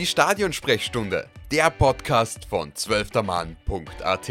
Die 0.00 0.06
Stadionsprechstunde, 0.06 1.28
der 1.52 1.68
Podcast 1.68 2.46
von 2.46 2.74
zwölftermann.at. 2.74 4.28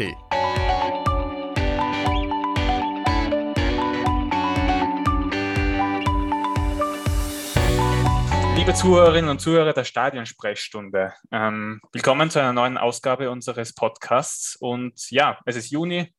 Liebe 8.56 8.74
Zuhörerinnen 8.74 9.30
und 9.30 9.40
Zuhörer 9.40 9.72
der 9.72 9.84
Stadionsprechstunde, 9.84 11.12
ähm, 11.30 11.80
willkommen 11.92 12.30
zu 12.30 12.40
einer 12.40 12.52
neuen 12.52 12.76
Ausgabe 12.76 13.30
unseres 13.30 13.72
Podcasts. 13.72 14.56
Und 14.56 15.08
ja, 15.12 15.38
es 15.46 15.54
ist 15.54 15.70
Juni, 15.70 16.12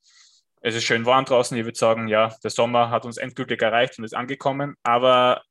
es 0.61 0.75
ist 0.75 0.85
schön 0.85 1.05
warm 1.05 1.25
draußen. 1.25 1.57
Ich 1.57 1.65
würde 1.65 1.77
sagen, 1.77 2.07
ja, 2.07 2.33
der 2.41 2.51
Sommer 2.51 2.89
hat 2.89 3.03
uns 3.03 3.17
endgültig 3.17 3.61
erreicht 3.61 3.99
und 3.99 4.05
ist 4.05 4.15
angekommen. 4.15 4.75
Aber 4.83 5.41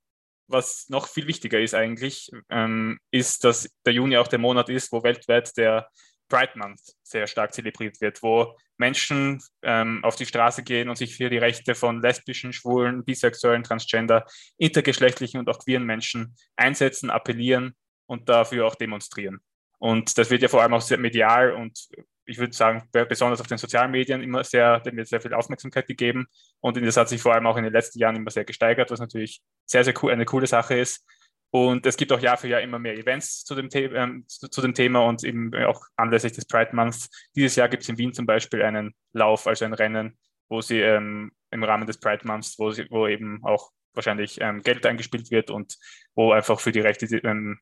was 0.51 0.88
noch 0.88 1.09
viel 1.09 1.27
wichtiger 1.27 1.61
ist 1.61 1.75
eigentlich, 1.75 2.30
ähm, 2.51 2.98
ist, 3.11 3.45
dass 3.45 3.69
der 3.87 3.93
Juni 3.93 4.16
auch 4.16 4.29
der 4.29 4.38
Monat 4.38 4.69
ist, 4.69 4.92
wo 4.92 5.02
weltweit 5.02 5.56
der 5.56 5.88
Pride 6.29 6.52
Month 6.56 6.80
sehr 7.02 7.27
stark 7.27 7.52
zelebriert 7.52 8.01
wird, 8.01 8.23
wo 8.23 8.56
Menschen 8.78 9.42
ähm, 9.62 10.02
auf 10.05 10.16
die 10.16 10.27
Straße 10.27 10.62
gehen 10.62 10.89
und 10.89 10.97
sich 10.97 11.16
für 11.16 11.28
die 11.28 11.39
Rechte 11.39 11.75
von 11.75 12.01
lesbischen, 12.01 12.52
schwulen, 12.52 13.05
bisexuellen, 13.05 13.62
transgender, 13.62 14.25
intergeschlechtlichen 14.56 15.41
und 15.41 15.48
auch 15.48 15.59
queeren 15.59 15.84
Menschen 15.84 16.37
einsetzen, 16.56 17.11
appellieren 17.11 17.75
und 18.06 18.28
dafür 18.28 18.67
auch 18.67 18.77
demonstrieren. 18.77 19.41
Und 19.78 20.17
das 20.19 20.30
wird 20.30 20.42
ja 20.42 20.48
vor 20.48 20.62
allem 20.62 20.75
auch 20.75 20.80
sehr 20.80 20.98
medial 20.98 21.53
und 21.53 21.89
ich 22.30 22.39
würde 22.39 22.52
sagen, 22.52 22.89
besonders 22.93 23.41
auf 23.41 23.47
den 23.47 23.59
sozialen 23.59 23.91
Medien 23.91 24.23
immer 24.23 24.45
sehr, 24.45 24.80
dem 24.80 24.97
wird 24.97 25.09
sehr 25.09 25.20
viel 25.20 25.34
Aufmerksamkeit 25.34 25.87
gegeben. 25.87 26.27
Und 26.61 26.80
das 26.80 26.97
hat 26.97 27.09
sich 27.09 27.20
vor 27.20 27.34
allem 27.34 27.47
auch 27.47 27.56
in 27.56 27.65
den 27.65 27.73
letzten 27.73 27.98
Jahren 27.98 28.16
immer 28.16 28.30
sehr 28.30 28.45
gesteigert, 28.45 28.91
was 28.91 29.01
natürlich 29.01 29.43
sehr, 29.66 29.84
sehr 29.84 29.95
cool, 30.03 30.12
eine 30.12 30.25
coole 30.25 30.47
Sache 30.47 30.79
ist. 30.79 31.05
Und 31.53 31.84
es 31.84 31.97
gibt 31.97 32.12
auch 32.12 32.20
Jahr 32.20 32.37
für 32.37 32.47
Jahr 32.47 32.61
immer 32.61 32.79
mehr 32.79 32.97
Events 32.97 33.45
zu 33.45 33.56
dem, 33.56 33.70
The 33.70 33.84
ähm, 33.84 34.25
zu, 34.28 34.48
zu, 34.48 34.62
dem 34.62 34.73
Thema 34.73 35.01
und 35.01 35.25
eben 35.25 35.53
auch 35.64 35.83
anlässlich 35.97 36.33
des 36.33 36.47
Pride 36.47 36.70
Months. 36.75 37.11
Dieses 37.34 37.56
Jahr 37.56 37.69
gibt 37.69 37.83
es 37.83 37.89
in 37.89 37.98
Wien 37.98 38.12
zum 38.12 38.25
Beispiel 38.25 38.62
einen 38.62 38.95
Lauf, 39.12 39.48
also 39.48 39.64
ein 39.64 39.75
Rennen, 39.75 40.17
wo 40.48 40.61
sie 40.61 40.81
ähm, 40.81 41.33
im 41.51 41.64
Rahmen 41.64 41.89
des 41.89 41.98
Pride 41.98 42.25
Months, 42.25 42.56
wo, 42.58 42.70
sie, 42.70 42.86
wo 42.89 43.08
eben 43.08 43.45
auch 43.45 43.70
wahrscheinlich 43.95 44.41
ähm, 44.41 44.62
Geld 44.62 44.86
eingespielt 44.86 45.33
wird 45.33 45.51
und 45.51 45.77
wo 46.14 46.31
einfach 46.31 46.61
für 46.61 46.70
die 46.70 46.81
Rechte, 46.81 47.06
ähm, 47.17 47.58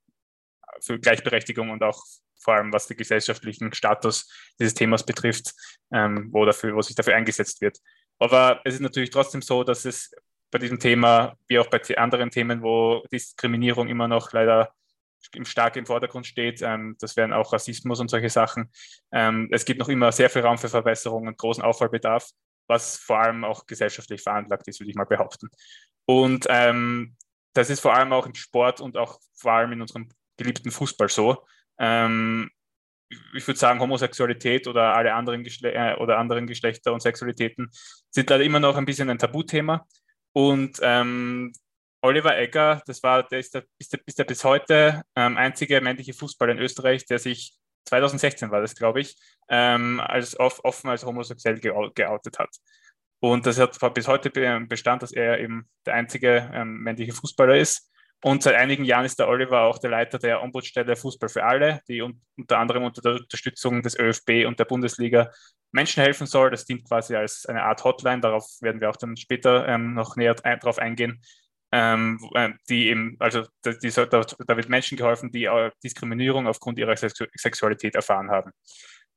für 0.80 0.98
Gleichberechtigung 0.98 1.70
und 1.70 1.82
auch 1.82 2.02
vor 2.40 2.54
allem 2.54 2.72
was 2.72 2.86
den 2.86 2.96
gesellschaftlichen 2.96 3.72
Status 3.72 4.30
dieses 4.58 4.74
Themas 4.74 5.04
betrifft, 5.04 5.52
ähm, 5.92 6.28
wo, 6.32 6.44
dafür, 6.44 6.74
wo 6.74 6.82
sich 6.82 6.94
dafür 6.94 7.14
eingesetzt 7.14 7.60
wird. 7.60 7.78
Aber 8.18 8.60
es 8.64 8.74
ist 8.74 8.80
natürlich 8.80 9.10
trotzdem 9.10 9.42
so, 9.42 9.64
dass 9.64 9.84
es 9.84 10.12
bei 10.50 10.58
diesem 10.58 10.78
Thema, 10.78 11.36
wie 11.46 11.58
auch 11.58 11.68
bei 11.68 11.80
anderen 11.98 12.30
Themen, 12.30 12.62
wo 12.62 13.04
Diskriminierung 13.12 13.88
immer 13.88 14.08
noch 14.08 14.32
leider 14.32 14.72
stark 15.42 15.76
im 15.76 15.86
Vordergrund 15.86 16.26
steht. 16.26 16.62
Ähm, 16.62 16.96
das 17.00 17.16
wären 17.16 17.32
auch 17.32 17.52
Rassismus 17.52 18.00
und 18.00 18.08
solche 18.08 18.30
Sachen. 18.30 18.70
Ähm, 19.12 19.48
es 19.50 19.64
gibt 19.64 19.80
noch 19.80 19.88
immer 19.88 20.12
sehr 20.12 20.30
viel 20.30 20.42
Raum 20.42 20.58
für 20.58 20.68
Verbesserungen 20.68 21.28
und 21.28 21.38
großen 21.38 21.62
Aufholbedarf, 21.62 22.30
was 22.66 22.96
vor 22.96 23.18
allem 23.18 23.44
auch 23.44 23.66
gesellschaftlich 23.66 24.22
veranlagt 24.22 24.68
ist, 24.68 24.80
würde 24.80 24.90
ich 24.90 24.96
mal 24.96 25.04
behaupten. 25.04 25.50
Und 26.06 26.46
ähm, 26.48 27.16
das 27.52 27.70
ist 27.70 27.80
vor 27.80 27.94
allem 27.94 28.12
auch 28.12 28.26
im 28.26 28.34
Sport 28.34 28.80
und 28.80 28.96
auch 28.96 29.18
vor 29.34 29.52
allem 29.52 29.72
in 29.72 29.82
unserem 29.82 30.08
geliebten 30.38 30.70
Fußball 30.70 31.08
so. 31.08 31.44
Ähm, 31.78 32.50
ich 33.34 33.46
würde 33.46 33.58
sagen, 33.58 33.80
Homosexualität 33.80 34.66
oder 34.66 34.94
alle 34.94 35.14
anderen, 35.14 35.44
Geschle 35.44 35.72
äh, 35.72 35.94
oder 35.96 36.18
anderen 36.18 36.46
Geschlechter 36.46 36.92
und 36.92 37.00
Sexualitäten 37.00 37.70
sind 38.10 38.30
leider 38.30 38.44
immer 38.44 38.60
noch 38.60 38.76
ein 38.76 38.84
bisschen 38.84 39.10
ein 39.10 39.18
Tabuthema. 39.18 39.86
Und 40.32 40.78
ähm, 40.82 41.52
Oliver 42.00 42.38
Egger, 42.38 42.82
das 42.86 43.02
war, 43.02 43.22
der 43.24 43.40
ist, 43.40 43.54
der, 43.54 43.64
ist, 43.78 43.92
der, 43.92 44.00
ist 44.06 44.18
der 44.18 44.24
bis 44.24 44.44
heute 44.44 45.02
ähm, 45.16 45.36
einzige 45.36 45.80
männliche 45.80 46.14
Fußballer 46.14 46.52
in 46.52 46.58
Österreich, 46.58 47.06
der 47.06 47.18
sich 47.18 47.58
2016 47.86 48.50
war 48.50 48.60
das, 48.60 48.74
glaube 48.74 49.00
ich, 49.00 49.16
ähm, 49.48 50.00
als 50.00 50.38
off, 50.38 50.60
offen 50.62 50.90
als 50.90 51.04
homosexuell 51.04 51.58
geoutet 51.58 52.38
hat. 52.38 52.50
Und 53.20 53.46
das 53.46 53.58
hat 53.58 53.94
bis 53.94 54.06
heute 54.06 54.30
Bestand, 54.30 55.02
dass 55.02 55.12
er 55.12 55.40
eben 55.40 55.68
der 55.86 55.94
einzige 55.94 56.50
ähm, 56.54 56.78
männliche 56.82 57.12
Fußballer 57.12 57.56
ist. 57.56 57.90
Und 58.20 58.42
seit 58.42 58.56
einigen 58.56 58.84
Jahren 58.84 59.04
ist 59.04 59.18
der 59.18 59.28
Oliver 59.28 59.62
auch 59.62 59.78
der 59.78 59.90
Leiter 59.90 60.18
der 60.18 60.42
Ombudsstelle 60.42 60.96
Fußball 60.96 61.28
für 61.28 61.44
alle, 61.44 61.80
die 61.88 62.02
un 62.02 62.20
unter 62.36 62.58
anderem 62.58 62.84
unter 62.84 63.00
der 63.00 63.12
Unterstützung 63.12 63.82
des 63.82 63.98
ÖFB 63.98 64.46
und 64.46 64.58
der 64.58 64.64
Bundesliga 64.64 65.30
Menschen 65.70 66.02
helfen 66.02 66.26
soll. 66.26 66.50
Das 66.50 66.64
dient 66.64 66.86
quasi 66.86 67.14
als 67.14 67.46
eine 67.46 67.62
Art 67.62 67.84
Hotline, 67.84 68.20
darauf 68.20 68.44
werden 68.60 68.80
wir 68.80 68.90
auch 68.90 68.96
dann 68.96 69.16
später 69.16 69.68
ähm, 69.68 69.94
noch 69.94 70.16
näher 70.16 70.34
ein, 70.42 70.58
drauf 70.58 70.78
eingehen. 70.78 71.20
Ähm, 71.70 72.18
äh, 72.34 72.50
die 72.68 72.88
eben, 72.88 73.16
also 73.18 73.44
die, 73.64 73.78
die, 73.78 73.90
da, 73.90 74.06
da, 74.06 74.56
wird 74.56 74.70
Menschen 74.70 74.96
geholfen, 74.96 75.30
die 75.30 75.44
äh, 75.44 75.70
Diskriminierung 75.84 76.46
aufgrund 76.46 76.78
ihrer 76.78 76.96
Sexu 76.96 77.26
Sexualität 77.34 77.94
erfahren 77.94 78.30
haben. 78.30 78.52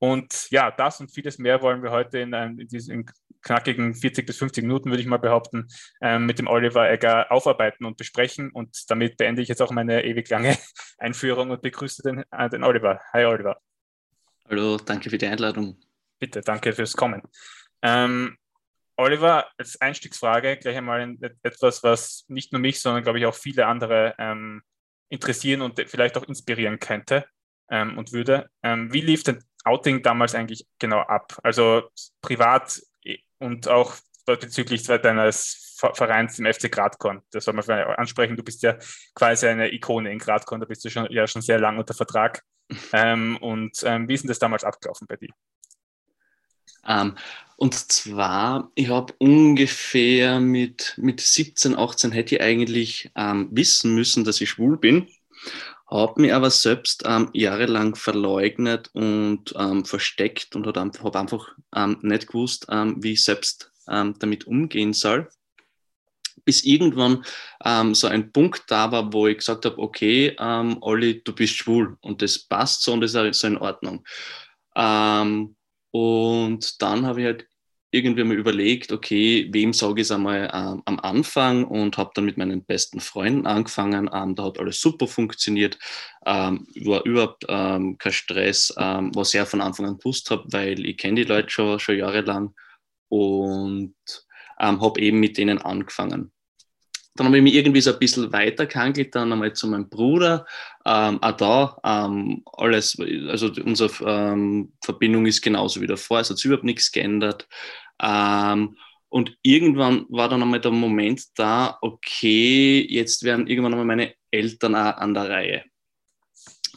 Und 0.03 0.49
ja, 0.49 0.71
das 0.71 0.99
und 0.99 1.11
vieles 1.11 1.37
mehr 1.37 1.61
wollen 1.61 1.83
wir 1.83 1.91
heute 1.91 2.17
in, 2.17 2.33
in 2.33 2.67
diesen 2.67 3.05
knackigen 3.43 3.93
40 3.93 4.25
bis 4.25 4.37
50 4.37 4.63
Minuten, 4.63 4.89
würde 4.89 4.99
ich 4.99 5.07
mal 5.07 5.17
behaupten, 5.17 5.67
ähm, 6.01 6.25
mit 6.25 6.39
dem 6.39 6.47
Oliver 6.47 6.89
Egger 6.89 7.31
aufarbeiten 7.31 7.85
und 7.85 7.97
besprechen. 7.97 8.49
Und 8.49 8.89
damit 8.89 9.17
beende 9.17 9.43
ich 9.43 9.47
jetzt 9.47 9.61
auch 9.61 9.69
meine 9.69 10.03
ewig 10.03 10.27
lange 10.29 10.57
Einführung 10.97 11.51
und 11.51 11.61
begrüße 11.61 12.01
den, 12.01 12.23
äh, 12.31 12.49
den 12.49 12.63
Oliver. 12.63 12.99
Hi 13.13 13.25
Oliver. 13.25 13.61
Hallo, 14.49 14.77
danke 14.77 15.11
für 15.11 15.19
die 15.19 15.27
Einladung. 15.27 15.79
Bitte, 16.17 16.41
danke 16.41 16.73
fürs 16.73 16.93
Kommen. 16.93 17.21
Ähm, 17.83 18.37
Oliver, 18.97 19.51
als 19.55 19.79
Einstiegsfrage 19.81 20.57
gleich 20.57 20.77
einmal 20.77 21.15
etwas, 21.43 21.83
was 21.83 22.25
nicht 22.27 22.51
nur 22.53 22.59
mich, 22.59 22.79
sondern 22.79 23.03
glaube 23.03 23.19
ich 23.19 23.27
auch 23.27 23.35
viele 23.35 23.67
andere 23.67 24.15
ähm, 24.17 24.63
interessieren 25.09 25.61
und 25.61 25.79
vielleicht 25.87 26.17
auch 26.17 26.27
inspirieren 26.27 26.79
könnte 26.79 27.25
ähm, 27.71 27.97
und 27.97 28.11
würde. 28.11 28.49
Ähm, 28.61 28.93
wie 28.93 29.01
lief 29.01 29.23
denn 29.23 29.43
Outing 29.63 30.01
damals 30.01 30.35
eigentlich 30.35 30.65
genau 30.79 30.99
ab? 30.99 31.37
Also 31.43 31.83
privat 32.21 32.81
und 33.39 33.67
auch 33.67 33.95
bezüglich 34.25 34.83
deines 34.83 35.77
Vereins 35.93 36.37
im 36.39 36.45
FC 36.45 36.71
Gradkorn. 36.71 37.21
Das 37.31 37.45
soll 37.45 37.53
man 37.53 37.67
ansprechen. 37.69 38.37
Du 38.37 38.43
bist 38.43 38.61
ja 38.61 38.77
quasi 39.15 39.47
eine 39.47 39.73
Ikone 39.73 40.11
in 40.11 40.19
Gradkorn, 40.19 40.61
da 40.61 40.67
bist 40.67 40.85
du 40.85 40.89
schon, 40.89 41.07
ja 41.11 41.25
schon 41.27 41.41
sehr 41.41 41.59
lange 41.59 41.79
unter 41.79 41.93
Vertrag. 41.93 42.43
Ähm, 42.93 43.35
und 43.41 43.83
ähm, 43.83 44.07
wie 44.07 44.13
ist 44.13 44.21
denn 44.21 44.29
das 44.29 44.39
damals 44.39 44.63
abgelaufen 44.63 45.05
bei 45.05 45.17
dir? 45.17 45.27
Ähm, 46.87 47.17
und 47.57 47.75
zwar, 47.75 48.71
ich 48.75 48.87
habe 48.87 49.13
ungefähr 49.17 50.39
mit, 50.39 50.93
mit 50.95 51.19
17, 51.19 51.75
18 51.75 52.13
hätte 52.13 52.35
ich 52.35 52.41
eigentlich 52.41 53.11
ähm, 53.15 53.49
wissen 53.51 53.93
müssen, 53.93 54.23
dass 54.23 54.39
ich 54.39 54.51
schwul 54.51 54.77
bin 54.77 55.09
habe 55.91 56.21
mich 56.21 56.33
aber 56.33 56.49
selbst 56.49 57.03
ähm, 57.05 57.29
jahrelang 57.33 57.95
verleugnet 57.95 58.89
und 58.93 59.53
ähm, 59.57 59.83
versteckt 59.83 60.55
und 60.55 60.65
habe 60.65 61.19
einfach, 61.19 61.49
ähm, 61.75 61.97
nicht 62.01 62.27
gewusst, 62.27 62.67
ähm, 62.69 63.03
wie 63.03 63.13
ich 63.13 63.23
selbst 63.23 63.71
ähm, 63.89 64.15
damit 64.19 64.47
umgehen 64.47 64.93
soll. 64.93 65.29
Bis 66.45 66.63
irgendwann 66.63 67.23
ähm, 67.63 67.93
so 67.93 68.07
ein 68.07 68.31
Punkt 68.31 68.63
da 68.67 68.91
war, 68.91 69.11
wo 69.13 69.27
ich 69.27 69.37
gesagt 69.37 69.65
habe, 69.65 69.77
okay, 69.77 70.35
Olli, 70.39 71.21
du 71.23 71.33
bist 71.33 71.55
schwul 71.55 71.97
und 72.01 72.21
das 72.21 72.39
passt 72.39 72.83
so 72.83 72.93
und 72.93 73.01
das 73.01 73.13
ist 73.13 73.39
so 73.39 73.47
in 73.47 73.57
Ordnung. 73.57 74.03
und 74.73 76.81
dann 76.81 77.05
habe 77.05 77.19
ich 77.19 77.25
halt 77.25 77.50
irgendwie 77.91 78.23
mal 78.23 78.37
überlegt, 78.37 78.91
okay, 78.91 79.49
wem 79.51 79.73
sage 79.73 80.01
ich 80.01 80.07
es 80.07 80.11
einmal 80.11 80.49
ähm, 80.53 80.81
am 80.85 80.99
Anfang 81.01 81.65
und 81.65 81.97
habe 81.97 82.11
dann 82.15 82.25
mit 82.25 82.37
meinen 82.37 82.63
besten 82.63 83.01
Freunden 83.01 83.45
angefangen. 83.45 84.09
Ähm, 84.13 84.35
da 84.35 84.45
hat 84.45 84.59
alles 84.59 84.79
super 84.79 85.07
funktioniert, 85.07 85.77
ähm, 86.25 86.67
war 86.75 87.05
überhaupt 87.05 87.45
ähm, 87.49 87.97
kein 87.97 88.13
Stress, 88.13 88.73
ähm, 88.77 89.11
was 89.13 89.29
ich 89.29 89.35
ja 89.35 89.45
von 89.45 89.61
Anfang 89.61 89.85
an 89.87 89.97
gewusst 89.97 90.31
habe, 90.31 90.45
weil 90.51 90.85
ich 90.85 90.97
kenne 90.97 91.15
die 91.15 91.27
Leute 91.27 91.49
schon, 91.49 91.79
schon 91.79 91.97
jahrelang 91.97 92.55
und 93.09 93.95
ähm, 94.59 94.81
habe 94.81 95.01
eben 95.01 95.19
mit 95.19 95.37
denen 95.37 95.57
angefangen. 95.57 96.31
Dann 97.15 97.27
habe 97.27 97.37
ich 97.37 97.43
mich 97.43 97.55
irgendwie 97.55 97.81
so 97.81 97.91
ein 97.91 97.99
bisschen 97.99 98.31
weitergehandelt, 98.31 99.13
dann 99.13 99.33
einmal 99.33 99.51
zu 99.53 99.67
meinem 99.67 99.89
Bruder. 99.89 100.45
Ähm, 100.85 101.21
auch 101.21 101.31
da 101.31 101.77
ähm, 101.83 102.43
alles, 102.53 102.97
also 103.27 103.51
unsere 103.65 103.91
ähm, 104.05 104.71
Verbindung 104.81 105.25
ist 105.25 105.41
genauso 105.41 105.81
wie 105.81 105.87
davor, 105.87 106.21
es 106.21 106.29
hat 106.29 106.37
sich 106.37 106.45
überhaupt 106.45 106.63
nichts 106.63 106.91
geändert. 106.91 107.49
Ähm, 108.01 108.77
und 109.09 109.37
irgendwann 109.41 110.05
war 110.09 110.29
dann 110.29 110.41
einmal 110.41 110.61
der 110.61 110.71
Moment 110.71 111.23
da, 111.35 111.77
okay, 111.81 112.85
jetzt 112.89 113.23
werden 113.23 113.47
irgendwann 113.47 113.73
einmal 113.73 113.85
meine 113.85 114.13
Eltern 114.31 114.75
auch 114.75 114.97
an 114.97 115.13
der 115.13 115.29
Reihe. 115.29 115.63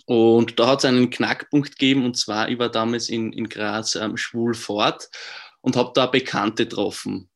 Und 0.06 0.58
da 0.58 0.66
hat 0.66 0.80
es 0.80 0.84
einen 0.84 1.10
Knackpunkt 1.10 1.78
gegeben, 1.78 2.04
und 2.04 2.16
zwar, 2.16 2.48
ich 2.48 2.58
war 2.58 2.68
damals 2.68 3.08
in, 3.08 3.32
in 3.32 3.48
Graz 3.48 3.94
ähm, 3.94 4.16
schwul 4.16 4.54
fort 4.54 5.08
und 5.60 5.76
habe 5.76 5.92
da 5.94 6.06
Bekannte 6.06 6.66
getroffen 6.66 7.30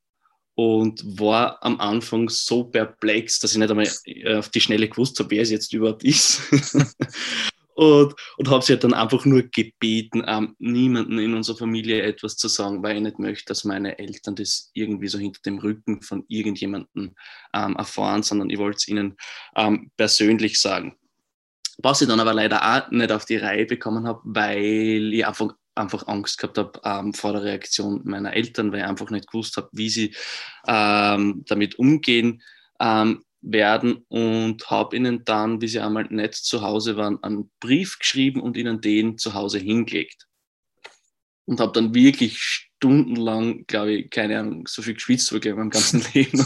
und 0.54 1.02
war 1.20 1.62
am 1.62 1.80
Anfang 1.80 2.28
so 2.28 2.64
perplex, 2.64 3.38
dass 3.38 3.52
ich 3.52 3.58
nicht 3.58 3.70
einmal 3.70 3.88
äh, 4.04 4.36
auf 4.36 4.48
die 4.48 4.60
Schnelle 4.60 4.88
gewusst 4.88 5.18
habe, 5.20 5.30
wer 5.30 5.42
es 5.42 5.50
jetzt 5.50 5.72
überhaupt 5.72 6.02
ist. 6.04 6.42
und, 7.78 8.16
und 8.38 8.50
habe 8.50 8.64
sie 8.64 8.72
halt 8.72 8.82
dann 8.82 8.92
einfach 8.92 9.24
nur 9.24 9.44
gebeten, 9.44 10.24
ähm, 10.26 10.56
niemanden 10.58 11.20
in 11.20 11.34
unserer 11.34 11.58
Familie 11.58 12.02
etwas 12.02 12.36
zu 12.36 12.48
sagen, 12.48 12.82
weil 12.82 12.96
ich 12.96 13.02
nicht 13.02 13.20
möchte, 13.20 13.44
dass 13.46 13.62
meine 13.62 14.00
Eltern 14.00 14.34
das 14.34 14.72
irgendwie 14.74 15.06
so 15.06 15.16
hinter 15.16 15.40
dem 15.42 15.58
Rücken 15.58 16.02
von 16.02 16.24
irgendjemandem 16.26 17.14
ähm, 17.54 17.76
erfahren, 17.76 18.24
sondern 18.24 18.50
ich 18.50 18.58
wollte 18.58 18.78
es 18.78 18.88
ihnen 18.88 19.16
ähm, 19.54 19.92
persönlich 19.96 20.60
sagen. 20.60 20.96
Was 21.80 22.02
ich 22.02 22.08
dann 22.08 22.18
aber 22.18 22.34
leider 22.34 22.62
auch 22.64 22.90
nicht 22.90 23.12
auf 23.12 23.26
die 23.26 23.36
Reihe 23.36 23.64
bekommen 23.64 24.08
habe, 24.08 24.22
weil 24.24 25.14
ich 25.14 25.24
einfach, 25.24 25.54
einfach 25.76 26.08
Angst 26.08 26.38
gehabt 26.38 26.58
habe 26.58 26.80
ähm, 26.82 27.14
vor 27.14 27.32
der 27.34 27.44
Reaktion 27.44 28.00
meiner 28.02 28.32
Eltern, 28.32 28.72
weil 28.72 28.80
ich 28.80 28.86
einfach 28.86 29.10
nicht 29.10 29.30
gewusst 29.30 29.56
habe, 29.56 29.68
wie 29.70 29.88
sie 29.88 30.16
ähm, 30.66 31.44
damit 31.46 31.78
umgehen 31.78 32.42
ähm, 32.80 33.22
werden 33.40 34.04
und 34.08 34.68
habe 34.70 34.96
ihnen 34.96 35.24
dann, 35.24 35.60
wie 35.60 35.68
sie 35.68 35.80
einmal 35.80 36.06
nicht 36.10 36.34
zu 36.34 36.62
Hause 36.62 36.96
waren, 36.96 37.22
einen 37.22 37.50
Brief 37.60 37.98
geschrieben 37.98 38.40
und 38.40 38.56
ihnen 38.56 38.80
den 38.80 39.18
zu 39.18 39.34
Hause 39.34 39.58
hingelegt. 39.58 40.26
Und 41.46 41.60
habe 41.60 41.72
dann 41.72 41.94
wirklich 41.94 42.68
stundenlang, 42.78 43.64
glaube 43.66 43.92
ich, 43.92 44.10
keine 44.10 44.38
Ahnung, 44.38 44.66
so 44.66 44.82
viel 44.82 44.94
geschwitzt 44.94 45.32
wie 45.32 45.48
in 45.48 45.56
meinem 45.56 45.70
ganzen 45.70 46.04
Leben 46.14 46.44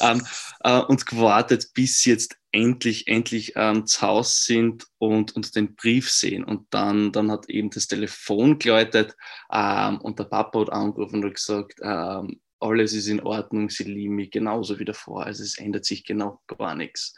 ähm, 0.00 0.26
äh, 0.60 0.80
und 0.80 1.06
gewartet, 1.06 1.70
bis 1.72 2.00
sie 2.00 2.10
jetzt 2.10 2.36
endlich, 2.50 3.06
endlich 3.06 3.52
ähm, 3.56 3.86
zu 3.86 4.02
Hause 4.02 4.32
sind 4.34 4.86
und, 4.98 5.36
und 5.36 5.54
den 5.54 5.74
Brief 5.76 6.10
sehen. 6.10 6.44
Und 6.44 6.66
dann, 6.70 7.12
dann 7.12 7.30
hat 7.30 7.48
eben 7.48 7.70
das 7.70 7.86
Telefon 7.86 8.58
geläutet 8.58 9.14
ähm, 9.52 10.00
und 10.00 10.18
der 10.18 10.24
Papa 10.24 10.60
hat 10.60 10.70
angerufen 10.70 11.24
und 11.24 11.34
gesagt, 11.34 11.78
ähm, 11.82 12.40
alles 12.60 12.92
ist 12.92 13.08
in 13.08 13.20
Ordnung, 13.20 13.70
sie 13.70 13.84
lieben 13.84 14.16
mich 14.16 14.30
genauso 14.30 14.78
wie 14.78 14.84
davor. 14.84 15.24
Also 15.24 15.42
es 15.42 15.58
ändert 15.58 15.84
sich 15.84 16.04
genau 16.04 16.40
gar 16.46 16.74
nichts. 16.74 17.14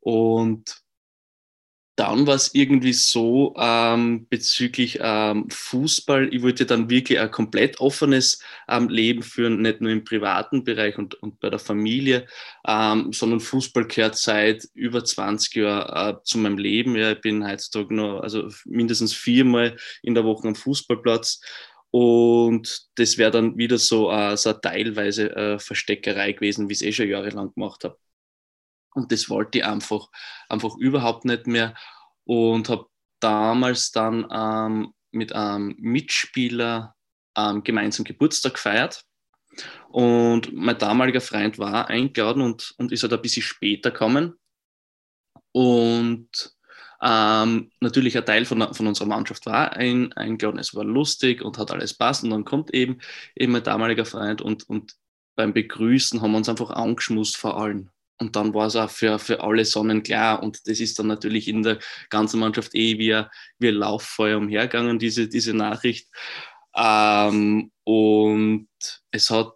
Und 0.00 0.82
dann 2.00 2.26
war 2.26 2.34
es 2.34 2.54
irgendwie 2.54 2.94
so 2.94 3.54
ähm, 3.58 4.26
bezüglich 4.30 4.98
ähm, 5.02 5.50
Fußball, 5.50 6.32
ich 6.32 6.40
wollte 6.40 6.64
dann 6.64 6.88
wirklich 6.88 7.20
ein 7.20 7.30
komplett 7.30 7.78
offenes 7.78 8.42
ähm, 8.68 8.88
Leben 8.88 9.22
führen, 9.22 9.60
nicht 9.60 9.82
nur 9.82 9.90
im 9.90 10.02
privaten 10.02 10.64
Bereich 10.64 10.96
und, 10.96 11.16
und 11.16 11.38
bei 11.40 11.50
der 11.50 11.58
Familie, 11.58 12.26
ähm, 12.66 13.12
sondern 13.12 13.40
Fußball 13.40 13.86
gehört 13.86 14.16
seit 14.16 14.66
über 14.72 15.04
20 15.04 15.56
Jahren 15.56 16.14
äh, 16.14 16.18
zu 16.24 16.38
meinem 16.38 16.56
Leben. 16.56 16.96
Ja, 16.96 17.12
ich 17.12 17.20
bin 17.20 17.46
heutzutage 17.46 17.94
nur 17.94 18.22
also 18.24 18.48
mindestens 18.64 19.12
viermal 19.12 19.76
in 20.02 20.14
der 20.14 20.24
Woche 20.24 20.48
am 20.48 20.54
Fußballplatz. 20.54 21.42
Und 21.90 22.88
das 22.94 23.18
wäre 23.18 23.30
dann 23.30 23.56
wieder 23.58 23.78
so, 23.78 24.10
äh, 24.10 24.36
so 24.36 24.50
eine 24.50 24.60
teilweise 24.60 25.34
äh, 25.34 25.58
Versteckerei 25.58 26.32
gewesen, 26.32 26.68
wie 26.68 26.72
ich 26.72 26.80
es 26.80 26.86
eh 26.86 26.92
schon 26.92 27.08
jahrelang 27.08 27.52
gemacht 27.54 27.84
habe. 27.84 27.98
Und 28.94 29.12
das 29.12 29.28
wollte 29.28 29.58
ich 29.58 29.64
einfach, 29.64 30.08
einfach 30.48 30.76
überhaupt 30.76 31.24
nicht 31.24 31.46
mehr. 31.46 31.74
Und 32.24 32.68
habe 32.68 32.86
damals 33.20 33.90
dann 33.90 34.26
ähm, 34.32 34.94
mit 35.10 35.32
einem 35.34 35.74
Mitspieler 35.78 36.94
ähm, 37.36 37.62
gemeinsam 37.64 38.04
Geburtstag 38.04 38.54
gefeiert. 38.54 39.04
Und 39.88 40.52
mein 40.52 40.78
damaliger 40.78 41.20
Freund 41.20 41.58
war 41.58 41.88
eingeladen 41.88 42.42
und, 42.42 42.74
und 42.78 42.92
ist 42.92 43.02
halt 43.02 43.12
ein 43.12 43.22
bisschen 43.22 43.42
später 43.42 43.90
gekommen. 43.90 44.38
Und 45.52 46.54
ähm, 47.02 47.70
natürlich 47.80 48.16
ein 48.16 48.26
Teil 48.26 48.44
von, 48.44 48.74
von 48.74 48.86
unserer 48.86 49.08
Mannschaft 49.08 49.46
war 49.46 49.72
ein, 49.72 50.12
eingeladen, 50.12 50.58
es 50.58 50.74
war 50.74 50.84
lustig 50.84 51.42
und 51.42 51.58
hat 51.58 51.70
alles 51.70 51.94
passt. 51.94 52.24
Und 52.24 52.30
dann 52.30 52.44
kommt 52.44 52.74
eben, 52.74 52.98
eben 53.36 53.52
mein 53.52 53.62
damaliger 53.62 54.04
Freund 54.04 54.42
und, 54.42 54.68
und 54.68 54.94
beim 55.34 55.54
Begrüßen 55.54 56.20
haben 56.20 56.32
wir 56.32 56.38
uns 56.38 56.48
einfach 56.48 56.70
angeschmust 56.70 57.36
vor 57.36 57.58
allem. 57.58 57.90
Und 58.18 58.36
dann 58.36 58.52
war 58.52 58.66
es 58.66 58.76
auch 58.76 58.90
für, 58.90 59.18
für 59.18 59.42
alle 59.42 59.64
sonnenklar. 59.64 60.42
Und 60.42 60.68
das 60.68 60.78
ist 60.78 60.98
dann 60.98 61.06
natürlich 61.06 61.48
in 61.48 61.62
der 61.62 61.78
ganzen 62.10 62.38
Mannschaft 62.38 62.74
eh 62.74 62.98
wie 62.98 63.14
ein, 63.14 63.26
wie 63.58 63.68
ein 63.68 63.74
Lauffeuer 63.74 64.36
umhergegangen, 64.36 64.98
diese, 64.98 65.26
diese 65.26 65.54
Nachricht. 65.54 66.08
Ähm, 66.76 67.72
und 67.84 68.68
es 69.12 69.30
hat, 69.30 69.54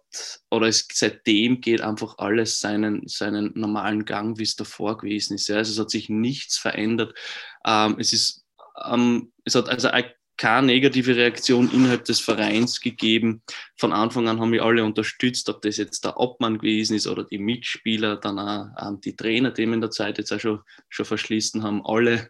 oder 0.49 0.67
es, 0.67 0.87
seitdem 0.91 1.61
geht 1.61 1.81
einfach 1.81 2.17
alles 2.17 2.59
seinen, 2.59 3.07
seinen 3.07 3.51
normalen 3.55 4.05
Gang, 4.05 4.37
wie 4.37 4.43
es 4.43 4.55
davor 4.55 4.97
gewesen 4.97 5.35
ist. 5.35 5.47
Ja. 5.47 5.57
Also 5.57 5.71
es 5.71 5.79
hat 5.79 5.89
sich 5.89 6.09
nichts 6.09 6.57
verändert. 6.57 7.17
Ähm, 7.65 7.95
es 7.99 8.13
ist, 8.13 8.45
ähm, 8.85 9.31
es 9.43 9.55
hat 9.55 9.69
also 9.69 9.89
keine 10.37 10.67
negative 10.67 11.15
Reaktion 11.15 11.71
innerhalb 11.71 12.03
des 12.05 12.19
Vereins 12.19 12.81
gegeben. 12.81 13.41
Von 13.77 13.93
Anfang 13.93 14.27
an 14.27 14.39
haben 14.39 14.51
wir 14.51 14.63
alle 14.63 14.83
unterstützt, 14.83 15.47
ob 15.49 15.61
das 15.61 15.77
jetzt 15.77 16.03
der 16.03 16.19
Obmann 16.19 16.57
gewesen 16.57 16.95
ist 16.95 17.07
oder 17.07 17.23
die 17.23 17.37
Mitspieler, 17.37 18.17
dann 18.17 18.39
auch 18.39 18.67
ähm, 18.81 18.99
die 18.99 19.15
Trainer, 19.15 19.51
die 19.51 19.63
in 19.63 19.79
der 19.79 19.91
Zeit 19.91 20.17
jetzt 20.17 20.33
auch 20.33 20.39
schon, 20.39 20.59
schon 20.89 21.05
verschließen 21.05 21.63
haben, 21.63 21.81
alle, 21.85 22.29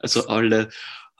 also 0.00 0.26
alle 0.26 0.68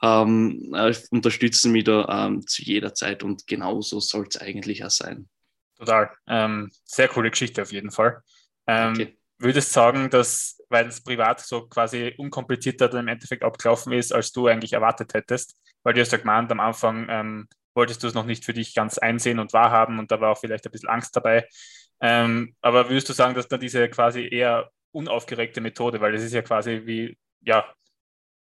ähm, 0.03 0.73
äh, 0.75 0.93
unterstützen 1.09 1.71
mich 1.71 1.85
da 1.85 2.27
ähm, 2.27 2.45
zu 2.45 2.61
jeder 2.61 2.93
Zeit 2.93 3.23
und 3.23 3.47
genauso 3.47 3.99
soll 3.99 4.27
es 4.29 4.37
eigentlich 4.37 4.85
auch 4.85 4.91
sein. 4.91 5.27
Total. 5.77 6.11
Ähm, 6.27 6.71
sehr 6.85 7.07
coole 7.07 7.29
Geschichte 7.29 7.61
auf 7.61 7.71
jeden 7.71 7.91
Fall. 7.91 8.21
Ähm, 8.67 8.93
okay. 8.93 9.17
Würdest 9.39 9.71
sagen, 9.71 10.09
dass, 10.09 10.59
weil 10.69 10.87
es 10.87 11.03
privat 11.03 11.39
so 11.39 11.67
quasi 11.67 12.15
unkomplizierter 12.17 12.89
dann 12.89 13.01
im 13.01 13.07
Endeffekt 13.09 13.43
abgelaufen 13.43 13.93
ist, 13.93 14.11
als 14.11 14.31
du 14.31 14.47
eigentlich 14.47 14.73
erwartet 14.73 15.13
hättest, 15.13 15.55
weil 15.83 15.93
du 15.93 16.01
hast 16.01 16.11
ja 16.11 16.17
gemeint, 16.17 16.51
am 16.51 16.59
Anfang 16.59 17.05
ähm, 17.09 17.47
wolltest 17.75 18.01
du 18.01 18.07
es 18.07 18.15
noch 18.15 18.25
nicht 18.25 18.43
für 18.43 18.53
dich 18.53 18.73
ganz 18.73 18.97
einsehen 18.97 19.37
und 19.37 19.53
wahrhaben 19.53 19.99
und 19.99 20.11
da 20.11 20.19
war 20.19 20.31
auch 20.31 20.39
vielleicht 20.39 20.65
ein 20.65 20.71
bisschen 20.71 20.89
Angst 20.89 21.15
dabei. 21.15 21.47
Ähm, 22.01 22.55
aber 22.61 22.89
würdest 22.89 23.09
du 23.09 23.13
sagen, 23.13 23.35
dass 23.35 23.47
dann 23.47 23.59
diese 23.59 23.87
quasi 23.89 24.27
eher 24.27 24.71
unaufgeregte 24.91 25.61
Methode, 25.61 26.01
weil 26.01 26.15
es 26.15 26.23
ist 26.23 26.33
ja 26.33 26.41
quasi 26.41 26.81
wie, 26.85 27.17
ja, 27.41 27.65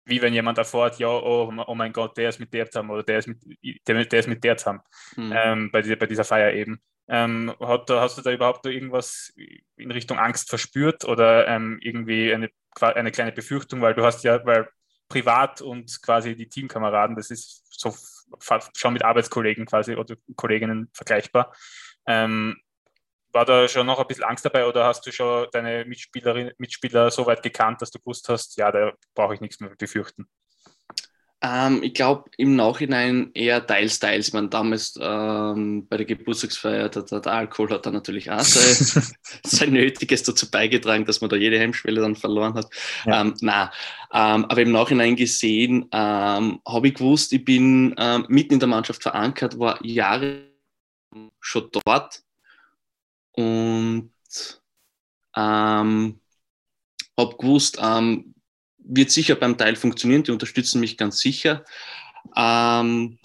wie 0.04 0.22
wenn 0.22 0.34
jemand 0.34 0.58
erfährt, 0.58 0.98
ja, 0.98 1.08
oh, 1.08 1.52
oh, 1.66 1.74
mein 1.74 1.92
Gott, 1.92 2.16
der 2.16 2.28
ist 2.28 2.38
mit 2.38 2.52
der 2.52 2.70
zusammen 2.70 2.90
oder 2.90 3.02
der 3.02 3.18
ist 3.18 3.26
mit 3.26 3.42
der, 3.88 4.04
der 4.04 4.20
ist 4.20 4.28
mit 4.28 4.44
der 4.44 4.56
zusammen, 4.56 4.80
mhm. 5.16 5.32
ähm, 5.34 5.70
bei, 5.72 5.82
dieser, 5.82 5.96
bei 5.96 6.06
dieser 6.06 6.24
Feier 6.24 6.52
eben. 6.52 6.80
Ähm, 7.06 7.54
hat, 7.60 7.90
hast 7.90 8.18
du 8.18 8.22
da 8.22 8.32
überhaupt 8.32 8.64
irgendwas 8.66 9.32
in 9.76 9.90
Richtung 9.90 10.18
Angst 10.18 10.48
verspürt 10.48 11.04
oder 11.04 11.46
ähm, 11.46 11.78
irgendwie 11.82 12.32
eine, 12.32 12.48
eine 12.80 13.12
kleine 13.12 13.32
Befürchtung, 13.32 13.82
weil 13.82 13.94
du 13.94 14.04
hast 14.04 14.24
ja, 14.24 14.44
weil 14.46 14.68
privat 15.08 15.60
und 15.60 16.00
quasi 16.02 16.34
die 16.34 16.48
Teamkameraden, 16.48 17.14
das 17.16 17.30
ist 17.30 17.64
so 17.70 17.94
schon 18.74 18.92
mit 18.94 19.04
Arbeitskollegen 19.04 19.66
quasi 19.66 19.94
oder 19.94 20.16
Kolleginnen 20.34 20.90
vergleichbar. 20.92 21.54
Ähm, 22.06 22.56
war 23.32 23.44
da 23.44 23.68
schon 23.68 23.86
noch 23.86 23.98
ein 23.98 24.06
bisschen 24.06 24.24
Angst 24.24 24.44
dabei 24.44 24.66
oder 24.66 24.84
hast 24.86 25.06
du 25.06 25.12
schon 25.12 25.48
deine 25.52 25.84
Mitspielerin, 25.84 26.52
Mitspieler 26.58 27.10
so 27.10 27.26
weit 27.26 27.42
gekannt, 27.42 27.82
dass 27.82 27.90
du 27.90 27.98
gewusst 27.98 28.28
hast, 28.28 28.56
ja, 28.56 28.70
da 28.70 28.92
brauche 29.14 29.34
ich 29.34 29.40
nichts 29.40 29.60
mehr 29.60 29.70
befürchten? 29.76 30.28
Ähm, 31.44 31.82
ich 31.82 31.92
glaube 31.92 32.30
im 32.38 32.56
Nachhinein 32.56 33.30
eher 33.34 33.66
teils, 33.66 33.98
teils. 33.98 34.32
Man 34.32 34.48
damals 34.48 34.98
ähm, 34.98 35.86
bei 35.88 35.98
der 35.98 36.06
Geburtstagsfeier, 36.06 36.88
der, 36.88 37.02
der, 37.02 37.26
Alkohol 37.26 37.70
hat 37.70 37.84
da 37.84 37.90
natürlich 37.90 38.30
auch 38.30 38.40
sein, 38.40 39.04
sein 39.44 39.72
Nötiges 39.74 40.22
dazu 40.22 40.50
beigetragen, 40.50 41.04
dass 41.04 41.20
man 41.20 41.28
da 41.28 41.36
jede 41.36 41.58
Hemmschwelle 41.58 42.00
dann 42.00 42.16
verloren 42.16 42.54
hat. 42.54 42.70
Ja. 43.04 43.20
Ähm, 43.20 43.34
na, 43.42 43.70
ähm, 44.10 44.46
aber 44.46 44.62
im 44.62 44.72
Nachhinein 44.72 45.16
gesehen 45.16 45.86
ähm, 45.92 46.60
habe 46.66 46.88
ich 46.88 46.94
gewusst, 46.94 47.34
ich 47.34 47.44
bin 47.44 47.94
ähm, 47.98 48.24
mitten 48.28 48.54
in 48.54 48.60
der 48.60 48.68
Mannschaft 48.68 49.02
verankert, 49.02 49.58
war 49.58 49.84
Jahre 49.84 50.44
schon 51.40 51.68
dort 51.84 52.22
und 53.32 54.10
habe 55.36 56.14
gewusst, 57.36 57.78
ähm, 57.82 58.33
wird 58.84 59.10
sicher 59.10 59.34
beim 59.34 59.58
Teil 59.58 59.76
funktionieren, 59.76 60.22
die 60.22 60.30
unterstützen 60.30 60.80
mich 60.80 60.96
ganz 60.96 61.18
sicher. 61.18 61.64
Ähm, 62.36 63.18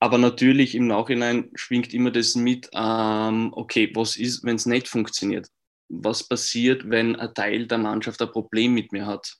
aber 0.00 0.18
natürlich 0.18 0.74
im 0.74 0.86
Nachhinein 0.86 1.50
schwingt 1.54 1.94
immer 1.94 2.10
das 2.10 2.34
mit, 2.34 2.68
ähm, 2.74 3.52
okay, 3.54 3.90
was 3.94 4.16
ist, 4.16 4.44
wenn 4.44 4.56
es 4.56 4.66
nicht 4.66 4.88
funktioniert? 4.88 5.48
Was 5.88 6.26
passiert, 6.26 6.88
wenn 6.90 7.16
ein 7.16 7.32
Teil 7.34 7.66
der 7.66 7.78
Mannschaft 7.78 8.20
ein 8.20 8.30
Problem 8.30 8.74
mit 8.74 8.92
mir 8.92 9.06
hat? 9.06 9.36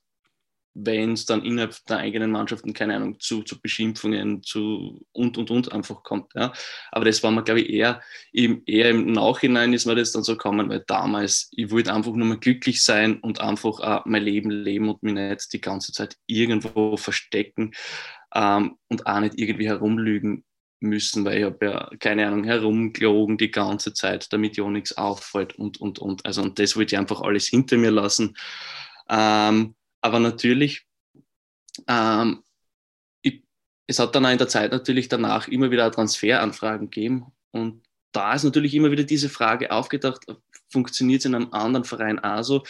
Wenn 0.74 1.12
es 1.12 1.24
dann 1.24 1.44
innerhalb 1.44 1.76
der 1.86 1.98
eigenen 1.98 2.32
Mannschaften, 2.32 2.72
keine 2.72 2.96
Ahnung, 2.96 3.20
zu, 3.20 3.42
zu 3.42 3.60
Beschimpfungen, 3.60 4.42
zu 4.42 5.06
und 5.12 5.38
und 5.38 5.50
und 5.50 5.72
einfach 5.72 6.02
kommt. 6.02 6.34
Ja. 6.34 6.52
Aber 6.90 7.04
das 7.04 7.22
war 7.22 7.30
mir, 7.30 7.44
glaube 7.44 7.60
ich, 7.60 7.70
eher 7.70 8.02
im, 8.32 8.62
eher 8.66 8.90
im 8.90 9.12
Nachhinein 9.12 9.72
ist 9.72 9.86
mir 9.86 9.94
das 9.94 10.12
dann 10.12 10.24
so 10.24 10.32
gekommen, 10.32 10.68
weil 10.68 10.84
damals, 10.86 11.48
ich 11.52 11.70
wollte 11.70 11.94
einfach 11.94 12.12
nur 12.12 12.26
mal 12.26 12.38
glücklich 12.38 12.82
sein 12.82 13.20
und 13.20 13.40
einfach 13.40 13.80
äh, 13.80 14.02
mein 14.04 14.24
Leben 14.24 14.50
leben 14.50 14.88
und 14.88 15.02
mich 15.02 15.14
nicht 15.14 15.52
die 15.52 15.60
ganze 15.60 15.92
Zeit 15.92 16.16
irgendwo 16.26 16.96
verstecken 16.96 17.72
ähm, 18.34 18.76
und 18.88 19.06
auch 19.06 19.20
nicht 19.20 19.38
irgendwie 19.38 19.68
herumlügen 19.68 20.44
müssen, 20.80 21.24
weil 21.24 21.38
ich 21.38 21.44
habe 21.44 21.66
ja, 21.66 21.90
keine 21.98 22.26
Ahnung, 22.26 22.44
herumgelogen 22.44 23.38
die 23.38 23.50
ganze 23.50 23.94
Zeit, 23.94 24.32
damit 24.32 24.56
ja 24.56 24.68
nichts 24.68 24.96
auffällt 24.96 25.56
und, 25.56 25.80
und, 25.80 25.98
und. 25.98 26.26
Also 26.26 26.42
und 26.42 26.58
das 26.58 26.76
wollte 26.76 26.94
ich 26.94 26.98
einfach 26.98 27.22
alles 27.22 27.46
hinter 27.46 27.76
mir 27.76 27.90
lassen. 27.90 28.36
Ähm, 29.08 29.74
aber 30.04 30.20
natürlich, 30.20 30.86
ähm, 31.88 32.44
ich, 33.22 33.42
es 33.86 33.98
hat 33.98 34.14
dann 34.14 34.26
auch 34.26 34.30
in 34.30 34.36
der 34.38 34.48
Zeit 34.48 34.70
natürlich 34.70 35.08
danach 35.08 35.48
immer 35.48 35.70
wieder 35.70 35.90
Transferanfragen 35.90 36.90
gegeben. 36.90 37.32
Und 37.52 37.82
da 38.12 38.34
ist 38.34 38.44
natürlich 38.44 38.74
immer 38.74 38.90
wieder 38.90 39.04
diese 39.04 39.30
Frage 39.30 39.72
aufgedacht, 39.72 40.26
funktioniert 40.68 41.20
es 41.20 41.24
in 41.24 41.34
einem 41.34 41.54
anderen 41.54 41.84
Verein 41.86 42.18
auch 42.18 42.42
so? 42.42 42.64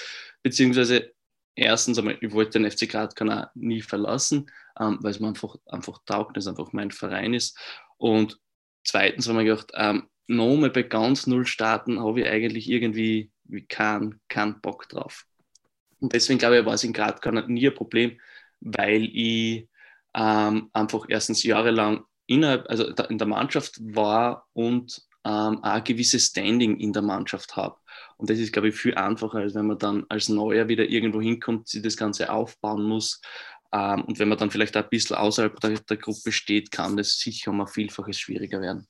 Beziehungsweise 0.44 1.12
erstens 1.56 1.98
einmal, 1.98 2.18
ich 2.20 2.30
wollte 2.30 2.60
den 2.60 2.70
FC 2.70 2.88
Graz 2.88 3.14
nie 3.54 3.82
verlassen, 3.82 4.48
ähm, 4.78 4.98
weil 5.00 5.10
es 5.10 5.18
mir 5.18 5.26
einfach, 5.26 5.56
einfach 5.66 5.98
taugt, 6.06 6.36
dass 6.36 6.44
es 6.44 6.48
einfach 6.48 6.72
mein 6.72 6.92
Verein 6.92 7.34
ist. 7.34 7.58
Und 7.96 8.38
zweitens 8.84 9.28
haben 9.28 9.38
wir 9.38 9.44
gedacht, 9.44 9.72
ähm, 9.74 10.08
nochmal 10.28 10.70
bei 10.70 10.84
ganz 10.84 11.26
null 11.26 11.46
starten 11.46 11.98
habe 11.98 12.20
ich 12.20 12.28
eigentlich 12.28 12.70
irgendwie 12.70 13.32
keinen 13.66 14.20
kein 14.28 14.60
Bock 14.60 14.88
drauf. 14.88 15.26
Und 16.04 16.12
deswegen 16.12 16.38
glaube 16.38 16.58
ich, 16.58 16.66
war 16.66 16.74
es 16.74 16.84
in 16.84 16.92
Graz 16.92 17.18
nie 17.46 17.66
ein 17.66 17.74
Problem, 17.74 18.20
weil 18.60 19.04
ich 19.04 19.70
ähm, 20.14 20.68
einfach 20.74 21.06
erstens 21.08 21.42
jahrelang 21.44 22.04
innerhalb, 22.26 22.68
also 22.68 22.84
in 23.08 23.16
der 23.16 23.26
Mannschaft 23.26 23.78
war 23.80 24.46
und 24.52 25.00
ähm, 25.24 25.64
auch 25.64 25.72
ein 25.72 25.84
gewisses 25.84 26.26
Standing 26.26 26.78
in 26.78 26.92
der 26.92 27.00
Mannschaft 27.00 27.56
habe. 27.56 27.76
Und 28.18 28.28
das 28.28 28.38
ist, 28.38 28.52
glaube 28.52 28.68
ich, 28.68 28.74
viel 28.74 28.94
einfacher, 28.96 29.38
als 29.38 29.54
wenn 29.54 29.66
man 29.66 29.78
dann 29.78 30.04
als 30.10 30.28
Neuer 30.28 30.68
wieder 30.68 30.84
irgendwo 30.84 31.22
hinkommt, 31.22 31.68
sich 31.68 31.80
das 31.80 31.96
Ganze 31.96 32.30
aufbauen 32.30 32.82
muss. 32.82 33.22
Ähm, 33.72 34.04
und 34.04 34.18
wenn 34.18 34.28
man 34.28 34.36
dann 34.36 34.50
vielleicht 34.50 34.76
ein 34.76 34.86
bisschen 34.90 35.16
außerhalb 35.16 35.58
der, 35.58 35.70
der 35.70 35.96
Gruppe 35.96 36.32
steht, 36.32 36.70
kann 36.70 36.98
das 36.98 37.18
sicher 37.18 37.50
um 37.50 37.62
ein 37.62 37.66
Vielfaches 37.66 38.20
schwieriger 38.20 38.60
werden. 38.60 38.86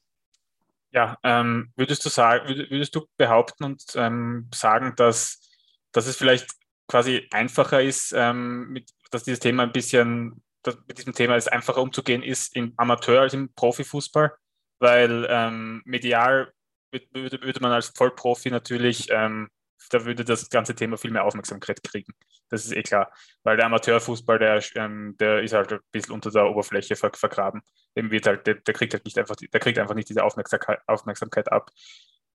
Ja, 0.90 1.16
ähm, 1.22 1.70
würdest 1.76 2.04
du 2.04 2.08
sagen, 2.08 2.48
würdest 2.48 2.96
du 2.96 3.06
behaupten 3.16 3.62
und 3.62 3.84
ähm, 3.94 4.50
sagen, 4.52 4.94
dass, 4.96 5.48
dass 5.92 6.08
es 6.08 6.16
vielleicht 6.16 6.48
quasi 6.94 7.26
einfacher 7.32 7.82
ist, 7.82 8.12
ähm, 8.16 8.68
mit, 8.68 8.88
dass 9.10 9.24
dieses 9.24 9.40
Thema 9.40 9.64
ein 9.64 9.72
bisschen, 9.72 10.44
dass 10.62 10.78
mit 10.86 10.96
diesem 10.96 11.12
Thema 11.12 11.34
es 11.34 11.48
einfacher 11.48 11.82
umzugehen 11.82 12.22
ist 12.22 12.54
im 12.54 12.72
Amateur 12.76 13.22
als 13.22 13.34
im 13.34 13.52
Profifußball? 13.52 14.32
Weil 14.78 15.26
ähm, 15.28 15.82
medial 15.86 16.52
würde, 16.92 17.42
würde 17.42 17.60
man 17.60 17.72
als 17.72 17.88
Vollprofi 17.96 18.48
natürlich, 18.48 19.08
ähm, 19.10 19.48
da 19.90 20.04
würde 20.04 20.24
das 20.24 20.48
ganze 20.48 20.76
Thema 20.76 20.96
viel 20.96 21.10
mehr 21.10 21.24
Aufmerksamkeit 21.24 21.82
kriegen. 21.82 22.12
Das 22.48 22.64
ist 22.64 22.70
eh 22.70 22.84
klar. 22.84 23.12
Weil 23.42 23.56
der 23.56 23.66
Amateurfußball, 23.66 24.38
der, 24.38 24.62
ähm, 24.76 25.16
der 25.18 25.42
ist 25.42 25.52
halt 25.52 25.72
ein 25.72 25.80
bisschen 25.90 26.14
unter 26.14 26.30
der 26.30 26.48
Oberfläche 26.48 26.94
ver 26.94 27.10
vergraben. 27.12 27.62
Dem 27.96 28.12
wird 28.12 28.28
halt, 28.28 28.46
der, 28.46 28.54
der, 28.54 28.72
kriegt 28.72 28.94
halt 28.94 29.04
nicht 29.04 29.18
einfach, 29.18 29.34
der 29.34 29.60
kriegt 29.60 29.80
einfach 29.80 29.96
nicht 29.96 30.08
diese 30.08 30.22
Aufmerksamkeit, 30.22 30.78
Aufmerksamkeit 30.86 31.50
ab. 31.50 31.72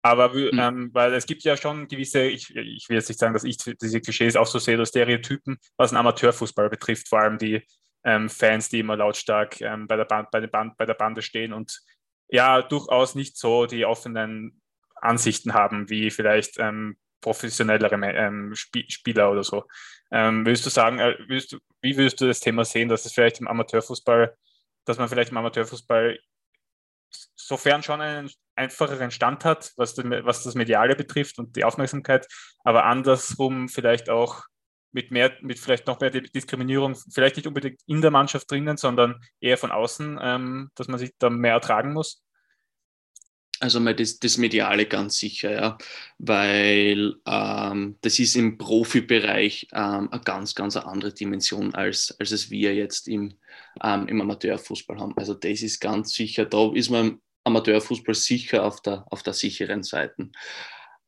Aber 0.06 0.30
mhm. 0.36 0.60
ähm, 0.60 0.90
weil 0.94 1.16
es 1.16 1.26
gibt 1.26 1.42
ja 1.46 1.58
schon 1.58 1.88
gewisse, 1.88 2.22
ich, 2.22 2.56
ich 2.56 2.88
will 2.90 2.98
jetzt 2.98 3.10
nicht 3.10 3.18
sagen, 3.20 3.34
dass 3.34 3.44
ich 3.44 3.58
diese 3.58 4.00
Klischees 4.00 4.36
auch 4.36 4.46
so 4.46 4.60
sehe 4.60 4.76
oder 4.76 4.86
Stereotypen, 4.86 5.58
was 5.78 5.90
den 5.90 5.98
Amateurfußball 5.98 6.70
betrifft, 6.70 7.10
vor 7.10 7.22
allem 7.22 7.40
die 7.40 7.66
ähm, 8.04 8.30
Fans, 8.30 8.70
die 8.70 8.82
immer 8.82 8.98
lautstark 8.98 9.60
ähm, 9.62 9.88
bei, 9.88 9.96
der 9.96 10.06
Band, 10.06 10.30
bei, 10.30 10.40
der 10.42 10.48
Band, 10.48 10.78
bei 10.78 10.86
der 10.86 10.94
Bande 10.94 11.24
stehen 11.24 11.54
und 11.54 11.82
ja 12.30 12.62
durchaus 12.62 13.16
nicht 13.16 13.36
so 13.36 13.66
die 13.66 13.84
offenen 13.84 14.62
Ansichten 14.98 15.56
haben, 15.56 15.90
wie 15.90 16.12
vielleicht 16.12 16.60
ähm, 16.60 16.98
professionellere 17.20 17.96
ähm, 17.96 18.52
Sp 18.54 18.86
Spieler 18.88 19.32
oder 19.32 19.44
so. 19.44 19.64
Ähm, 20.12 20.46
würdest 20.46 20.68
du 20.68 20.70
sagen, 20.70 21.00
äh, 21.00 21.16
würdest 21.28 21.54
du, 21.54 21.58
wie 21.82 21.98
würdest 21.98 22.22
du 22.22 22.28
das 22.28 22.42
Thema 22.42 22.64
sehen, 22.64 22.90
dass 22.90 23.06
es 23.06 23.14
vielleicht 23.14 23.40
im 23.40 23.48
Amateurfußball, 23.48 24.38
dass 24.86 25.00
man 25.00 25.10
vielleicht 25.10 25.32
im 25.32 25.38
Amateurfußball 25.38 26.20
sofern 27.36 27.84
schon 27.84 28.02
einen 28.02 28.30
einfacheren 28.56 29.12
Stand 29.12 29.46
hat, 29.46 29.72
was, 29.76 29.96
den, 29.96 30.12
was 30.26 30.44
das 30.44 30.56
Mediale 30.56 30.96
betrifft 30.96 31.40
und 31.40 31.56
die 31.56 31.64
Aufmerksamkeit, 31.64 32.28
aber 32.64 32.86
andersrum 32.86 33.70
vielleicht 33.70 34.10
auch 34.10 34.44
mit 34.92 35.12
mehr, 35.12 35.34
mit 35.42 35.60
vielleicht 35.60 35.88
noch 35.88 36.00
mehr 36.00 36.10
Diskriminierung, 36.10 36.96
vielleicht 36.96 37.36
nicht 37.36 37.48
unbedingt 37.48 37.82
in 37.86 38.02
der 38.02 38.12
Mannschaft 38.12 38.50
drinnen, 38.50 38.78
sondern 38.78 39.20
eher 39.42 39.58
von 39.58 39.72
außen, 39.72 40.18
ähm, 40.22 40.72
dass 40.76 40.88
man 40.88 41.00
sich 41.00 41.12
da 41.20 41.30
mehr 41.30 41.54
ertragen 41.54 41.92
muss? 41.92 42.25
Also 43.62 43.80
mal 43.80 43.96
das, 43.96 44.20
das 44.20 44.38
Mediale 44.38 44.86
ganz 44.86 45.18
sicher, 45.18 45.52
ja, 45.52 45.78
weil 46.18 47.16
ähm, 47.26 47.98
das 48.02 48.20
ist 48.20 48.36
im 48.36 48.58
Profibereich 48.58 49.68
ähm, 49.72 50.10
eine 50.12 50.22
ganz, 50.24 50.56
ganz 50.56 50.76
andere 50.76 51.14
Dimension, 51.14 51.74
als, 51.74 52.14
als 52.20 52.32
es 52.32 52.50
wir 52.50 52.76
jetzt 52.76 53.08
im, 53.08 53.34
ähm, 53.82 54.08
im 54.10 54.20
Amateurfußball 54.20 55.00
haben. 55.00 55.14
Also 55.16 55.34
das 55.34 55.62
ist 55.62 55.80
ganz 55.80 56.14
sicher, 56.14 56.46
da 56.46 56.72
ist 56.74 56.90
man 56.90 57.08
im 57.08 57.22
Amateurfußball 57.46 58.16
sicher 58.16 58.66
auf 58.66 58.82
der, 58.82 59.06
auf 59.10 59.24
der 59.24 59.34
sicheren 59.34 59.84
Seite. 59.84 60.30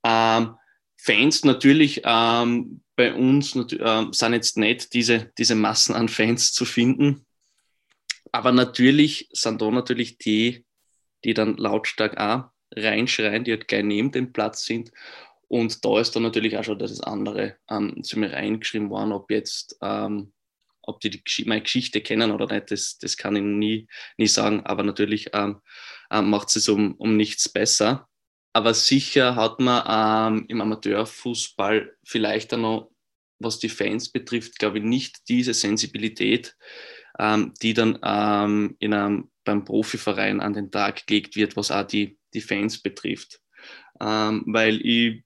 Ähm, 0.05 0.55
Fans 0.95 1.43
natürlich 1.43 2.01
ähm, 2.05 2.81
bei 2.95 3.13
uns 3.13 3.55
äh, 3.55 4.05
sind 4.11 4.33
jetzt 4.33 4.57
nicht 4.57 4.93
diese, 4.93 5.31
diese 5.37 5.55
Massen 5.55 5.95
an 5.95 6.09
Fans 6.09 6.53
zu 6.53 6.65
finden. 6.65 7.25
Aber 8.31 8.51
natürlich 8.51 9.29
sind 9.31 9.61
da 9.61 9.69
natürlich 9.69 10.17
die, 10.17 10.65
die 11.23 11.33
dann 11.33 11.57
lautstark 11.57 12.17
auch 12.17 12.45
reinschreien, 12.75 13.43
die 13.43 13.51
halt 13.51 13.67
gleich 13.67 13.83
neben 13.83 14.11
dem 14.11 14.33
Platz 14.33 14.65
sind. 14.65 14.91
Und 15.47 15.85
da 15.85 15.99
ist 15.99 16.15
dann 16.15 16.23
natürlich 16.23 16.57
auch 16.57 16.63
schon 16.63 16.79
das 16.79 16.99
andere 17.01 17.55
ähm, 17.69 18.03
zu 18.03 18.19
mir 18.19 18.33
reingeschrieben 18.33 18.89
worden, 18.89 19.13
ob 19.13 19.31
jetzt, 19.31 19.77
ähm, 19.81 20.33
ob 20.81 20.99
die, 20.99 21.09
die 21.23 21.45
meine 21.45 21.61
Geschichte 21.61 22.01
kennen 22.01 22.31
oder 22.31 22.53
nicht, 22.53 22.71
das, 22.71 22.97
das 22.97 23.15
kann 23.15 23.35
ich 23.35 23.43
nie, 23.43 23.87
nie 24.17 24.27
sagen. 24.27 24.65
Aber 24.65 24.83
natürlich 24.83 25.29
ähm, 25.33 25.61
ähm 26.11 26.29
macht 26.29 26.53
es 26.55 26.67
um, 26.67 26.95
um 26.95 27.15
nichts 27.15 27.47
besser. 27.47 28.09
Aber 28.53 28.73
sicher 28.73 29.35
hat 29.35 29.59
man 29.59 29.83
ähm, 30.39 30.45
im 30.47 30.61
Amateurfußball 30.61 31.95
vielleicht 32.03 32.53
auch 32.53 32.57
noch, 32.57 32.91
was 33.39 33.59
die 33.59 33.69
Fans 33.69 34.09
betrifft, 34.09 34.57
glaube 34.57 34.79
ich, 34.79 34.83
nicht 34.83 35.29
diese 35.29 35.53
Sensibilität, 35.53 36.57
ähm, 37.19 37.53
die 37.61 37.73
dann 37.73 37.99
ähm, 38.03 38.75
in 38.79 38.93
einem, 38.93 39.29
beim 39.43 39.63
Profiverein 39.63 40.41
an 40.41 40.53
den 40.53 40.71
Tag 40.71 41.07
gelegt 41.07 41.35
wird, 41.35 41.55
was 41.55 41.71
auch 41.71 41.83
die, 41.83 42.17
die 42.33 42.41
Fans 42.41 42.81
betrifft. 42.81 43.39
Ähm, 43.99 44.43
weil 44.47 44.85
ich, 44.85 45.23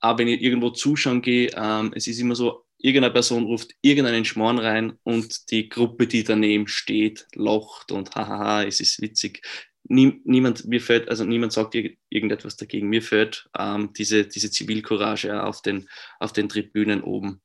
auch 0.00 0.18
wenn 0.18 0.28
ich 0.28 0.42
irgendwo 0.42 0.70
zuschauen 0.70 1.22
gehe, 1.22 1.50
ähm, 1.56 1.92
es 1.94 2.06
ist 2.06 2.20
immer 2.20 2.34
so, 2.34 2.64
irgendeine 2.78 3.12
Person 3.12 3.44
ruft 3.44 3.72
irgendeinen 3.80 4.24
Schmarrn 4.24 4.58
rein 4.58 4.98
und 5.02 5.50
die 5.50 5.68
Gruppe, 5.68 6.06
die 6.06 6.22
daneben 6.22 6.68
steht, 6.68 7.26
lacht 7.34 7.92
und 7.92 8.14
hahaha, 8.14 8.64
es 8.64 8.80
ist 8.80 9.00
witzig 9.00 9.40
nie, 9.88 10.20
niemand, 10.24 10.64
mir 10.66 10.80
fällt, 10.80 11.08
also 11.08 11.24
niemand 11.24 11.52
sagt 11.52 11.76
irgendetwas 12.08 12.56
dagegen. 12.56 12.88
Mir 12.88 13.02
fällt 13.02 13.48
ähm, 13.58 13.92
diese, 13.96 14.26
diese 14.26 14.50
Zivilcourage 14.50 15.42
auf 15.42 15.62
den, 15.62 15.88
auf 16.18 16.32
den 16.32 16.48
Tribünen 16.48 17.02
oben. 17.02 17.40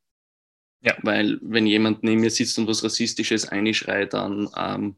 Ja. 0.81 0.95
Weil 1.03 1.39
wenn 1.41 1.67
jemand 1.67 2.03
neben 2.03 2.21
mir 2.21 2.29
sitzt 2.29 2.57
und 2.57 2.67
was 2.67 2.83
Rassistisches 2.83 3.47
einschreit, 3.47 4.13
dann 4.13 4.49
ähm, 4.57 4.95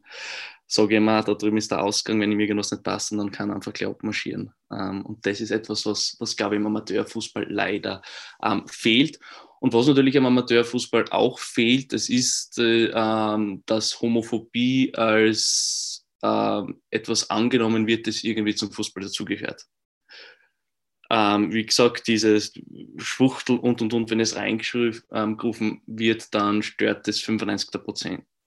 sage 0.72 0.94
ich 0.94 0.98
immer, 0.98 1.22
da 1.22 1.34
drüben 1.34 1.58
ist 1.58 1.70
der 1.70 1.82
Ausgang, 1.82 2.20
wenn 2.20 2.32
ihm 2.32 2.40
irgendwas 2.40 2.70
nicht 2.70 2.82
passt, 2.82 3.12
dann 3.12 3.30
kann 3.30 3.50
er 3.50 3.56
einfach 3.56 3.72
gleich 3.72 3.90
abmarschieren. 3.90 4.52
Ähm, 4.70 5.04
und 5.04 5.26
das 5.26 5.40
ist 5.40 5.50
etwas, 5.50 5.84
was, 5.84 6.16
was 6.18 6.36
glaube 6.36 6.54
ich, 6.54 6.60
im 6.60 6.66
Amateurfußball 6.66 7.46
leider 7.48 8.00
ähm, 8.42 8.66
fehlt. 8.68 9.18
Und 9.60 9.74
was 9.74 9.86
natürlich 9.86 10.14
im 10.14 10.26
Amateurfußball 10.26 11.04
auch 11.10 11.38
fehlt, 11.38 11.92
das 11.92 12.08
ist, 12.08 12.58
äh, 12.58 12.90
ähm, 12.94 13.62
dass 13.66 14.00
Homophobie 14.00 14.94
als 14.94 16.06
äh, 16.22 16.62
etwas 16.90 17.28
angenommen 17.28 17.86
wird, 17.86 18.06
das 18.06 18.24
irgendwie 18.24 18.54
zum 18.54 18.72
Fußball 18.72 19.02
dazugehört. 19.02 19.66
Ähm, 21.14 21.52
wie 21.52 21.66
gesagt, 21.66 22.08
dieses 22.08 22.54
Schwuchtel 22.96 23.58
und 23.58 23.82
und 23.82 23.92
und, 23.92 24.10
wenn 24.10 24.18
es 24.18 24.34
reingerufen 24.34 25.02
ähm, 25.12 25.82
wird, 25.86 26.34
dann 26.34 26.62
stört 26.62 27.06
das 27.06 27.20
95 27.20 27.70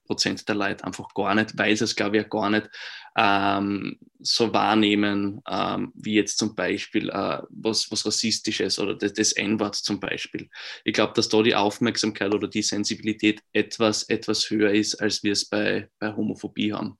Prozent, 0.03 0.47
der 0.47 0.55
Leute 0.55 0.83
einfach 0.83 1.13
gar 1.13 1.35
nicht, 1.35 1.55
weil 1.59 1.75
sie 1.75 1.83
es, 1.83 1.95
glaube 1.95 2.17
ich, 2.17 2.27
gar 2.27 2.49
nicht 2.49 2.67
ähm, 3.15 3.99
so 4.19 4.51
wahrnehmen, 4.51 5.43
ähm, 5.47 5.93
wie 5.93 6.15
jetzt 6.15 6.39
zum 6.39 6.55
Beispiel 6.55 7.09
äh, 7.09 7.41
was, 7.49 7.91
was 7.91 8.03
Rassistisches 8.03 8.79
oder 8.79 8.95
das, 8.95 9.13
das 9.13 9.33
N-Wort 9.33 9.75
zum 9.75 9.99
Beispiel. 9.99 10.49
Ich 10.85 10.93
glaube, 10.93 11.13
dass 11.13 11.29
da 11.29 11.43
die 11.43 11.55
Aufmerksamkeit 11.55 12.33
oder 12.33 12.47
die 12.47 12.63
Sensibilität 12.63 13.43
etwas, 13.53 14.09
etwas 14.09 14.49
höher 14.49 14.71
ist, 14.71 14.95
als 14.95 15.21
wir 15.21 15.33
es 15.33 15.45
bei, 15.45 15.87
bei 15.99 16.15
Homophobie 16.15 16.73
haben. 16.73 16.97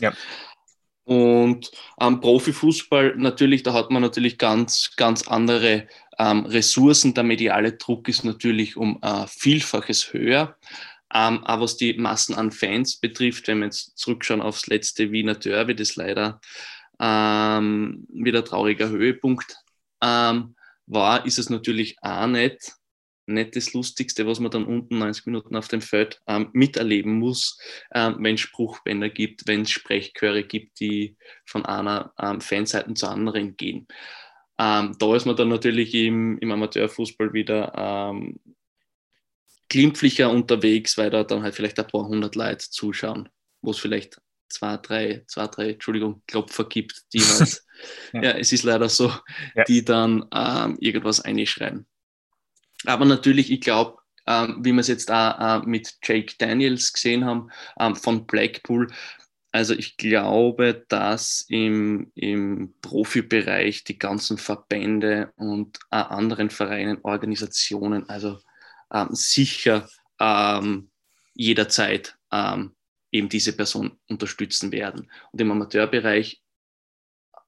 Ja. 0.00 0.14
Und 1.08 1.70
am 1.96 2.20
Profifußball 2.20 3.14
natürlich, 3.16 3.62
da 3.62 3.72
hat 3.72 3.90
man 3.90 4.02
natürlich 4.02 4.36
ganz, 4.36 4.94
ganz 4.94 5.26
andere 5.26 5.88
ähm, 6.18 6.44
Ressourcen. 6.44 7.14
Der 7.14 7.24
mediale 7.24 7.72
Druck 7.72 8.10
ist 8.10 8.24
natürlich 8.24 8.76
um 8.76 8.98
äh, 9.00 9.26
Vielfaches 9.26 10.12
höher. 10.12 10.58
Ähm, 11.14 11.42
aber 11.44 11.62
was 11.62 11.78
die 11.78 11.94
Massen 11.94 12.34
an 12.34 12.52
Fans 12.52 12.98
betrifft, 12.98 13.48
wenn 13.48 13.60
wir 13.60 13.64
jetzt 13.64 13.96
zurückschauen 13.96 14.42
aufs 14.42 14.66
letzte 14.66 15.10
Wiener 15.10 15.34
Derby, 15.34 15.74
das 15.74 15.96
leider 15.96 16.42
ähm, 17.00 18.06
wieder 18.12 18.44
trauriger 18.44 18.90
Höhepunkt 18.90 19.56
ähm, 20.02 20.56
war, 20.84 21.24
ist 21.24 21.38
es 21.38 21.48
natürlich 21.48 21.96
auch 22.02 22.26
nicht 22.26 22.77
nicht 23.28 23.56
das 23.56 23.72
Lustigste, 23.72 24.26
was 24.26 24.40
man 24.40 24.50
dann 24.50 24.64
unten 24.64 24.98
90 24.98 25.26
Minuten 25.26 25.56
auf 25.56 25.68
dem 25.68 25.80
Feld 25.80 26.20
ähm, 26.26 26.50
miterleben 26.52 27.18
muss, 27.18 27.58
ähm, 27.94 28.16
wenn 28.20 28.34
es 28.34 28.40
Spruchbänder 28.40 29.08
gibt, 29.08 29.46
wenn 29.46 29.62
es 29.62 29.70
Sprechchöre 29.70 30.44
gibt, 30.44 30.80
die 30.80 31.16
von 31.44 31.64
einer 31.64 32.12
ähm, 32.18 32.40
Fanseite 32.40 32.92
zur 32.94 33.10
anderen 33.10 33.56
gehen. 33.56 33.86
Ähm, 34.58 34.96
da 34.98 35.14
ist 35.14 35.26
man 35.26 35.36
dann 35.36 35.48
natürlich 35.48 35.94
im, 35.94 36.38
im 36.38 36.50
Amateurfußball 36.50 37.32
wieder 37.32 37.72
ähm, 37.76 38.40
glimpflicher 39.68 40.30
unterwegs, 40.30 40.98
weil 40.98 41.10
da 41.10 41.24
dann 41.24 41.42
halt 41.42 41.54
vielleicht 41.54 41.78
ein 41.78 41.86
paar 41.86 42.06
hundert 42.06 42.34
Leute 42.34 42.68
zuschauen, 42.70 43.28
wo 43.62 43.70
es 43.70 43.78
vielleicht 43.78 44.20
zwei, 44.48 44.76
drei, 44.78 45.24
zwei, 45.26 45.46
drei, 45.46 45.70
Entschuldigung, 45.72 46.22
Klopfer 46.26 46.64
gibt, 46.64 47.04
die 47.12 47.20
halt, 47.20 47.62
ja. 48.12 48.22
ja. 48.22 48.30
es 48.32 48.52
ist 48.52 48.64
leider 48.64 48.88
so, 48.88 49.12
ja. 49.54 49.64
die 49.64 49.84
dann 49.84 50.24
ähm, 50.32 50.76
irgendwas 50.80 51.20
einschreien. 51.20 51.86
Aber 52.86 53.04
natürlich, 53.04 53.50
ich 53.50 53.60
glaube, 53.60 53.98
ähm, 54.26 54.58
wie 54.60 54.72
wir 54.72 54.80
es 54.80 54.88
jetzt 54.88 55.10
auch 55.10 55.62
äh, 55.62 55.66
mit 55.66 55.96
Jake 56.02 56.34
Daniels 56.38 56.92
gesehen 56.92 57.24
haben 57.24 57.50
ähm, 57.80 57.96
von 57.96 58.26
Blackpool, 58.26 58.88
also 59.50 59.74
ich 59.74 59.96
glaube, 59.96 60.84
dass 60.88 61.46
im, 61.48 62.12
im 62.14 62.74
Profibereich 62.82 63.82
die 63.84 63.98
ganzen 63.98 64.36
Verbände 64.36 65.32
und 65.36 65.78
äh, 65.90 65.96
anderen 65.96 66.50
Vereinen, 66.50 66.98
Organisationen, 67.02 68.08
also 68.10 68.38
ähm, 68.92 69.08
sicher 69.12 69.88
ähm, 70.20 70.90
jederzeit 71.34 72.18
ähm, 72.30 72.74
eben 73.10 73.28
diese 73.28 73.56
Person 73.56 73.98
unterstützen 74.08 74.70
werden. 74.70 75.10
Und 75.32 75.40
im 75.40 75.50
Amateurbereich 75.50 76.42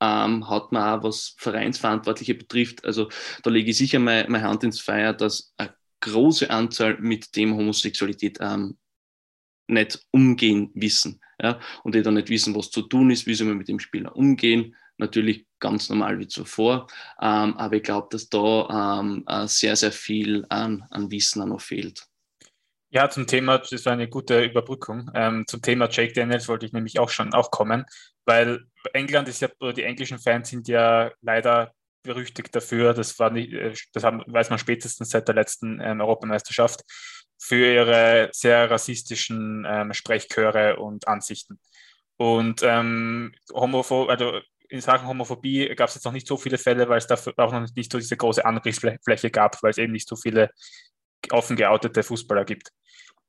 ähm, 0.00 0.48
hat 0.48 0.72
man 0.72 1.00
auch, 1.00 1.02
was 1.04 1.34
Vereinsverantwortliche 1.38 2.34
betrifft, 2.34 2.84
also 2.84 3.08
da 3.42 3.50
lege 3.50 3.70
ich 3.70 3.78
sicher 3.78 3.98
meine, 3.98 4.28
meine 4.28 4.44
Hand 4.44 4.64
ins 4.64 4.80
Feuer, 4.80 5.12
dass 5.12 5.52
eine 5.56 5.74
große 6.00 6.50
Anzahl 6.50 6.98
mit 6.98 7.36
dem 7.36 7.56
Homosexualität 7.56 8.38
ähm, 8.40 8.78
nicht 9.68 10.04
umgehen 10.10 10.70
wissen. 10.74 11.20
Ja? 11.40 11.60
Und 11.84 11.94
die 11.94 12.02
dann 12.02 12.14
nicht 12.14 12.28
wissen, 12.28 12.54
was 12.54 12.70
zu 12.70 12.82
tun 12.82 13.10
ist, 13.10 13.26
wie 13.26 13.34
sie 13.34 13.44
mit 13.44 13.68
dem 13.68 13.78
Spieler 13.78 14.14
umgehen. 14.16 14.76
Natürlich 14.98 15.46
ganz 15.58 15.88
normal 15.88 16.18
wie 16.18 16.26
zuvor. 16.26 16.86
Ähm, 17.20 17.56
aber 17.56 17.76
ich 17.76 17.82
glaube, 17.82 18.08
dass 18.10 18.28
da 18.28 19.00
ähm, 19.00 19.24
äh, 19.26 19.46
sehr, 19.46 19.76
sehr 19.76 19.92
viel 19.92 20.44
an, 20.48 20.84
an 20.90 21.10
Wissen 21.10 21.48
noch 21.48 21.60
fehlt. 21.60 22.06
Ja, 22.92 23.08
zum 23.08 23.26
Thema, 23.26 23.58
das 23.58 23.86
war 23.86 23.92
eine 23.92 24.08
gute 24.08 24.44
Überbrückung. 24.44 25.10
Ähm, 25.14 25.44
zum 25.46 25.62
Thema 25.62 25.88
Jake 25.88 26.12
Daniels 26.12 26.48
wollte 26.48 26.66
ich 26.66 26.72
nämlich 26.72 26.98
auch 26.98 27.08
schon 27.08 27.32
auch 27.32 27.50
kommen, 27.52 27.86
weil 28.24 28.66
England 28.92 29.28
ist 29.28 29.40
ja, 29.40 29.48
oder 29.60 29.72
die 29.72 29.84
englischen 29.84 30.18
Fans 30.18 30.48
sind 30.50 30.68
ja 30.68 31.12
leider 31.20 31.72
berüchtigt 32.02 32.54
dafür, 32.54 32.94
das 32.94 33.18
war 33.18 33.30
nicht, 33.30 33.52
äh, 33.52 33.74
das 33.92 34.04
haben, 34.04 34.22
weiß 34.26 34.50
man 34.50 34.58
spätestens 34.58 35.10
seit 35.10 35.28
der 35.28 35.34
letzten 35.34 35.80
ähm, 35.80 36.00
Europameisterschaft, 36.00 36.82
für 37.38 37.74
ihre 37.74 38.28
sehr 38.32 38.70
rassistischen 38.70 39.66
ähm, 39.66 39.92
Sprechchöre 39.94 40.76
und 40.76 41.08
Ansichten. 41.08 41.58
Und 42.16 42.62
ähm, 42.62 43.32
Homopho 43.52 44.06
also 44.06 44.40
in 44.70 44.80
Sachen 44.80 45.08
Homophobie 45.08 45.74
gab 45.74 45.88
es 45.88 45.96
jetzt 45.96 46.04
noch 46.04 46.12
nicht 46.12 46.28
so 46.28 46.36
viele 46.36 46.56
Fälle, 46.56 46.88
weil 46.88 46.98
es 46.98 47.06
dafür 47.06 47.34
auch 47.38 47.52
noch 47.52 47.66
nicht 47.74 47.90
so 47.90 47.98
diese 47.98 48.16
große 48.16 48.44
Angriffsfläche 48.44 49.30
gab, 49.30 49.60
weil 49.62 49.72
es 49.72 49.78
eben 49.78 49.92
nicht 49.92 50.08
so 50.08 50.16
viele 50.16 50.50
offen 51.30 51.56
geoutete 51.56 52.02
Fußballer 52.02 52.44
gibt. 52.44 52.70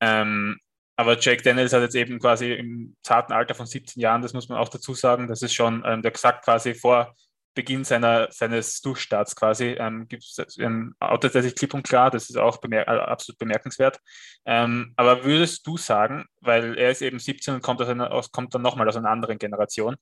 Ähm, 0.00 0.58
aber 0.96 1.18
Jake 1.18 1.42
Daniels 1.42 1.72
hat 1.72 1.82
jetzt 1.82 1.94
eben 1.94 2.18
quasi 2.18 2.52
im 2.52 2.96
zarten 3.02 3.32
Alter 3.32 3.54
von 3.54 3.66
17 3.66 4.00
Jahren, 4.00 4.22
das 4.22 4.34
muss 4.34 4.48
man 4.48 4.58
auch 4.58 4.68
dazu 4.68 4.94
sagen, 4.94 5.26
das 5.26 5.42
ist 5.42 5.54
schon, 5.54 5.82
ähm, 5.86 6.02
der 6.02 6.10
gesagt 6.10 6.44
quasi 6.44 6.74
vor 6.74 7.14
Beginn 7.54 7.84
seiner, 7.84 8.28
seines 8.30 8.80
Durchstarts 8.80 9.36
quasi, 9.36 9.76
ähm, 9.78 10.08
ähm, 10.58 10.94
outet 11.00 11.34
er 11.34 11.42
sich 11.42 11.54
klipp 11.54 11.74
und 11.74 11.82
klar, 11.82 12.10
das 12.10 12.30
ist 12.30 12.36
auch 12.36 12.58
bemer 12.58 12.88
äh, 12.88 13.00
absolut 13.00 13.38
bemerkenswert. 13.38 13.98
Ähm, 14.44 14.92
aber 14.96 15.24
würdest 15.24 15.66
du 15.66 15.76
sagen, 15.76 16.24
weil 16.40 16.78
er 16.78 16.90
ist 16.90 17.02
eben 17.02 17.18
17 17.18 17.54
und 17.54 17.62
kommt, 17.62 17.80
aus 17.80 17.88
einer, 17.88 18.10
aus, 18.10 18.30
kommt 18.30 18.54
dann 18.54 18.62
nochmal 18.62 18.88
aus 18.88 18.96
einer 18.96 19.10
anderen 19.10 19.38
Generation, 19.38 19.96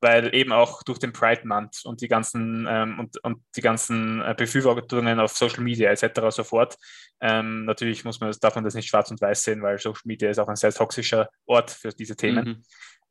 weil 0.00 0.34
eben 0.34 0.52
auch 0.52 0.82
durch 0.82 0.98
den 0.98 1.12
Pride 1.12 1.46
Month 1.46 1.84
und 1.84 2.00
die 2.00 2.08
ganzen, 2.08 2.66
ähm, 2.68 2.98
und, 2.98 3.22
und 3.24 3.42
die 3.54 3.62
ganzen 3.62 4.22
äh, 4.22 4.34
Befürwortungen 4.36 5.20
auf 5.20 5.36
Social 5.36 5.62
Media 5.62 5.90
etc. 5.90 6.30
sofort, 6.30 6.76
ähm, 7.20 7.64
natürlich 7.64 8.04
muss 8.04 8.20
man, 8.20 8.34
darf 8.40 8.54
man 8.54 8.64
das 8.64 8.74
nicht 8.74 8.88
schwarz 8.88 9.10
und 9.10 9.20
weiß 9.20 9.42
sehen, 9.42 9.62
weil 9.62 9.78
Social 9.78 10.02
Media 10.04 10.28
ist 10.28 10.38
auch 10.38 10.48
ein 10.48 10.56
sehr 10.56 10.72
toxischer 10.72 11.28
Ort 11.46 11.70
für 11.70 11.90
diese 11.90 12.16
Themen. 12.16 12.44
Mhm. 12.44 12.62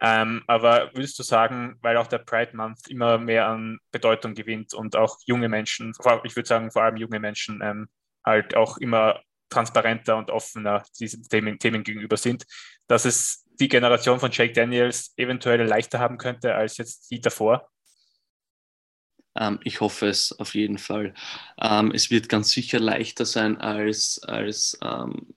Ähm, 0.02 0.44
aber 0.48 0.92
würdest 0.94 1.18
du 1.20 1.24
sagen, 1.24 1.78
weil 1.82 1.98
auch 1.98 2.08
der 2.08 2.18
Pride 2.20 2.56
Month 2.56 2.88
immer 2.90 3.18
mehr 3.18 3.48
an 3.48 3.80
Bedeutung 3.92 4.34
gewinnt 4.34 4.74
und 4.74 4.96
auch 4.96 5.18
junge 5.26 5.48
Menschen, 5.48 5.94
ich 6.24 6.36
würde 6.36 6.48
sagen 6.48 6.72
vor 6.72 6.84
allem 6.84 6.98
junge 6.98 7.20
Menschen, 7.20 7.62
ähm, 7.64 7.88
halt 8.26 8.56
auch 8.56 8.78
immer 8.78 9.22
transparenter 9.50 10.18
und 10.18 10.32
offener 10.32 10.84
diesen 11.00 11.24
Themen, 11.24 11.60
Themen 11.60 11.84
gegenüber 11.84 12.18
sind, 12.18 12.46
dass 12.88 13.06
es 13.06 13.46
die 13.60 13.70
Generation 13.70 14.20
von 14.20 14.32
Jake 14.32 14.54
Daniels 14.54 15.14
eventuell 15.18 15.62
leichter 15.62 16.00
haben 16.00 16.18
könnte 16.18 16.56
als 16.56 16.78
jetzt 16.78 17.10
die 17.12 17.22
davor? 17.22 17.70
Ähm, 19.38 19.60
ich 19.64 19.82
hoffe 19.82 20.08
es 20.08 20.38
auf 20.40 20.56
jeden 20.56 20.78
Fall. 20.78 21.14
Ähm, 21.60 21.92
es 21.92 22.10
wird 22.10 22.30
ganz 22.30 22.52
sicher 22.52 22.80
leichter 22.80 23.26
sein 23.26 23.58
als, 23.58 24.22
als 24.24 24.78
ähm, 24.82 25.34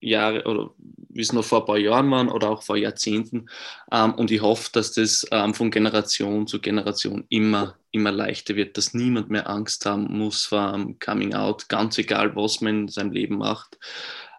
Jahre 0.00 0.44
oder 0.44 0.70
wie 1.08 1.22
es 1.22 1.32
noch 1.32 1.44
vor 1.44 1.60
ein 1.60 1.66
paar 1.66 1.78
Jahren 1.78 2.10
waren 2.10 2.28
oder 2.28 2.50
auch 2.50 2.62
vor 2.62 2.76
Jahrzehnten. 2.76 3.48
Ähm, 3.90 4.14
und 4.14 4.30
ich 4.30 4.40
hoffe, 4.40 4.70
dass 4.72 4.92
das 4.92 5.26
ähm, 5.30 5.54
von 5.54 5.70
Generation 5.70 6.46
zu 6.46 6.60
Generation 6.60 7.24
immer, 7.28 7.76
immer 7.90 8.12
leichter 8.12 8.56
wird, 8.56 8.76
dass 8.76 8.94
niemand 8.94 9.30
mehr 9.30 9.48
Angst 9.48 9.86
haben 9.86 10.16
muss 10.16 10.44
vor 10.44 10.72
einem 10.72 10.98
Coming 10.98 11.34
Out, 11.34 11.68
ganz 11.68 11.98
egal, 11.98 12.36
was 12.36 12.60
man 12.60 12.82
in 12.82 12.88
seinem 12.88 13.12
Leben 13.12 13.38
macht. 13.38 13.78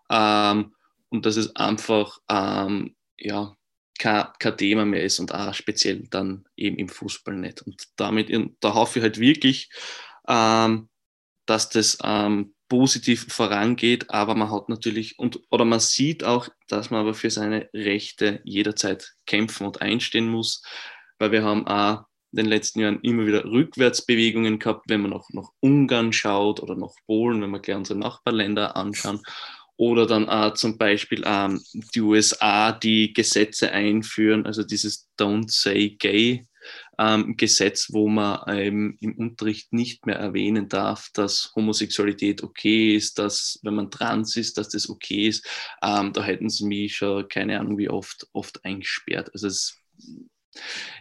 Ähm, 0.10 0.74
und 1.10 1.26
dass 1.26 1.36
es 1.36 1.56
einfach 1.56 2.20
ähm, 2.30 2.96
ja, 3.18 3.56
kein, 3.98 4.28
kein, 4.40 4.58
Thema 4.58 4.86
mehr 4.86 5.04
ist 5.04 5.20
und 5.20 5.34
auch 5.34 5.54
speziell 5.54 6.08
dann 6.10 6.46
eben 6.56 6.78
im 6.78 6.88
Fußball 6.88 7.36
nicht. 7.36 7.62
Und 7.64 7.88
damit, 7.98 8.30
da 8.62 8.74
hoffe 8.74 9.00
ich 9.00 9.04
halt 9.04 9.20
wirklich, 9.20 9.70
ähm, 10.28 10.88
dass 11.46 11.70
das 11.70 11.98
ähm, 12.04 12.54
positiv 12.70 13.26
vorangeht, 13.34 14.10
aber 14.10 14.36
man 14.36 14.52
hat 14.52 14.70
natürlich 14.70 15.20
und 15.20 15.42
oder 15.50 15.66
man 15.66 15.80
sieht 15.80 16.24
auch, 16.24 16.48
dass 16.68 16.92
man 16.92 17.02
aber 17.02 17.14
für 17.14 17.32
seine 17.32 17.70
Rechte 17.74 18.40
jederzeit 18.46 19.16
kämpfen 19.26 19.66
und 19.66 19.82
einstehen 19.82 20.30
muss, 20.30 20.64
weil 21.18 21.32
wir 21.32 21.44
haben 21.44 21.68
auch 21.68 22.06
in 22.32 22.38
den 22.38 22.46
letzten 22.46 22.80
Jahren 22.80 23.00
immer 23.02 23.26
wieder 23.26 23.44
Rückwärtsbewegungen 23.44 24.60
gehabt, 24.60 24.86
wenn 24.88 25.02
man 25.02 25.12
noch 25.12 25.28
nach 25.32 25.50
Ungarn 25.60 26.14
schaut 26.14 26.62
oder 26.62 26.76
nach 26.76 26.94
Polen, 27.08 27.42
wenn 27.42 27.50
wir 27.50 27.60
gleich 27.60 27.78
unsere 27.78 28.00
Nachbarländer 28.00 28.76
anschauen. 28.76 29.22
Oder 29.78 30.06
dann 30.06 30.30
auch 30.30 30.54
zum 30.54 30.78
Beispiel 30.78 31.24
ähm, 31.26 31.62
die 31.96 32.02
USA, 32.02 32.74
die 32.74 33.14
Gesetze 33.14 33.72
einführen, 33.72 34.46
also 34.46 34.64
dieses 34.64 35.10
Don't 35.18 35.50
Say 35.50 35.96
Gay 35.98 36.46
ähm, 37.00 37.38
Gesetz, 37.38 37.88
wo 37.94 38.10
man 38.10 38.42
ähm, 38.48 38.98
im 39.00 39.16
Unterricht 39.16 39.72
nicht 39.72 40.06
mehr 40.06 40.18
erwähnen 40.18 40.68
darf, 40.68 41.10
dass 41.14 41.52
Homosexualität 41.56 42.44
okay 42.44 42.96
ist, 42.96 43.18
dass 43.18 43.60
wenn 43.64 43.76
man 43.76 43.90
trans 43.90 44.36
ist, 44.36 44.58
dass 44.58 44.70
das 44.70 44.90
okay 44.90 45.28
ist. 45.28 45.48
Ähm, 45.82 46.12
da 46.12 46.24
hätten 46.24 46.50
sie 46.50 46.66
mich 46.66 46.98
schon 46.98 47.28
keine 47.30 47.60
Ahnung 47.60 47.78
wie 47.78 47.90
oft, 47.90 48.28
oft 48.34 48.64
eingesperrt. 48.66 49.30
Also 49.34 49.48
es, 49.48 49.78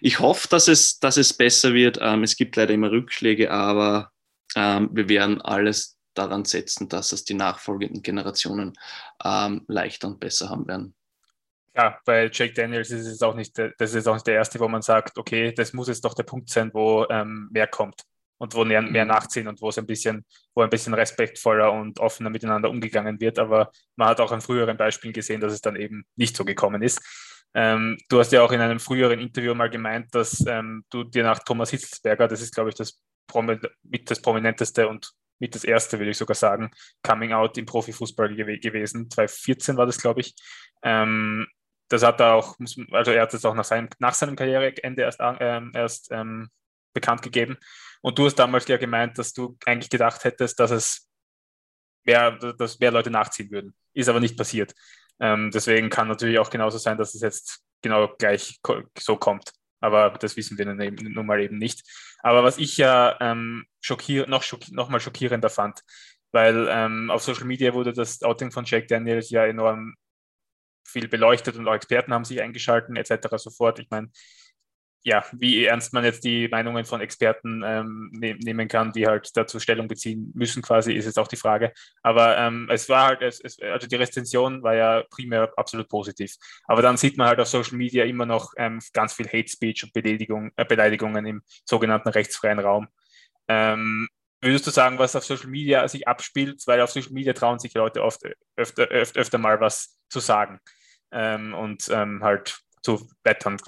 ich 0.01 0.21
hoffe, 0.21 0.47
dass 0.49 0.69
es, 0.69 1.01
dass 1.01 1.17
es 1.17 1.35
besser 1.35 1.75
wird. 1.75 1.99
Ähm, 2.01 2.23
es 2.23 2.37
gibt 2.37 2.55
leider 2.55 2.75
immer 2.75 2.93
Rückschläge, 2.93 3.51
aber 3.51 4.13
ähm, 4.55 4.91
wir 4.93 5.09
werden 5.09 5.43
alles 5.43 5.99
daran 6.15 6.45
setzen, 6.45 6.89
dass 6.89 7.11
es 7.13 7.25
die 7.25 7.35
nachfolgenden 7.35 8.03
Generationen 8.03 8.75
ähm, 9.25 9.65
leichter 9.67 10.09
und 10.09 10.21
besser 10.21 10.49
haben 10.49 10.69
werden 10.69 10.95
ja, 11.79 11.97
bei 12.05 12.29
Jake 12.33 12.53
Daniels 12.55 12.91
ist 12.91 13.07
es 13.07 13.23
auch 13.23 13.37
nicht, 13.37 13.57
das 13.57 13.95
ist 13.95 14.09
auch 14.09 14.15
nicht 14.15 14.27
der 14.27 14.35
erste, 14.35 14.59
wo 14.59 14.67
man 14.67 14.83
sagt, 14.83 15.17
okay, 15.17 15.53
das 15.53 15.73
muss 15.73 15.87
jetzt 15.87 16.05
doch 16.05 16.15
der 16.15 16.25
Punkt 16.25 16.51
sein, 16.51 16.71
wo 16.75 17.07
ähm, 17.09 17.49
mehr 17.53 17.69
kommt 17.69 18.03
und 18.39 18.55
wo 18.55 18.65
mehr, 18.65 18.83
mehr 18.83 19.05
mhm. 19.05 19.11
nachziehen 19.11 19.47
und 19.47 19.61
wo 19.61 19.69
es 19.69 19.79
ein 19.79 19.87
bisschen, 19.87 20.25
wo 20.55 20.63
ein 20.63 20.71
bisschen 20.71 20.93
respektvoller 20.93 21.73
und 21.73 22.01
offener 22.01 22.31
miteinander 22.31 22.69
umgegangen 22.69 23.21
wird. 23.21 23.39
Aber 23.39 23.71
man 23.95 24.09
hat 24.09 24.21
auch 24.21 24.33
an 24.33 24.41
früheren 24.41 24.77
Beispielen 24.77 25.13
gesehen, 25.13 25.41
dass 25.41 25.53
es 25.53 25.61
dann 25.61 25.77
eben 25.77 26.05
nicht 26.17 26.37
so 26.37 26.45
gekommen 26.45 26.83
ist. 26.83 27.01
Ähm, 27.55 27.97
du 28.09 28.19
hast 28.19 28.33
ja 28.33 28.43
auch 28.43 28.53
in 28.53 28.61
einem 28.61 28.81
früheren 28.81 29.21
Interview 29.21 29.55
mal 29.55 29.71
gemeint, 29.71 30.13
dass 30.15 30.45
ähm, 30.47 30.85
du 30.91 31.05
dir 31.05 31.23
nach 31.23 31.39
Thomas 31.45 31.71
Hitzelsberger, 31.71 32.27
das 32.27 32.43
ist, 32.43 32.55
glaube 32.55 32.71
ich, 32.71 32.75
das 32.75 33.01
mit 33.85 34.11
das 34.11 34.21
prominenteste 34.21 34.89
und 34.89 35.13
mit 35.39 35.55
das 35.55 35.63
erste, 35.63 35.99
würde 35.99 36.11
ich 36.11 36.17
sogar 36.17 36.35
sagen, 36.35 36.71
Coming 37.03 37.33
Out 37.33 37.57
im 37.59 37.67
Profifußball 37.67 38.35
gew 38.35 38.59
gewesen. 38.59 39.09
2014 39.09 39.77
war 39.77 39.87
das, 39.87 39.99
glaube 39.99 40.23
ich. 40.23 40.35
Ähm, 40.83 41.47
das 41.89 42.03
hat 42.03 42.21
er 42.21 42.35
auch, 42.35 42.57
also 42.93 43.11
er 43.11 43.23
hat 43.23 43.35
es 43.35 43.45
auch 43.45 43.55
nach 43.55 43.65
seinem, 43.65 43.89
nach 43.99 44.15
seinem 44.15 44.37
Karriereende 44.37 45.03
erst, 45.03 45.21
ähm, 45.21 45.73
erst 45.75 46.11
ähm, 46.11 46.49
bekannt 46.93 47.23
gegeben. 47.23 47.57
Und 48.01 48.19
du 48.19 48.27
hast 48.27 48.37
damals 48.37 48.69
ja 48.69 48.77
gemeint, 48.77 49.19
dass 49.19 49.33
du 49.33 49.57
eigentlich 49.65 49.91
gedacht 49.91 50.25
hättest, 50.25 50.61
dass 50.61 50.71
es 50.71 51.09
mehr, 52.05 52.33
dass 52.33 52.79
mehr 52.79 52.91
Leute 52.91 53.11
nachziehen 53.11 53.51
würden. 53.51 53.75
Ist 53.93 54.09
aber 54.09 54.21
nicht 54.21 54.37
passiert. 54.37 54.75
Ähm, 55.21 55.51
deswegen 55.53 55.91
kann 55.91 56.09
natürlich 56.09 56.39
auch 56.39 56.51
genauso 56.51 56.79
sein, 56.79 56.99
dass 56.99 57.15
es 57.15 57.23
jetzt 57.23 57.61
genau 57.83 58.15
gleich 58.19 58.61
so 58.99 59.17
kommt. 59.17 59.53
Aber 59.81 60.11
das 60.11 60.37
wissen 60.37 60.59
wir 60.59 60.67
nun 60.67 61.27
mal 61.27 61.41
eben 61.41 61.59
nicht. 61.59 61.83
Aber 62.21 62.43
was 62.43 62.59
ich 62.59 62.77
ja 62.77 63.17
ähm, 63.21 63.67
schockier 63.81 64.27
noch, 64.27 64.43
schockier 64.43 64.75
noch 64.75 64.89
mal 64.89 65.01
schockierender 65.01 65.51
fand, 65.51 65.83
weil 66.33 66.67
ähm, 66.69 67.11
auf 67.11 67.23
Social 67.23 67.45
Media 67.45 67.75
wurde 67.75 67.93
das 67.93 68.23
Outing 68.23 68.51
von 68.51 68.65
Jake 68.65 68.87
Daniels 68.87 69.31
ja 69.31 69.47
enorm 69.47 69.95
viel 70.89 71.09
beleuchtet 71.09 71.57
und 71.57 71.69
auch 71.69 71.75
Experten 71.75 72.13
haben 72.13 72.25
sich 72.25 72.41
eingeschalten 72.41 72.97
etc. 72.97 73.37
sofort. 73.37 73.79
Ich 73.79 73.91
meine, 73.91 74.11
ja, 75.05 75.25
wie 75.33 75.65
ernst 75.65 75.93
man 75.93 76.05
jetzt 76.05 76.25
die 76.25 76.49
Meinungen 76.49 76.85
von 76.85 77.01
Experten 77.01 77.63
ähm, 77.65 78.11
ne 78.13 78.35
nehmen 78.35 78.69
kann, 78.69 78.93
die 78.93 79.07
halt 79.07 79.31
dazu 79.37 79.61
Stellung 79.61 79.89
beziehen 79.89 80.33
müssen, 80.35 80.61
quasi, 80.63 80.93
ist 80.93 81.07
jetzt 81.07 81.19
auch 81.19 81.29
die 81.29 81.37
Frage. 81.37 81.73
Aber 82.03 82.37
ähm, 82.37 82.69
es 82.71 82.89
war 82.89 83.07
halt, 83.07 83.23
es, 83.23 83.41
es, 83.41 83.59
also 83.61 83.87
die 83.87 83.97
Rezension 83.97 84.63
war 84.63 84.75
ja 84.75 85.05
primär 85.11 85.51
absolut 85.57 85.89
positiv. 85.89 86.35
Aber 86.65 86.83
dann 86.83 86.97
sieht 86.97 87.17
man 87.17 87.29
halt 87.29 87.41
auf 87.41 87.49
Social 87.49 87.77
Media 87.77 88.05
immer 88.05 88.27
noch 88.27 88.53
ähm, 88.57 88.81
ganz 88.93 89.15
viel 89.15 89.27
Hate 89.29 89.49
Speech 89.49 89.85
und 89.85 89.93
Beleidigung, 89.93 90.51
äh, 90.57 90.65
Beleidigungen 90.65 91.25
im 91.27 91.43
sogenannten 91.65 92.09
rechtsfreien 92.09 92.59
Raum. 92.59 92.89
Ähm, 93.49 94.09
würdest 94.43 94.67
du 94.67 94.71
sagen, 94.71 94.99
was 94.99 95.17
auf 95.17 95.25
Social 95.25 95.49
Media 95.49 95.87
sich 95.89 96.07
abspielt? 96.07 96.63
Weil 96.67 96.81
auf 96.81 96.91
Social 96.91 97.13
Media 97.13 97.33
trauen 97.33 97.59
sich 97.59 97.73
Leute 97.75 98.03
oft 98.03 98.21
öfter, 98.57 98.83
öfter, 98.89 99.21
öfter 99.21 99.39
mal 99.39 99.61
was 99.61 99.99
zu 100.11 100.21
sagen 100.21 100.61
ähm, 101.13 101.55
und 101.55 101.89
ähm, 101.91 102.23
halt 102.23 102.61
zu 102.83 103.09
wettern, 103.25 103.59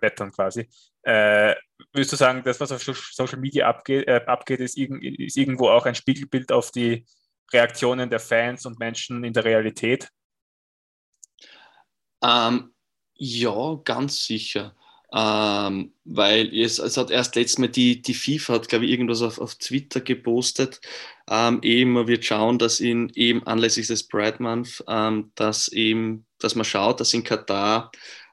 wettern 0.00 0.32
quasi. 0.32 0.68
Äh, 1.02 1.54
würdest 1.92 2.12
du 2.12 2.16
sagen, 2.16 2.42
das, 2.44 2.60
was 2.60 2.72
auf 2.72 2.82
Social 2.82 3.38
Media 3.38 3.68
abgeht, 3.68 4.06
äh, 4.06 4.22
abgeht 4.26 4.60
ist, 4.60 4.76
irg 4.76 5.02
ist 5.02 5.36
irgendwo 5.36 5.68
auch 5.68 5.86
ein 5.86 5.94
Spiegelbild 5.94 6.52
auf 6.52 6.70
die 6.70 7.06
Reaktionen 7.52 8.10
der 8.10 8.20
Fans 8.20 8.66
und 8.66 8.78
Menschen 8.78 9.24
in 9.24 9.32
der 9.32 9.44
Realität? 9.44 10.10
Ähm, 12.22 12.74
ja, 13.14 13.80
ganz 13.84 14.24
sicher. 14.24 14.74
Ähm, 15.12 15.92
weil 16.04 16.54
es, 16.56 16.78
es 16.78 16.96
hat 16.96 17.10
erst 17.10 17.34
letztes 17.34 17.58
Mal 17.58 17.68
die, 17.68 18.00
die 18.00 18.14
FIFA 18.14 18.54
hat, 18.54 18.68
glaube 18.68 18.84
ich, 18.84 18.92
irgendwas 18.92 19.22
auf, 19.22 19.38
auf 19.40 19.56
Twitter 19.56 20.00
gepostet. 20.00 20.80
Ähm, 21.28 21.58
eben, 21.62 21.92
man 21.92 22.06
wird 22.06 22.24
schauen, 22.24 22.58
dass 22.58 22.78
in 22.78 23.10
eben 23.14 23.44
anlässlich 23.46 23.88
des 23.88 24.06
Pride 24.06 24.40
Month, 24.40 24.84
ähm, 24.86 25.32
dass 25.34 25.68
eben, 25.68 26.26
dass 26.42 26.54
man 26.54 26.64
schaut, 26.64 27.00
dass 27.00 27.14
in 27.14 27.24
Katar 27.24 27.90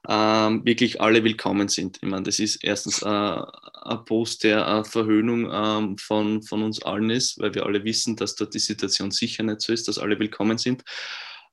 ähm, 0.07 0.65
wirklich 0.65 1.01
alle 1.01 1.23
willkommen 1.23 1.67
sind. 1.67 1.97
Ich 2.01 2.07
meine, 2.07 2.23
das 2.23 2.39
ist 2.39 2.63
erstens 2.63 3.01
äh, 3.01 3.07
ein 3.07 4.05
Post 4.05 4.43
der 4.43 4.67
eine 4.67 4.85
Verhöhnung 4.85 5.49
ähm, 5.51 5.97
von, 5.97 6.41
von 6.43 6.63
uns 6.63 6.81
allen 6.81 7.09
ist, 7.09 7.39
weil 7.39 7.53
wir 7.53 7.65
alle 7.65 7.83
wissen, 7.83 8.15
dass 8.15 8.35
dort 8.35 8.53
die 8.53 8.59
Situation 8.59 9.11
sicher 9.11 9.43
nicht 9.43 9.61
so 9.61 9.73
ist, 9.73 9.87
dass 9.87 9.97
alle 9.97 10.19
willkommen 10.19 10.57
sind. 10.57 10.83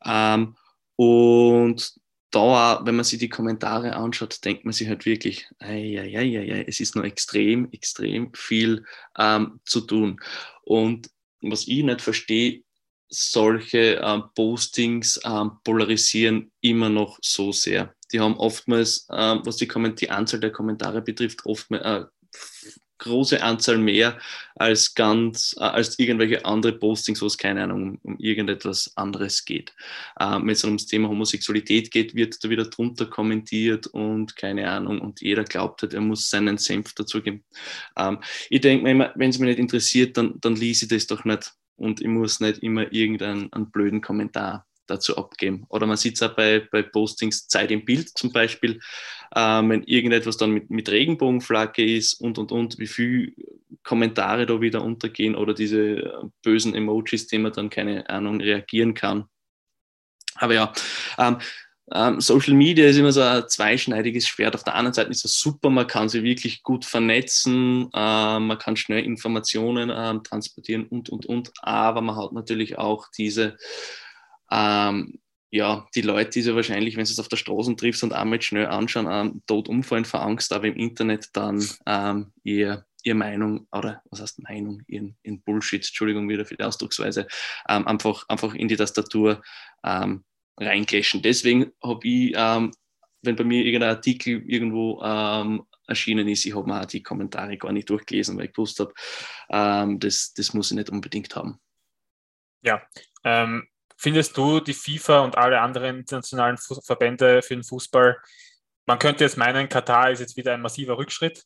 Ähm, 0.04 0.56
und 0.96 1.94
da, 2.30 2.80
wenn 2.84 2.96
man 2.96 3.04
sich 3.04 3.20
die 3.20 3.28
Kommentare 3.28 3.94
anschaut, 3.94 4.44
denkt 4.44 4.64
man 4.64 4.72
sich 4.72 4.88
halt 4.88 5.06
wirklich, 5.06 5.48
ei, 5.60 6.00
ei, 6.00 6.18
ei, 6.18 6.64
es 6.66 6.80
ist 6.80 6.96
noch 6.96 7.04
extrem, 7.04 7.68
extrem 7.70 8.32
viel 8.34 8.84
ähm, 9.16 9.60
zu 9.64 9.82
tun. 9.82 10.20
Und 10.62 11.10
was 11.40 11.68
ich 11.68 11.84
nicht 11.84 12.00
verstehe, 12.00 12.63
solche 13.14 14.00
ähm, 14.02 14.24
Postings 14.34 15.20
ähm, 15.24 15.52
polarisieren 15.64 16.50
immer 16.60 16.88
noch 16.88 17.18
so 17.22 17.52
sehr. 17.52 17.94
Die 18.12 18.20
haben 18.20 18.36
oftmals, 18.36 19.06
ähm, 19.10 19.42
was 19.44 19.56
die, 19.56 19.68
die, 19.98 20.10
Anzahl 20.10 20.40
der 20.40 20.52
Kommentare 20.52 21.02
betrifft, 21.02 21.46
oftmals 21.46 21.84
äh, 21.84 22.04
große 22.98 23.42
Anzahl 23.42 23.78
mehr 23.78 24.18
als 24.54 24.94
ganz, 24.94 25.54
äh, 25.58 25.64
als 25.64 25.98
irgendwelche 25.98 26.44
andere 26.44 26.72
Postings, 26.72 27.20
wo 27.22 27.26
es 27.26 27.38
keine 27.38 27.62
Ahnung 27.62 27.82
um, 27.82 27.98
um 28.02 28.18
irgendetwas 28.18 28.92
anderes 28.96 29.44
geht. 29.44 29.74
Ähm, 30.18 30.42
wenn 30.46 30.50
es 30.50 30.64
ums 30.64 30.86
Thema 30.86 31.08
Homosexualität 31.08 31.90
geht, 31.90 32.14
wird 32.14 32.42
da 32.42 32.48
wieder 32.48 32.64
drunter 32.64 33.06
kommentiert 33.06 33.86
und 33.88 34.36
keine 34.36 34.70
Ahnung 34.70 35.00
und 35.00 35.20
jeder 35.20 35.44
glaubt 35.44 35.82
halt, 35.82 35.94
er 35.94 36.00
muss 36.00 36.30
seinen 36.30 36.58
Senf 36.58 36.94
dazugeben. 36.94 37.44
Ähm, 37.96 38.18
ich 38.48 38.60
denke 38.60 38.84
mir 38.84 38.90
immer, 38.92 39.12
wenn 39.16 39.30
es 39.30 39.38
mich 39.38 39.48
nicht 39.48 39.58
interessiert, 39.58 40.16
dann, 40.16 40.40
dann 40.40 40.56
lese 40.56 40.86
ich 40.86 40.90
das 40.90 41.06
doch 41.06 41.24
nicht 41.24 41.52
und 41.76 42.00
ich 42.00 42.08
muss 42.08 42.40
nicht 42.40 42.58
immer 42.58 42.92
irgendeinen 42.92 43.70
blöden 43.70 44.00
Kommentar 44.00 44.66
dazu 44.86 45.16
abgeben. 45.16 45.64
Oder 45.68 45.86
man 45.86 45.96
sieht 45.96 46.16
es 46.16 46.22
auch 46.22 46.34
bei, 46.34 46.66
bei 46.70 46.82
Postings 46.82 47.48
Zeit 47.48 47.70
im 47.70 47.84
Bild 47.84 48.10
zum 48.16 48.32
Beispiel, 48.32 48.80
ähm, 49.34 49.70
wenn 49.70 49.82
irgendetwas 49.84 50.36
dann 50.36 50.50
mit, 50.50 50.70
mit 50.70 50.88
Regenbogenflagge 50.88 51.84
ist 51.84 52.14
und 52.14 52.38
und 52.38 52.52
und, 52.52 52.78
wie 52.78 52.86
viele 52.86 53.32
Kommentare 53.82 54.46
da 54.46 54.60
wieder 54.60 54.82
untergehen 54.82 55.34
oder 55.34 55.54
diese 55.54 56.30
bösen 56.42 56.74
Emojis, 56.74 57.26
die 57.26 57.38
man 57.38 57.52
dann 57.52 57.70
keine 57.70 58.08
Ahnung 58.08 58.40
reagieren 58.40 58.94
kann. 58.94 59.24
Aber 60.36 60.54
ja, 60.54 60.72
ähm, 61.18 61.38
ähm, 61.92 62.20
Social 62.20 62.54
Media 62.54 62.86
ist 62.86 62.96
immer 62.96 63.12
so 63.12 63.20
ein 63.20 63.48
zweischneidiges 63.48 64.26
Schwert. 64.26 64.54
Auf 64.54 64.64
der 64.64 64.74
anderen 64.74 64.94
Seite 64.94 65.10
ist 65.10 65.24
es 65.24 65.38
super, 65.38 65.70
man 65.70 65.86
kann 65.86 66.08
sie 66.08 66.22
wirklich 66.22 66.62
gut 66.62 66.84
vernetzen, 66.84 67.90
äh, 67.92 68.38
man 68.38 68.58
kann 68.58 68.76
schnell 68.76 69.04
Informationen 69.04 69.90
äh, 69.90 70.22
transportieren 70.22 70.86
und, 70.86 71.10
und, 71.10 71.26
und. 71.26 71.52
Aber 71.62 72.00
man 72.00 72.16
hat 72.16 72.32
natürlich 72.32 72.78
auch 72.78 73.08
diese 73.16 73.56
ähm, 74.50 75.18
ja, 75.54 75.86
die 75.94 76.00
Leute, 76.00 76.30
die 76.30 76.42
so 76.42 76.56
wahrscheinlich, 76.56 76.96
wenn 76.96 77.06
sie 77.06 77.12
es 77.12 77.20
auf 77.20 77.28
der 77.28 77.36
Straße 77.36 77.76
triffst 77.76 78.02
und 78.02 78.12
einmal 78.12 78.42
schnell 78.42 78.66
anschauen, 78.66 79.06
ähm, 79.08 79.42
tot 79.46 79.68
umfallen 79.68 80.04
vor 80.04 80.20
Angst, 80.20 80.52
aber 80.52 80.66
im 80.66 80.74
Internet 80.74 81.28
dann 81.32 81.64
ähm, 81.86 82.32
ihr, 82.42 82.84
ihre 83.04 83.14
Meinung 83.14 83.68
oder 83.70 84.02
was 84.10 84.20
heißt 84.20 84.42
Meinung, 84.42 84.82
ihren, 84.88 85.16
ihren 85.22 85.42
Bullshit, 85.42 85.86
Entschuldigung 85.86 86.28
wieder 86.28 86.44
für 86.44 86.56
die 86.56 86.64
Ausdrucksweise, 86.64 87.28
ähm, 87.68 87.86
einfach, 87.86 88.24
einfach 88.28 88.52
in 88.54 88.66
die 88.66 88.74
Tastatur 88.74 89.42
ähm, 89.84 90.24
reinclashen. 90.56 91.22
Deswegen 91.22 91.72
habe 91.82 92.06
ich, 92.06 92.32
ähm, 92.36 92.72
wenn 93.22 93.36
bei 93.36 93.44
mir 93.44 93.64
irgendein 93.64 93.96
Artikel 93.96 94.42
irgendwo 94.46 95.02
ähm, 95.02 95.64
erschienen 95.86 96.28
ist, 96.28 96.46
ich 96.46 96.54
habe 96.54 96.66
mir 96.66 96.80
auch 96.80 96.86
die 96.86 97.02
Kommentare 97.02 97.56
gar 97.56 97.72
nicht 97.72 97.90
durchgelesen, 97.90 98.36
weil 98.36 98.46
ich 98.46 98.52
gewusst 98.52 98.80
habe, 98.80 98.92
ähm, 99.50 99.98
das, 99.98 100.32
das 100.34 100.54
muss 100.54 100.70
ich 100.70 100.76
nicht 100.76 100.90
unbedingt 100.90 101.34
haben. 101.36 101.58
Ja, 102.62 102.82
ähm, 103.24 103.68
Findest 103.96 104.36
du 104.36 104.60
die 104.60 104.74
FIFA 104.74 105.20
und 105.20 105.38
alle 105.38 105.60
anderen 105.60 105.98
internationalen 106.00 106.58
Verbände 106.58 107.42
für 107.42 107.54
den 107.54 107.64
Fußball, 107.64 108.18
man 108.86 108.98
könnte 108.98 109.24
jetzt 109.24 109.38
meinen, 109.38 109.68
Katar 109.68 110.10
ist 110.10 110.20
jetzt 110.20 110.36
wieder 110.36 110.52
ein 110.52 110.60
massiver 110.60 110.98
Rückschritt, 110.98 111.44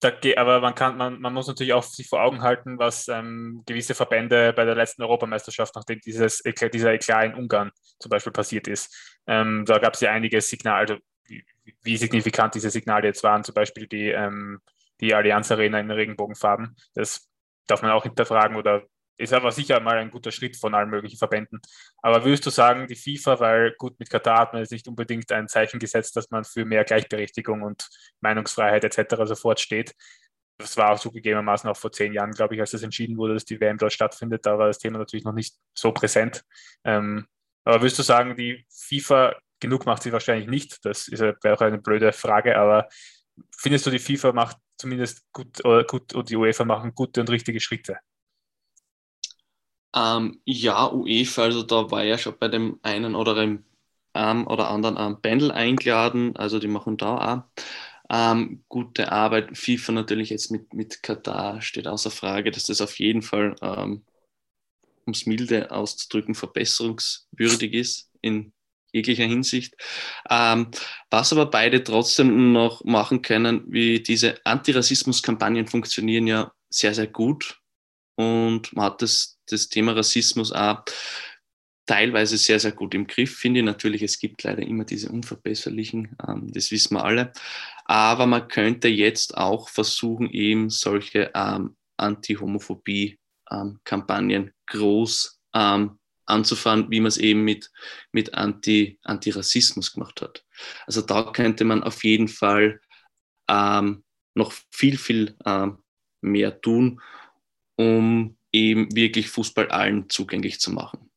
da, 0.00 0.12
aber 0.36 0.60
man, 0.60 0.74
kann, 0.74 0.96
man, 0.96 1.20
man 1.20 1.32
muss 1.32 1.46
natürlich 1.46 1.72
auch 1.72 1.82
sich 1.82 2.08
vor 2.08 2.22
Augen 2.22 2.42
halten, 2.42 2.78
was 2.78 3.08
ähm, 3.08 3.62
gewisse 3.66 3.94
Verbände 3.94 4.52
bei 4.52 4.64
der 4.64 4.74
letzten 4.74 5.02
Europameisterschaft, 5.02 5.74
nachdem 5.74 6.00
dieses, 6.00 6.42
dieser 6.42 6.92
Eklat 6.92 7.24
in 7.24 7.34
Ungarn 7.34 7.70
zum 7.98 8.10
Beispiel 8.10 8.32
passiert 8.32 8.68
ist, 8.68 9.18
ähm, 9.26 9.64
da 9.66 9.78
gab 9.78 9.94
es 9.94 10.00
ja 10.00 10.10
einige 10.10 10.40
Signale, 10.40 10.78
also 10.78 10.96
wie, 11.24 11.44
wie, 11.82 11.96
signifikant 11.96 12.54
diese 12.54 12.70
Signale 12.70 13.06
jetzt 13.06 13.22
waren, 13.22 13.42
zum 13.42 13.54
Beispiel 13.54 13.86
die, 13.86 14.08
ähm, 14.10 14.60
die 15.00 15.14
Allianz 15.14 15.50
Arena 15.50 15.80
in 15.80 15.90
Regenbogenfarben. 15.90 16.76
Das 16.94 17.28
darf 17.66 17.82
man 17.82 17.90
auch 17.90 18.04
hinterfragen 18.04 18.56
oder 18.56 18.84
ist 19.18 19.32
aber 19.32 19.50
sicher 19.52 19.80
mal 19.80 19.96
ein 19.98 20.10
guter 20.10 20.30
Schritt 20.30 20.56
von 20.56 20.74
allen 20.74 20.90
möglichen 20.90 21.16
Verbänden. 21.16 21.60
Aber 22.02 22.24
würdest 22.24 22.46
du 22.46 22.50
sagen, 22.50 22.86
die 22.86 22.96
FIFA, 22.96 23.40
weil 23.40 23.74
gut, 23.78 23.98
mit 23.98 24.10
Katar 24.10 24.40
hat 24.40 24.52
man 24.52 24.62
jetzt 24.62 24.72
nicht 24.72 24.88
unbedingt 24.88 25.32
ein 25.32 25.48
Zeichen 25.48 25.78
gesetzt, 25.78 26.16
dass 26.16 26.30
man 26.30 26.44
für 26.44 26.64
mehr 26.64 26.84
Gleichberechtigung 26.84 27.62
und 27.62 27.88
Meinungsfreiheit 28.20 28.84
etc. 28.84 29.24
sofort 29.24 29.60
steht. 29.60 29.94
Das 30.58 30.76
war 30.76 30.92
auch 30.92 30.98
zugegebenermaßen 30.98 31.68
auch 31.68 31.76
vor 31.76 31.92
zehn 31.92 32.12
Jahren, 32.12 32.32
glaube 32.32 32.54
ich, 32.54 32.60
als 32.60 32.70
das 32.70 32.82
entschieden 32.82 33.16
wurde, 33.16 33.34
dass 33.34 33.44
die 33.44 33.60
WM 33.60 33.78
dort 33.78 33.92
stattfindet. 33.92 34.46
Da 34.46 34.58
war 34.58 34.68
das 34.68 34.78
Thema 34.78 34.98
natürlich 34.98 35.24
noch 35.24 35.34
nicht 35.34 35.56
so 35.74 35.92
präsent. 35.92 36.44
Ähm, 36.84 37.26
aber 37.64 37.82
würdest 37.82 37.98
du 37.98 38.02
sagen, 38.02 38.36
die 38.36 38.64
FIFA, 38.70 39.36
genug 39.60 39.86
macht 39.86 40.02
sie 40.02 40.12
wahrscheinlich 40.12 40.48
nicht? 40.48 40.84
Das 40.84 41.08
ist 41.08 41.22
auch 41.22 41.60
eine 41.60 41.78
blöde 41.78 42.12
Frage, 42.12 42.56
aber 42.56 42.88
findest 43.56 43.86
du, 43.86 43.90
die 43.90 43.98
FIFA 43.98 44.32
macht 44.32 44.56
zumindest 44.78 45.24
gut, 45.32 45.64
oder 45.64 45.84
gut 45.84 46.14
und 46.14 46.30
die 46.30 46.36
UEFA 46.36 46.64
machen 46.64 46.94
gute 46.94 47.20
und 47.20 47.30
richtige 47.30 47.60
Schritte? 47.60 47.98
Ähm, 49.96 50.40
ja, 50.44 50.92
UEFA, 50.92 51.44
also 51.44 51.62
da 51.62 51.90
war 51.90 52.04
ja 52.04 52.18
schon 52.18 52.38
bei 52.38 52.48
dem 52.48 52.78
einen 52.82 53.14
oder, 53.14 53.36
einem, 53.36 53.64
ähm, 54.14 54.46
oder 54.46 54.68
anderen 54.70 54.96
ähm, 54.98 55.20
Pendel 55.22 55.50
eingeladen, 55.52 56.36
also 56.36 56.58
die 56.58 56.68
machen 56.68 56.96
da 56.98 57.16
auch 57.16 57.42
ähm, 58.10 58.62
gute 58.68 59.10
Arbeit. 59.10 59.56
FIFA 59.56 59.92
natürlich 59.92 60.30
jetzt 60.30 60.50
mit, 60.50 60.72
mit 60.74 61.02
Katar 61.02 61.60
steht 61.62 61.88
außer 61.88 62.10
Frage, 62.10 62.50
dass 62.50 62.64
das 62.64 62.80
auf 62.80 62.98
jeden 62.98 63.22
Fall, 63.22 63.56
ähm, 63.62 64.04
um 65.06 65.12
es 65.12 65.26
milde 65.26 65.70
auszudrücken, 65.70 66.34
verbesserungswürdig 66.34 67.72
ist 67.74 68.10
in 68.20 68.52
jeglicher 68.92 69.24
Hinsicht. 69.24 69.74
Ähm, 70.30 70.70
was 71.10 71.32
aber 71.32 71.46
beide 71.46 71.82
trotzdem 71.82 72.52
noch 72.52 72.84
machen 72.84 73.22
können, 73.22 73.64
wie 73.68 74.02
diese 74.02 74.44
Antirassismus-Kampagnen 74.44 75.66
funktionieren 75.66 76.26
ja 76.26 76.52
sehr, 76.70 76.94
sehr 76.94 77.06
gut. 77.06 77.60
Und 78.16 78.74
man 78.74 78.86
hat 78.86 79.02
das 79.02 79.36
das 79.48 79.68
Thema 79.68 79.92
Rassismus 79.92 80.50
auch 80.52 80.82
teilweise 81.86 82.36
sehr, 82.36 82.60
sehr 82.60 82.72
gut 82.72 82.94
im 82.94 83.06
Griff, 83.06 83.36
finde 83.36 83.60
ich. 83.60 83.66
Natürlich, 83.66 84.02
es 84.02 84.18
gibt 84.18 84.42
leider 84.42 84.62
immer 84.62 84.84
diese 84.84 85.08
unverbesserlichen, 85.08 86.16
ähm, 86.26 86.52
das 86.52 86.72
wissen 86.72 86.96
wir 86.96 87.04
alle. 87.04 87.32
Aber 87.84 88.26
man 88.26 88.48
könnte 88.48 88.88
jetzt 88.88 89.36
auch 89.36 89.68
versuchen, 89.68 90.28
eben 90.30 90.68
solche 90.68 91.30
ähm, 91.34 91.76
Anti-Homophobie-Kampagnen 91.96 94.46
ähm, 94.46 94.52
groß 94.66 95.40
ähm, 95.54 96.00
anzufahren, 96.26 96.90
wie 96.90 96.98
man 96.98 97.08
es 97.08 97.18
eben 97.18 97.44
mit, 97.44 97.70
mit 98.10 98.34
Anti, 98.34 98.98
Antirassismus 99.04 99.92
gemacht 99.92 100.20
hat. 100.20 100.44
Also 100.86 101.02
da 101.02 101.30
könnte 101.30 101.64
man 101.64 101.84
auf 101.84 102.02
jeden 102.02 102.26
Fall 102.26 102.80
ähm, 103.48 104.02
noch 104.34 104.52
viel, 104.72 104.98
viel 104.98 105.36
ähm, 105.46 105.78
mehr 106.20 106.60
tun, 106.60 107.00
um 107.76 108.36
eben 108.52 108.94
wirklich 108.94 109.28
Fußball 109.28 109.68
allen 109.68 110.08
zugänglich 110.08 110.60
zu 110.60 110.70
machen. 110.72 111.10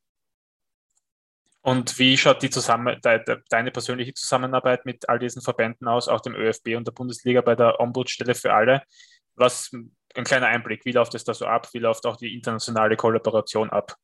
Und 1.61 1.99
wie 1.99 2.17
schaut 2.17 2.41
die 2.41 2.49
Zusammen 2.49 2.99
deine 3.01 3.71
persönliche 3.71 4.13
Zusammenarbeit 4.13 4.85
mit 4.85 5.07
all 5.09 5.19
diesen 5.19 5.41
Verbänden 5.41 5.87
aus, 5.87 6.07
auch 6.07 6.21
dem 6.21 6.33
ÖFB 6.33 6.69
und 6.75 6.87
der 6.87 6.93
Bundesliga 6.93 7.41
bei 7.41 7.55
der 7.55 7.79
Ombudsstelle 7.79 8.33
für 8.33 8.53
alle? 8.53 8.81
Was 9.35 9.71
ein 10.15 10.23
kleiner 10.23 10.47
Einblick, 10.47 10.85
wie 10.85 10.91
läuft 10.91 11.15
es 11.15 11.23
da 11.23 11.33
so 11.33 11.45
ab? 11.45 11.69
Wie 11.73 11.79
läuft 11.79 12.05
auch 12.05 12.17
die 12.17 12.33
internationale 12.33 12.95
Kollaboration 12.95 13.69
ab? 13.69 13.95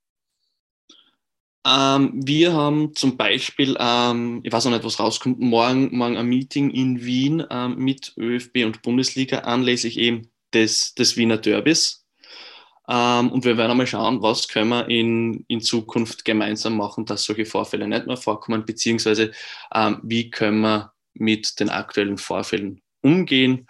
Ähm, 1.66 2.12
wir 2.14 2.54
haben 2.54 2.94
zum 2.94 3.18
Beispiel, 3.18 3.76
ähm, 3.80 4.42
ich 4.44 4.54
weiß 4.54 4.66
noch 4.66 4.72
nicht, 4.72 4.84
was 4.84 5.00
rauskommt, 5.00 5.40
morgen, 5.40 5.96
morgen 5.98 6.18
ein 6.18 6.28
Meeting 6.28 6.70
in 6.70 7.04
Wien 7.04 7.44
ähm, 7.50 7.78
mit 7.78 8.14
ÖFB 8.18 8.66
und 8.66 8.84
Bundesliga 8.84 9.40
anlässlich 9.40 9.98
eben 9.98 10.32
des, 10.54 10.94
des 10.94 11.18
Wiener 11.18 11.38
Derbys. 11.38 12.05
Ähm, 12.88 13.32
und 13.32 13.46
wir 13.46 13.58
werden 13.58 13.72
einmal 13.72 13.88
schauen, 13.88 14.22
was 14.22 14.48
können 14.48 14.70
wir 14.70 14.90
in, 14.90 15.44
in 15.48 15.62
Zukunft 15.62 16.26
gemeinsam 16.26 16.78
machen, 16.78 17.06
dass 17.06 17.24
solche 17.24 17.46
Vorfälle 17.46 17.88
nicht 17.88 18.08
mehr 18.08 18.18
vorkommen, 18.18 18.66
beziehungsweise 18.66 19.32
ähm, 19.74 20.00
wie 20.04 20.30
können 20.30 20.62
wir 20.62 20.94
mit 21.14 21.60
den 21.60 21.70
aktuellen 21.70 22.18
Vorfällen 22.18 22.82
umgehen. 23.02 23.68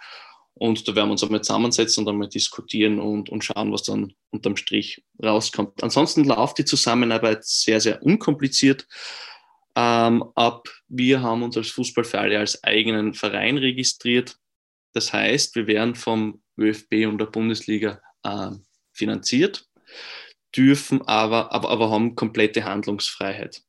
Und 0.54 0.88
da 0.88 0.94
werden 0.94 1.08
wir 1.08 1.12
uns 1.12 1.22
einmal 1.22 1.42
zusammensetzen 1.42 2.02
und 2.02 2.10
einmal 2.10 2.28
diskutieren 2.28 2.98
und, 2.98 3.28
und 3.28 3.44
schauen, 3.44 3.72
was 3.72 3.82
dann 3.82 4.14
unterm 4.30 4.56
Strich 4.56 5.04
rauskommt. 5.22 5.82
Ansonsten 5.82 6.24
läuft 6.24 6.58
die 6.58 6.64
Zusammenarbeit 6.64 7.44
sehr, 7.44 7.80
sehr 7.80 8.02
unkompliziert. 8.02 8.86
ähm, 9.76 10.24
ab. 10.34 10.68
Wir 10.88 11.20
haben 11.22 11.42
uns 11.42 11.56
als 11.56 11.68
Fußballverein 11.70 12.38
als 12.40 12.64
eigenen 12.64 13.12
Verein 13.14 13.58
registriert. 13.58 14.38
Das 14.94 15.12
heißt, 15.12 15.54
wir 15.54 15.66
werden 15.66 15.94
vom 15.94 16.42
ÖFB 16.58 17.06
und 17.06 17.18
der 17.18 17.26
Bundesliga 17.26 18.00
äh, 18.22 18.52
finanziert, 18.96 19.66
dürfen 20.56 21.02
aber, 21.02 21.52
aber, 21.52 21.70
aber 21.70 21.90
haben 21.90 22.14
komplette 22.14 22.64
Handlungsfreiheit. 22.64 23.62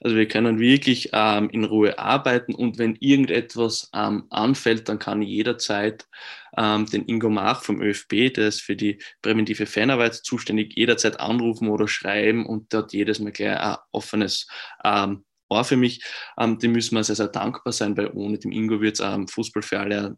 Also 0.00 0.16
wir 0.16 0.28
können 0.28 0.60
wirklich 0.60 1.10
ähm, 1.12 1.50
in 1.50 1.64
Ruhe 1.64 1.98
arbeiten 1.98 2.54
und 2.54 2.78
wenn 2.78 2.94
irgendetwas 2.96 3.90
ähm, 3.92 4.26
anfällt, 4.30 4.88
dann 4.88 5.00
kann 5.00 5.22
jederzeit 5.22 6.06
ähm, 6.56 6.86
den 6.86 7.04
Ingo 7.06 7.28
Mach 7.30 7.62
vom 7.64 7.82
ÖFB, 7.82 8.32
der 8.32 8.48
ist 8.48 8.62
für 8.62 8.76
die 8.76 9.02
präventive 9.22 9.66
Fanarbeit 9.66 10.14
zuständig, 10.14 10.76
jederzeit 10.76 11.18
anrufen 11.18 11.68
oder 11.68 11.88
schreiben 11.88 12.46
und 12.46 12.72
der 12.72 12.80
hat 12.80 12.92
jedes 12.92 13.18
Mal 13.18 13.32
gleich 13.32 13.58
ein 13.58 13.76
offenes 13.90 14.46
ähm, 14.84 15.24
Ohr 15.48 15.64
für 15.64 15.76
mich. 15.76 16.04
Ähm, 16.38 16.58
dem 16.58 16.72
müssen 16.72 16.94
wir 16.94 17.02
sehr, 17.02 17.16
sehr 17.16 17.28
dankbar 17.28 17.72
sein, 17.72 17.96
weil 17.96 18.10
ohne 18.12 18.38
dem 18.38 18.52
Ingo 18.52 18.80
wird 18.80 19.00
es 19.00 19.00
ähm, 19.00 19.26
Fußball 19.26 19.62
für 19.62 19.80
alle 19.80 20.16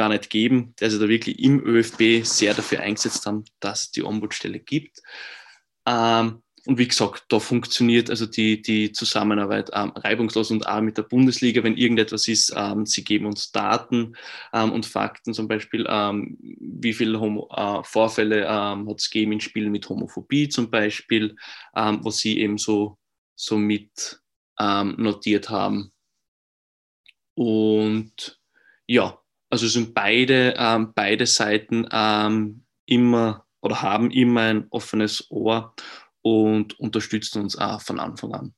gar 0.00 0.08
nicht 0.08 0.30
geben, 0.30 0.74
der 0.80 0.90
sich 0.90 0.98
da 0.98 1.10
wirklich 1.10 1.38
im 1.40 1.62
ÖFB 1.62 2.24
sehr 2.24 2.54
dafür 2.54 2.80
eingesetzt 2.80 3.26
haben, 3.26 3.44
dass 3.60 3.82
es 3.82 3.90
die 3.90 4.02
Ombudsstelle 4.02 4.58
gibt. 4.58 5.02
Ähm, 5.84 6.42
und 6.64 6.78
wie 6.78 6.88
gesagt, 6.88 7.26
da 7.28 7.38
funktioniert 7.38 8.08
also 8.08 8.24
die, 8.24 8.62
die 8.62 8.92
Zusammenarbeit 8.92 9.68
ähm, 9.74 9.90
reibungslos 9.94 10.50
und 10.52 10.66
auch 10.66 10.80
mit 10.80 10.96
der 10.96 11.02
Bundesliga, 11.02 11.62
wenn 11.62 11.76
irgendetwas 11.76 12.28
ist, 12.28 12.50
ähm, 12.56 12.86
sie 12.86 13.04
geben 13.04 13.26
uns 13.26 13.52
Daten 13.52 14.16
ähm, 14.54 14.72
und 14.72 14.86
Fakten, 14.86 15.34
zum 15.34 15.48
Beispiel, 15.48 15.84
ähm, 15.86 16.38
wie 16.40 16.94
viele 16.94 17.20
Homo, 17.20 17.50
äh, 17.54 17.84
Vorfälle 17.84 18.46
ähm, 18.46 18.88
hat 18.88 19.00
es 19.00 19.10
gegeben 19.10 19.32
in 19.32 19.40
Spielen 19.40 19.70
mit 19.70 19.86
Homophobie 19.86 20.48
zum 20.48 20.70
Beispiel, 20.70 21.36
ähm, 21.76 22.00
was 22.02 22.16
sie 22.18 22.40
eben 22.40 22.56
so, 22.56 22.96
so 23.36 23.58
mit 23.58 24.18
notiert 24.58 25.48
haben. 25.48 25.90
Und 27.34 28.38
ja, 28.86 29.19
also 29.50 29.66
sind 29.66 29.94
beide, 29.94 30.54
beide 30.94 31.26
Seiten 31.26 31.84
immer 32.86 33.44
oder 33.60 33.82
haben 33.82 34.10
immer 34.10 34.42
ein 34.42 34.66
offenes 34.70 35.30
Ohr 35.30 35.74
und 36.22 36.78
unterstützen 36.78 37.42
uns 37.42 37.56
auch 37.56 37.80
von 37.80 38.00
Anfang 38.00 38.34
an. 38.34 38.54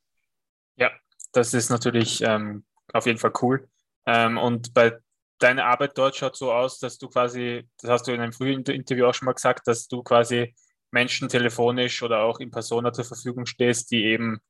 Ja, 0.77 0.91
das 1.33 1.55
ist 1.55 1.71
natürlich 1.71 2.23
ähm, 2.23 2.65
auf 2.93 3.07
jeden 3.07 3.19
Fall 3.19 3.33
cool. 3.43 3.69
Ähm, 4.07 4.39
und 4.39 4.75
bei 4.75 4.99
deiner 5.39 5.67
Arbeit 5.67 5.97
dort 5.97 6.17
schaut 6.17 6.37
so 6.37 6.53
aus, 6.53 6.79
dass 6.79 6.99
du 6.99 7.09
quasi, 7.09 7.69
das 7.81 7.91
hast 7.91 8.07
du 8.07 8.13
in 8.13 8.21
einem 8.21 8.33
frühen 8.33 8.63
Interview 8.63 9.07
auch 9.07 9.15
schon 9.15 9.27
mal 9.27 9.33
gesagt, 9.33 9.67
dass 9.67 9.89
du 9.89 10.03
quasi 10.03 10.55
Menschen 10.91 11.29
telefonisch 11.29 12.03
oder 12.03 12.23
auch 12.23 12.39
in 12.39 12.51
Persona 12.51 12.93
zur 12.93 13.05
Verfügung 13.05 13.47
stehst, 13.47 13.91
die 13.91 14.05
eben 14.05 14.41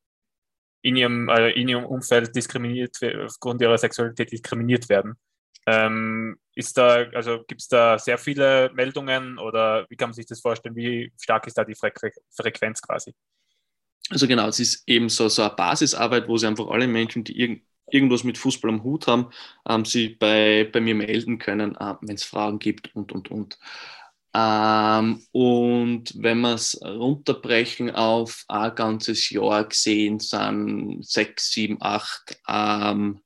in 0.83 0.97
ihrem, 0.97 1.29
äh, 1.29 1.51
in 1.51 1.69
ihrem 1.69 1.85
Umfeld 1.85 2.35
diskriminiert, 2.35 2.97
aufgrund 3.25 3.61
ihrer 3.63 3.79
Sexualität 3.79 4.33
diskriminiert 4.33 4.89
werden. 4.89 5.15
Ähm, 5.67 6.39
ist 6.55 6.77
da, 6.77 7.07
also 7.15 7.45
gibt 7.47 7.61
es 7.61 7.69
da 7.69 7.99
sehr 7.99 8.19
viele 8.19 8.71
Meldungen 8.75 9.39
oder 9.39 9.87
wie 9.89 9.97
kann 9.97 10.11
man 10.11 10.15
sich 10.15 10.27
das 10.27 10.41
vorstellen? 10.41 10.77
Wie 10.77 11.13
stark 11.21 11.47
ist 11.47 11.57
da 11.57 11.65
die 11.65 11.75
Frequenz 11.75 12.83
quasi? 12.83 13.15
Also 14.11 14.27
genau, 14.27 14.49
es 14.49 14.61
ist 14.61 14.83
eben 14.87 15.09
so, 15.09 15.29
so 15.29 15.43
eine 15.43 15.55
Basisarbeit, 15.55 16.29
wo 16.29 16.37
sie 16.37 16.47
einfach 16.47 16.69
alle 16.69 16.87
Menschen, 16.87 17.25
die 17.25 17.39
irgend, 17.39 17.63
irgendwas 17.91 18.25
mit 18.25 18.37
Fußball 18.37 18.71
am 18.71 18.83
Hut 18.83 19.07
haben, 19.07 19.31
ähm, 19.69 19.85
sie 19.85 20.11
bei, 20.11 20.69
bei 20.71 20.81
mir 20.81 20.95
melden 20.95 21.39
können, 21.39 21.77
äh, 21.77 21.95
wenn 22.01 22.17
es 22.17 22.25
Fragen 22.25 22.59
gibt 22.59 22.95
und, 22.95 23.13
und, 23.13 23.31
und. 23.31 23.59
Ähm, 24.35 25.23
und 25.33 26.13
wenn 26.17 26.41
wir 26.41 26.55
es 26.55 26.81
runterbrechen 26.83 27.91
auf 27.91 28.45
ein 28.49 28.75
ganzes 28.75 29.31
Jahr 29.31 29.65
gesehen, 29.65 30.19
sind 30.21 31.05
sechs, 31.05 31.53
sieben, 31.53 31.79
acht 31.81 32.39
ähm, 32.49 33.21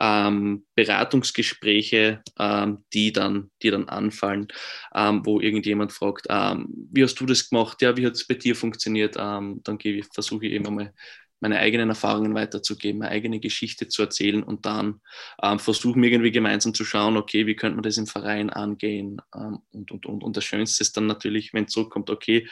ähm, 0.00 0.64
Beratungsgespräche, 0.74 2.22
ähm, 2.38 2.84
die, 2.92 3.12
dann, 3.12 3.50
die 3.62 3.70
dann 3.70 3.88
anfallen, 3.88 4.48
ähm, 4.94 5.22
wo 5.24 5.40
irgendjemand 5.40 5.92
fragt, 5.92 6.26
ähm, 6.30 6.68
wie 6.92 7.02
hast 7.02 7.18
du 7.20 7.26
das 7.26 7.48
gemacht? 7.48 7.82
Ja, 7.82 7.96
wie 7.96 8.06
hat 8.06 8.14
es 8.14 8.26
bei 8.26 8.34
dir 8.34 8.54
funktioniert? 8.54 9.16
Ähm, 9.18 9.60
dann 9.64 9.78
versuche 10.12 10.46
ich 10.46 10.52
eben 10.52 10.66
einmal 10.66 10.92
meine 11.40 11.58
eigenen 11.58 11.88
Erfahrungen 11.88 12.34
weiterzugeben, 12.34 13.00
meine 13.00 13.12
eigene 13.12 13.40
Geschichte 13.40 13.88
zu 13.88 14.02
erzählen 14.02 14.42
und 14.42 14.66
dann 14.66 15.00
ähm, 15.42 15.58
versuchen 15.58 16.02
irgendwie 16.02 16.32
gemeinsam 16.32 16.74
zu 16.74 16.84
schauen, 16.84 17.16
okay, 17.16 17.46
wie 17.46 17.56
könnte 17.56 17.76
man 17.76 17.82
das 17.84 17.96
im 17.96 18.06
Verein 18.06 18.50
angehen 18.50 19.20
ähm, 19.34 19.58
und, 19.72 19.90
und, 19.92 20.06
und. 20.06 20.24
Und 20.24 20.36
das 20.36 20.44
Schönste 20.44 20.82
ist 20.82 20.96
dann 20.96 21.06
natürlich, 21.06 21.52
wenn 21.54 21.64
es 21.64 21.72
zurückkommt, 21.72 22.10
okay, 22.10 22.48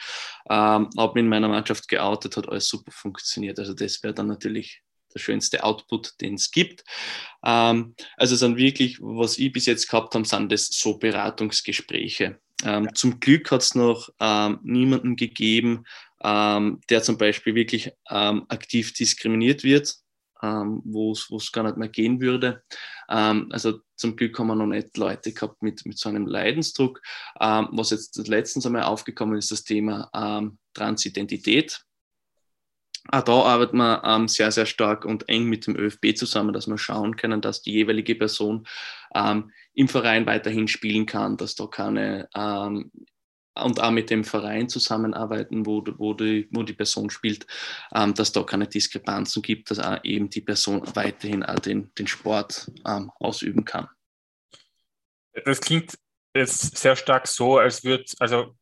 ähm, 0.49 0.89
habe 0.97 1.19
in 1.19 1.27
meiner 1.27 1.49
Mannschaft 1.49 1.87
geoutet, 1.87 2.37
hat 2.37 2.49
alles 2.49 2.67
super 2.69 2.91
funktioniert. 2.91 3.59
Also 3.59 3.73
das 3.73 4.01
wäre 4.03 4.13
dann 4.13 4.27
natürlich 4.27 4.81
der 5.13 5.19
schönste 5.19 5.63
Output, 5.63 6.19
den 6.21 6.35
es 6.35 6.51
gibt. 6.51 6.83
Ähm, 7.43 7.95
also 8.15 8.35
sind 8.35 8.57
wirklich, 8.57 8.99
was 9.01 9.37
ich 9.37 9.51
bis 9.51 9.65
jetzt 9.65 9.89
gehabt 9.89 10.13
habe, 10.15 10.25
sind 10.25 10.51
das 10.51 10.67
so 10.67 10.97
Beratungsgespräche. 10.97 12.39
Ähm, 12.63 12.85
ja. 12.85 12.93
Zum 12.93 13.19
Glück 13.19 13.51
hat 13.51 13.61
es 13.61 13.75
noch 13.75 14.09
ähm, 14.19 14.59
niemanden 14.63 15.15
gegeben, 15.15 15.85
ähm, 16.23 16.81
der 16.89 17.03
zum 17.03 17.17
Beispiel 17.17 17.55
wirklich 17.55 17.91
ähm, 18.09 18.45
aktiv 18.49 18.93
diskriminiert 18.93 19.63
wird, 19.63 19.95
ähm, 20.41 20.81
wo 20.83 21.11
es 21.11 21.51
gar 21.51 21.63
nicht 21.63 21.77
mehr 21.77 21.89
gehen 21.89 22.19
würde. 22.19 22.63
also 23.07 23.79
zum 23.95 24.15
Glück 24.15 24.37
haben 24.37 24.47
wir 24.47 24.55
noch 24.55 24.67
nicht 24.67 24.97
Leute 24.97 25.31
gehabt 25.31 25.63
mit, 25.63 25.85
mit 25.85 25.97
so 25.97 26.09
einem 26.09 26.27
Leidensdruck. 26.27 27.01
was 27.39 27.91
jetzt 27.91 28.27
letztens 28.27 28.65
einmal 28.65 28.83
aufgekommen 28.83 29.37
ist, 29.37 29.49
das 29.49 29.63
Thema 29.63 30.51
Transidentität. 30.73 31.86
Auch 33.09 33.23
da 33.23 33.33
arbeiten 33.33 33.77
wir 33.77 34.03
ähm, 34.03 34.27
sehr, 34.27 34.51
sehr 34.51 34.65
stark 34.65 35.05
und 35.05 35.29
eng 35.29 35.45
mit 35.45 35.67
dem 35.67 35.75
ÖFB 35.75 36.15
zusammen, 36.15 36.53
dass 36.53 36.67
wir 36.67 36.77
schauen 36.77 37.15
können, 37.15 37.41
dass 37.41 37.61
die 37.61 37.71
jeweilige 37.73 38.15
Person 38.15 38.67
ähm, 39.15 39.51
im 39.73 39.87
Verein 39.87 40.25
weiterhin 40.25 40.67
spielen 40.67 41.05
kann, 41.05 41.37
dass 41.37 41.55
da 41.55 41.67
keine 41.67 42.29
ähm, 42.35 42.91
und 43.63 43.79
auch 43.79 43.91
mit 43.91 44.09
dem 44.09 44.23
Verein 44.23 44.69
zusammenarbeiten, 44.69 45.65
wo, 45.65 45.83
wo, 45.97 46.13
die, 46.13 46.47
wo 46.51 46.63
die 46.63 46.73
Person 46.73 47.09
spielt, 47.09 47.47
ähm, 47.93 48.13
dass 48.13 48.31
da 48.31 48.43
keine 48.43 48.67
Diskrepanzen 48.67 49.41
gibt, 49.41 49.71
dass 49.71 49.79
auch 49.79 49.99
eben 50.03 50.29
die 50.29 50.41
Person 50.41 50.83
weiterhin 50.95 51.43
auch 51.43 51.59
den, 51.59 51.91
den 51.95 52.07
Sport 52.07 52.71
ähm, 52.85 53.11
ausüben 53.19 53.65
kann. 53.65 53.87
Das 55.45 55.61
klingt 55.61 55.97
jetzt 56.35 56.77
sehr 56.77 56.95
stark 56.95 57.27
so, 57.27 57.57
als 57.57 57.83
würde, 57.83 58.05
also 58.19 58.55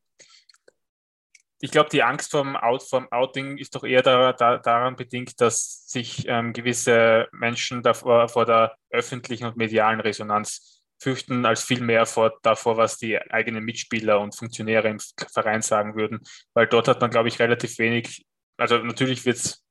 ich 1.66 1.72
glaube, 1.72 1.90
die 1.90 2.04
Angst 2.04 2.30
vom, 2.30 2.56
Out, 2.56 2.84
vom 2.84 3.12
Outing 3.12 3.58
ist 3.58 3.74
doch 3.74 3.84
eher 3.84 4.04
da, 4.04 4.34
da, 4.34 4.60
daran 4.60 4.96
bedingt, 4.96 5.42
dass 5.42 5.88
sich 5.88 6.28
ähm, 6.28 6.54
gewisse 6.54 7.28
Menschen 7.32 7.82
davor, 7.82 8.30
vor 8.30 8.46
der 8.46 8.78
öffentlichen 8.92 9.46
und 9.46 9.58
medialen 9.58 10.00
Resonanz 10.00 10.84
fürchten, 11.00 11.44
als 11.44 11.64
vielmehr 11.64 12.06
vor, 12.06 12.38
davor, 12.44 12.78
was 12.78 13.00
die 13.00 13.20
eigenen 13.20 13.64
Mitspieler 13.66 14.20
und 14.20 14.36
Funktionäre 14.36 14.90
im 14.90 15.00
Verein 15.34 15.64
sagen 15.64 15.96
würden. 15.96 16.20
Weil 16.54 16.68
dort 16.68 16.88
hat 16.88 17.02
man, 17.02 17.10
glaube 17.10 17.30
ich, 17.30 17.40
relativ 17.40 17.80
wenig, 17.80 18.28
also 18.58 18.78
natürlich 18.78 19.26
wird 19.26 19.38
es 19.38 19.66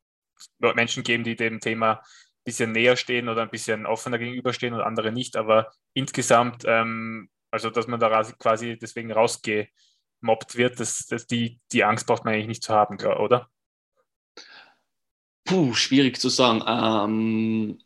Menschen 0.58 1.04
geben, 1.04 1.22
die 1.22 1.36
dem 1.36 1.60
Thema 1.60 1.92
ein 1.92 2.00
bisschen 2.44 2.72
näher 2.72 2.96
stehen 2.96 3.28
oder 3.28 3.42
ein 3.42 3.50
bisschen 3.50 3.86
offener 3.86 4.18
gegenüberstehen 4.18 4.74
und 4.74 4.80
andere 4.80 5.12
nicht, 5.12 5.36
aber 5.36 5.70
insgesamt, 5.92 6.64
ähm, 6.66 7.30
also 7.52 7.70
dass 7.70 7.86
man 7.86 8.00
da 8.00 8.20
quasi 8.36 8.76
deswegen 8.76 9.12
rausgeht 9.12 9.68
gemobbt 10.24 10.56
wird, 10.56 10.80
das, 10.80 11.06
das, 11.06 11.26
die, 11.26 11.60
die 11.70 11.84
Angst 11.84 12.06
braucht 12.06 12.24
man 12.24 12.34
eigentlich 12.34 12.48
nicht 12.48 12.62
zu 12.62 12.72
haben, 12.72 12.98
oder? 12.98 13.50
Puh, 15.44 15.74
schwierig 15.74 16.18
zu 16.18 16.30
sagen. 16.30 16.62
Ähm, 16.66 17.78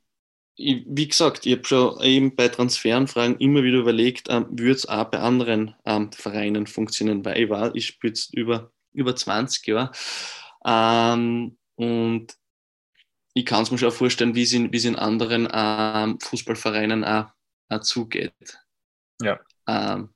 ich, 0.55 0.85
wie 0.87 1.09
gesagt, 1.09 1.46
ich 1.46 1.57
habe 1.57 1.66
schon 1.66 2.01
eben 2.03 2.37
bei 2.37 2.48
Transferanfragen 2.48 3.38
immer 3.38 3.64
wieder 3.64 3.79
überlegt, 3.79 4.29
ähm, 4.31 4.46
würde 4.51 4.72
es 4.72 4.88
auch 4.88 5.07
bei 5.07 5.18
anderen 5.18 5.74
ähm, 5.85 6.12
Vereinen 6.12 6.68
funktionieren, 6.68 7.24
weil 7.24 7.42
ich 7.42 7.51
war, 7.51 7.74
ich 7.74 7.87
spiele 7.87 8.12
jetzt 8.12 8.33
über, 8.35 8.70
über 8.92 9.16
20 9.16 9.66
Jahre 9.66 9.90
ähm, 10.64 11.59
und 11.74 12.38
ich 13.35 13.46
kann 13.46 13.62
es 13.62 13.70
mir 13.70 13.79
schon 13.79 13.90
vorstellen, 13.90 14.35
wie 14.37 14.42
es 14.42 14.53
in, 14.53 14.72
in 14.72 14.96
anderen 14.96 15.48
ähm, 15.53 16.18
Fußballvereinen 16.20 17.05
auch, 17.05 17.31
auch 17.68 17.81
zugeht. 17.81 18.33
Ja. 19.20 19.40
Ähm, 19.66 20.14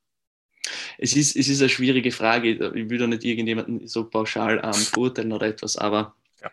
es 1.02 1.16
ist, 1.16 1.36
es 1.36 1.48
ist 1.48 1.60
eine 1.60 1.68
schwierige 1.68 2.12
Frage. 2.12 2.52
Ich 2.74 2.88
will 2.88 2.98
da 2.98 3.06
nicht 3.06 3.24
irgendjemanden 3.24 3.86
so 3.88 4.08
pauschal 4.08 4.60
ähm, 4.62 4.86
beurteilen 4.92 5.32
oder 5.32 5.46
etwas, 5.46 5.76
aber 5.76 6.14
ja. 6.40 6.50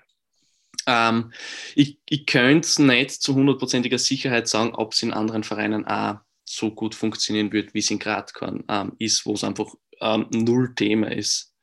ähm, 0.87 1.31
ich, 1.75 1.99
ich 2.09 2.25
könnte 2.25 2.67
es 2.67 2.79
nicht 2.79 3.11
zu 3.11 3.35
hundertprozentiger 3.35 3.99
Sicherheit 3.99 4.47
sagen, 4.47 4.73
ob 4.73 4.93
es 4.93 5.03
in 5.03 5.13
anderen 5.13 5.43
Vereinen 5.43 5.85
auch 5.85 6.19
so 6.43 6.71
gut 6.71 6.95
funktionieren 6.95 7.51
wird, 7.51 7.75
wie 7.75 7.79
es 7.79 7.91
in 7.91 7.99
Gradkorn 7.99 8.63
ähm, 8.67 8.93
ist, 8.97 9.25
wo 9.25 9.33
es 9.33 9.43
einfach 9.43 9.71
ähm, 10.01 10.25
null 10.31 10.73
Thema 10.73 11.11
ist. 11.11 11.53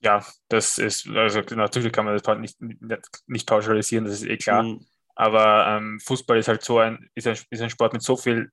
Ja, 0.00 0.24
das 0.48 0.78
ist, 0.78 1.08
also 1.08 1.40
natürlich 1.56 1.92
kann 1.92 2.04
man 2.04 2.16
das 2.16 2.38
nicht, 2.38 2.60
nicht, 2.60 3.02
nicht 3.26 3.48
pauschalisieren, 3.48 4.04
das 4.04 4.22
ist 4.22 4.28
eh 4.28 4.36
klar. 4.36 4.62
Mhm. 4.62 4.86
Aber 5.16 5.66
ähm, 5.66 5.98
Fußball 5.98 6.38
ist 6.38 6.46
halt 6.46 6.62
so 6.62 6.78
ein, 6.78 7.10
ist 7.16 7.26
ein, 7.26 7.36
ist 7.50 7.60
ein 7.60 7.70
Sport 7.70 7.94
mit 7.94 8.02
so 8.02 8.16
viel 8.16 8.52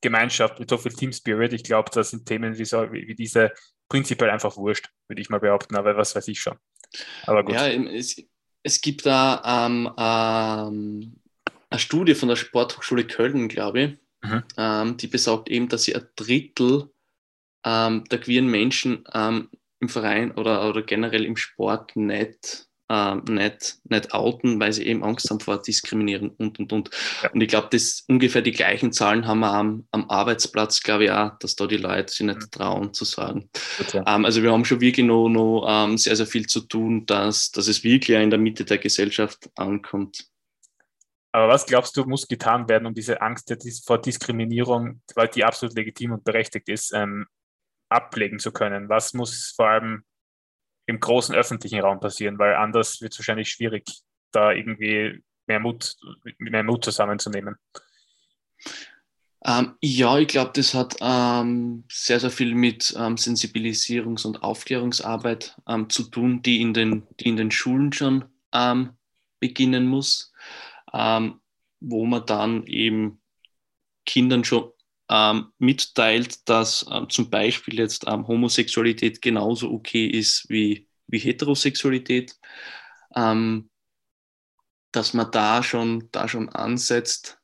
Gemeinschaft, 0.00 0.60
mit 0.60 0.70
so 0.70 0.78
viel 0.78 0.92
Team 0.92 1.12
Spirit. 1.12 1.52
Ich 1.52 1.64
glaube, 1.64 1.90
das 1.92 2.10
sind 2.10 2.26
Themen 2.26 2.58
wie, 2.58 2.64
so, 2.64 2.92
wie, 2.92 3.08
wie 3.08 3.14
diese 3.14 3.52
prinzipiell 3.88 4.30
einfach 4.30 4.56
wurscht, 4.56 4.90
würde 5.08 5.22
ich 5.22 5.30
mal 5.30 5.40
behaupten, 5.40 5.76
aber 5.76 5.96
was 5.96 6.14
weiß 6.14 6.28
ich 6.28 6.40
schon. 6.40 6.56
Aber 7.26 7.44
gut. 7.44 7.54
Ja, 7.54 7.68
es, 7.68 8.22
es 8.62 8.80
gibt 8.80 9.06
da 9.06 9.66
ähm, 9.66 9.90
ähm, 9.96 11.16
eine 11.70 11.78
Studie 11.78 12.14
von 12.14 12.28
der 12.28 12.36
Sporthochschule 12.36 13.06
Köln, 13.06 13.48
glaube 13.48 13.80
ich, 13.80 13.98
mhm. 14.28 14.42
ähm, 14.56 14.96
die 14.96 15.06
besagt 15.06 15.48
eben, 15.48 15.68
dass 15.68 15.84
sie 15.84 15.94
ein 15.94 16.06
Drittel 16.16 16.90
ähm, 17.64 18.04
der 18.10 18.20
queeren 18.20 18.48
Menschen 18.48 19.04
ähm, 19.12 19.50
im 19.80 19.88
Verein 19.88 20.32
oder, 20.32 20.68
oder 20.68 20.82
generell 20.82 21.24
im 21.24 21.36
Sport 21.36 21.96
nicht, 21.96 22.65
ähm, 22.88 23.24
nicht, 23.28 23.78
nicht 23.84 24.14
outen, 24.14 24.60
weil 24.60 24.72
sie 24.72 24.86
eben 24.86 25.02
Angst 25.02 25.28
haben 25.30 25.40
vor 25.40 25.60
Diskriminieren 25.60 26.30
und 26.30 26.58
und 26.58 26.72
und. 26.72 26.90
Ja. 27.22 27.30
Und 27.30 27.40
ich 27.40 27.48
glaube, 27.48 27.68
das 27.70 28.04
ungefähr 28.06 28.42
die 28.42 28.52
gleichen 28.52 28.92
Zahlen 28.92 29.26
haben 29.26 29.40
wir 29.40 29.52
am, 29.52 29.86
am 29.90 30.08
Arbeitsplatz, 30.08 30.82
glaube 30.82 31.04
ich 31.04 31.10
auch, 31.10 31.36
dass 31.38 31.56
da 31.56 31.66
die 31.66 31.78
Leute 31.78 32.12
sich 32.12 32.26
nicht 32.26 32.40
mhm. 32.40 32.50
trauen 32.50 32.94
zu 32.94 33.04
sagen. 33.04 33.50
Okay. 33.80 34.02
Ähm, 34.06 34.24
also 34.24 34.42
wir 34.42 34.52
haben 34.52 34.64
schon 34.64 34.80
wirklich 34.80 35.06
noch, 35.06 35.28
noch 35.28 35.66
ähm, 35.68 35.98
sehr, 35.98 36.16
sehr 36.16 36.26
viel 36.26 36.46
zu 36.46 36.60
tun, 36.60 37.06
dass, 37.06 37.50
dass 37.50 37.66
es 37.66 37.82
wirklich 37.82 38.16
in 38.16 38.30
der 38.30 38.38
Mitte 38.38 38.64
der 38.64 38.78
Gesellschaft 38.78 39.50
ankommt. 39.56 40.24
Aber 41.32 41.48
was 41.48 41.66
glaubst 41.66 41.96
du, 41.96 42.04
muss 42.04 42.28
getan 42.28 42.66
werden, 42.68 42.86
um 42.86 42.94
diese 42.94 43.20
Angst 43.20 43.54
vor 43.84 44.00
Diskriminierung, 44.00 45.02
weil 45.14 45.28
die 45.28 45.44
absolut 45.44 45.76
legitim 45.76 46.12
und 46.12 46.24
berechtigt 46.24 46.68
ist, 46.68 46.94
ähm, 46.94 47.26
ablegen 47.90 48.38
zu 48.38 48.52
können? 48.52 48.88
Was 48.88 49.12
muss 49.12 49.52
vor 49.54 49.68
allem 49.68 50.04
im 50.86 51.00
großen 51.00 51.34
öffentlichen 51.34 51.80
Raum 51.80 52.00
passieren? 52.00 52.38
Weil 52.38 52.54
anders 52.54 53.00
wird 53.00 53.12
es 53.12 53.18
wahrscheinlich 53.18 53.50
schwierig, 53.50 53.84
da 54.32 54.52
irgendwie 54.52 55.22
mehr 55.46 55.60
Mut, 55.60 55.96
mehr 56.38 56.62
Mut 56.62 56.84
zusammenzunehmen. 56.84 57.56
Ähm, 59.44 59.74
ja, 59.80 60.18
ich 60.18 60.28
glaube, 60.28 60.50
das 60.54 60.74
hat 60.74 60.96
ähm, 61.00 61.84
sehr, 61.90 62.18
sehr 62.18 62.30
viel 62.30 62.54
mit 62.54 62.94
ähm, 62.96 63.14
Sensibilisierungs- 63.14 64.26
und 64.26 64.42
Aufklärungsarbeit 64.42 65.56
ähm, 65.68 65.88
zu 65.88 66.04
tun, 66.04 66.42
die 66.42 66.60
in 66.60 66.74
den, 66.74 67.06
die 67.20 67.28
in 67.28 67.36
den 67.36 67.50
Schulen 67.50 67.92
schon 67.92 68.24
ähm, 68.52 68.90
beginnen 69.38 69.86
muss 69.86 70.32
ähm, 70.96 71.40
wo 71.80 72.06
man 72.06 72.26
dann 72.26 72.66
eben 72.66 73.20
Kindern 74.04 74.44
schon 74.44 74.72
ähm, 75.08 75.52
mitteilt, 75.58 76.48
dass 76.48 76.86
ähm, 76.90 77.08
zum 77.08 77.30
Beispiel 77.30 77.78
jetzt 77.78 78.04
ähm, 78.06 78.26
Homosexualität 78.26 79.22
genauso 79.22 79.70
okay 79.70 80.06
ist 80.06 80.48
wie, 80.48 80.88
wie 81.06 81.18
Heterosexualität, 81.18 82.36
ähm, 83.14 83.70
dass 84.92 85.14
man 85.14 85.30
da 85.30 85.62
schon, 85.62 86.08
da 86.10 86.26
schon 86.28 86.48
ansetzt 86.48 87.38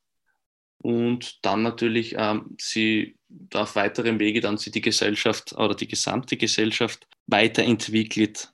und 0.78 1.44
dann 1.44 1.62
natürlich 1.62 2.14
ähm, 2.18 2.56
sie 2.60 3.16
auf 3.54 3.76
weiterem 3.76 4.18
Wege 4.18 4.40
dann 4.40 4.58
sie 4.58 4.70
die 4.70 4.80
Gesellschaft 4.80 5.52
oder 5.52 5.74
die 5.74 5.88
gesamte 5.88 6.36
Gesellschaft 6.36 7.06
weiterentwickelt. 7.26 8.52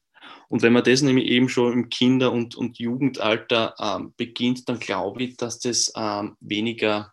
Und 0.51 0.63
wenn 0.63 0.73
man 0.73 0.85
das 0.85 1.03
nämlich 1.03 1.27
eben 1.27 1.49
schon 1.49 1.73
im 1.73 1.89
Kinder- 1.89 2.33
und, 2.33 2.55
und 2.55 2.79
Jugendalter 2.79 3.75
ähm, 3.79 4.15
beginnt, 4.17 4.69
dann 4.69 4.79
glaube 4.79 5.23
ich, 5.23 5.37
dass 5.37 5.59
das 5.59 5.93
weniger 6.41 7.13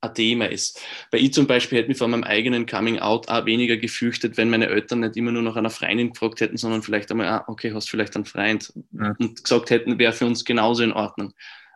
ein 0.00 0.14
Thema 0.14 0.46
ist. 0.46 0.80
Weil 1.10 1.22
ich 1.22 1.32
zum 1.32 1.46
Beispiel 1.46 1.78
hätte 1.78 1.88
mich 1.88 1.98
vor 1.98 2.08
meinem 2.08 2.24
eigenen 2.24 2.66
Coming-out 2.66 3.28
auch 3.28 3.46
weniger 3.46 3.76
gefürchtet, 3.76 4.36
wenn 4.36 4.50
meine 4.50 4.68
Eltern 4.68 5.00
nicht 5.00 5.16
immer 5.16 5.32
nur 5.32 5.42
nach 5.42 5.56
einer 5.56 5.70
Freundin 5.70 6.12
gefragt 6.12 6.40
hätten, 6.40 6.56
sondern 6.56 6.82
vielleicht 6.82 7.10
einmal, 7.10 7.28
ah, 7.28 7.44
okay, 7.48 7.72
hast 7.72 7.90
vielleicht 7.90 8.14
einen 8.14 8.24
Freund 8.24 8.72
ja. 8.92 9.14
und 9.18 9.42
gesagt 9.42 9.70
hätten, 9.70 9.98
wäre 9.98 10.12
für 10.12 10.26
uns 10.26 10.44
genauso 10.44 10.82
in 10.82 10.92
Ordnung. 10.92 11.32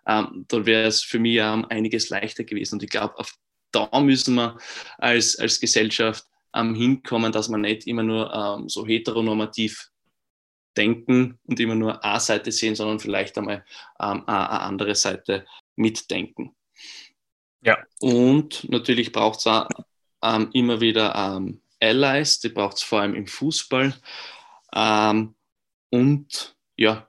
Ähm, 0.06 0.44
dann 0.48 0.66
wäre 0.66 0.86
es 0.86 1.02
für 1.02 1.18
mich 1.18 1.36
ähm, 1.36 1.64
einiges 1.68 2.10
leichter 2.10 2.44
gewesen. 2.44 2.76
Und 2.76 2.82
ich 2.82 2.90
glaube, 2.90 3.14
da 3.72 3.88
müssen 4.00 4.34
wir 4.34 4.58
als, 4.98 5.36
als 5.38 5.60
Gesellschaft 5.60 6.24
ähm, 6.54 6.74
hinkommen, 6.74 7.32
dass 7.32 7.48
man 7.48 7.62
nicht 7.62 7.86
immer 7.86 8.02
nur 8.02 8.32
ähm, 8.32 8.68
so 8.68 8.86
heteronormativ 8.86 9.90
denken 10.76 11.38
und 11.44 11.60
immer 11.60 11.74
nur 11.74 12.04
eine 12.04 12.20
Seite 12.20 12.52
sehen, 12.52 12.74
sondern 12.74 13.00
vielleicht 13.00 13.36
einmal 13.38 13.64
ähm, 14.00 14.26
eine 14.26 14.60
andere 14.60 14.94
Seite 14.94 15.46
mitdenken. 15.76 16.54
Ja. 17.62 17.78
Und 18.00 18.68
natürlich 18.68 19.12
braucht 19.12 19.46
es 19.46 19.66
ähm, 20.22 20.50
immer 20.52 20.80
wieder 20.80 21.14
ähm, 21.14 21.62
Allies, 21.80 22.40
die 22.40 22.48
braucht 22.48 22.76
es 22.76 22.82
vor 22.82 23.00
allem 23.00 23.14
im 23.14 23.26
Fußball. 23.26 23.94
Ähm, 24.74 25.34
und 25.90 26.56
ja, 26.76 27.08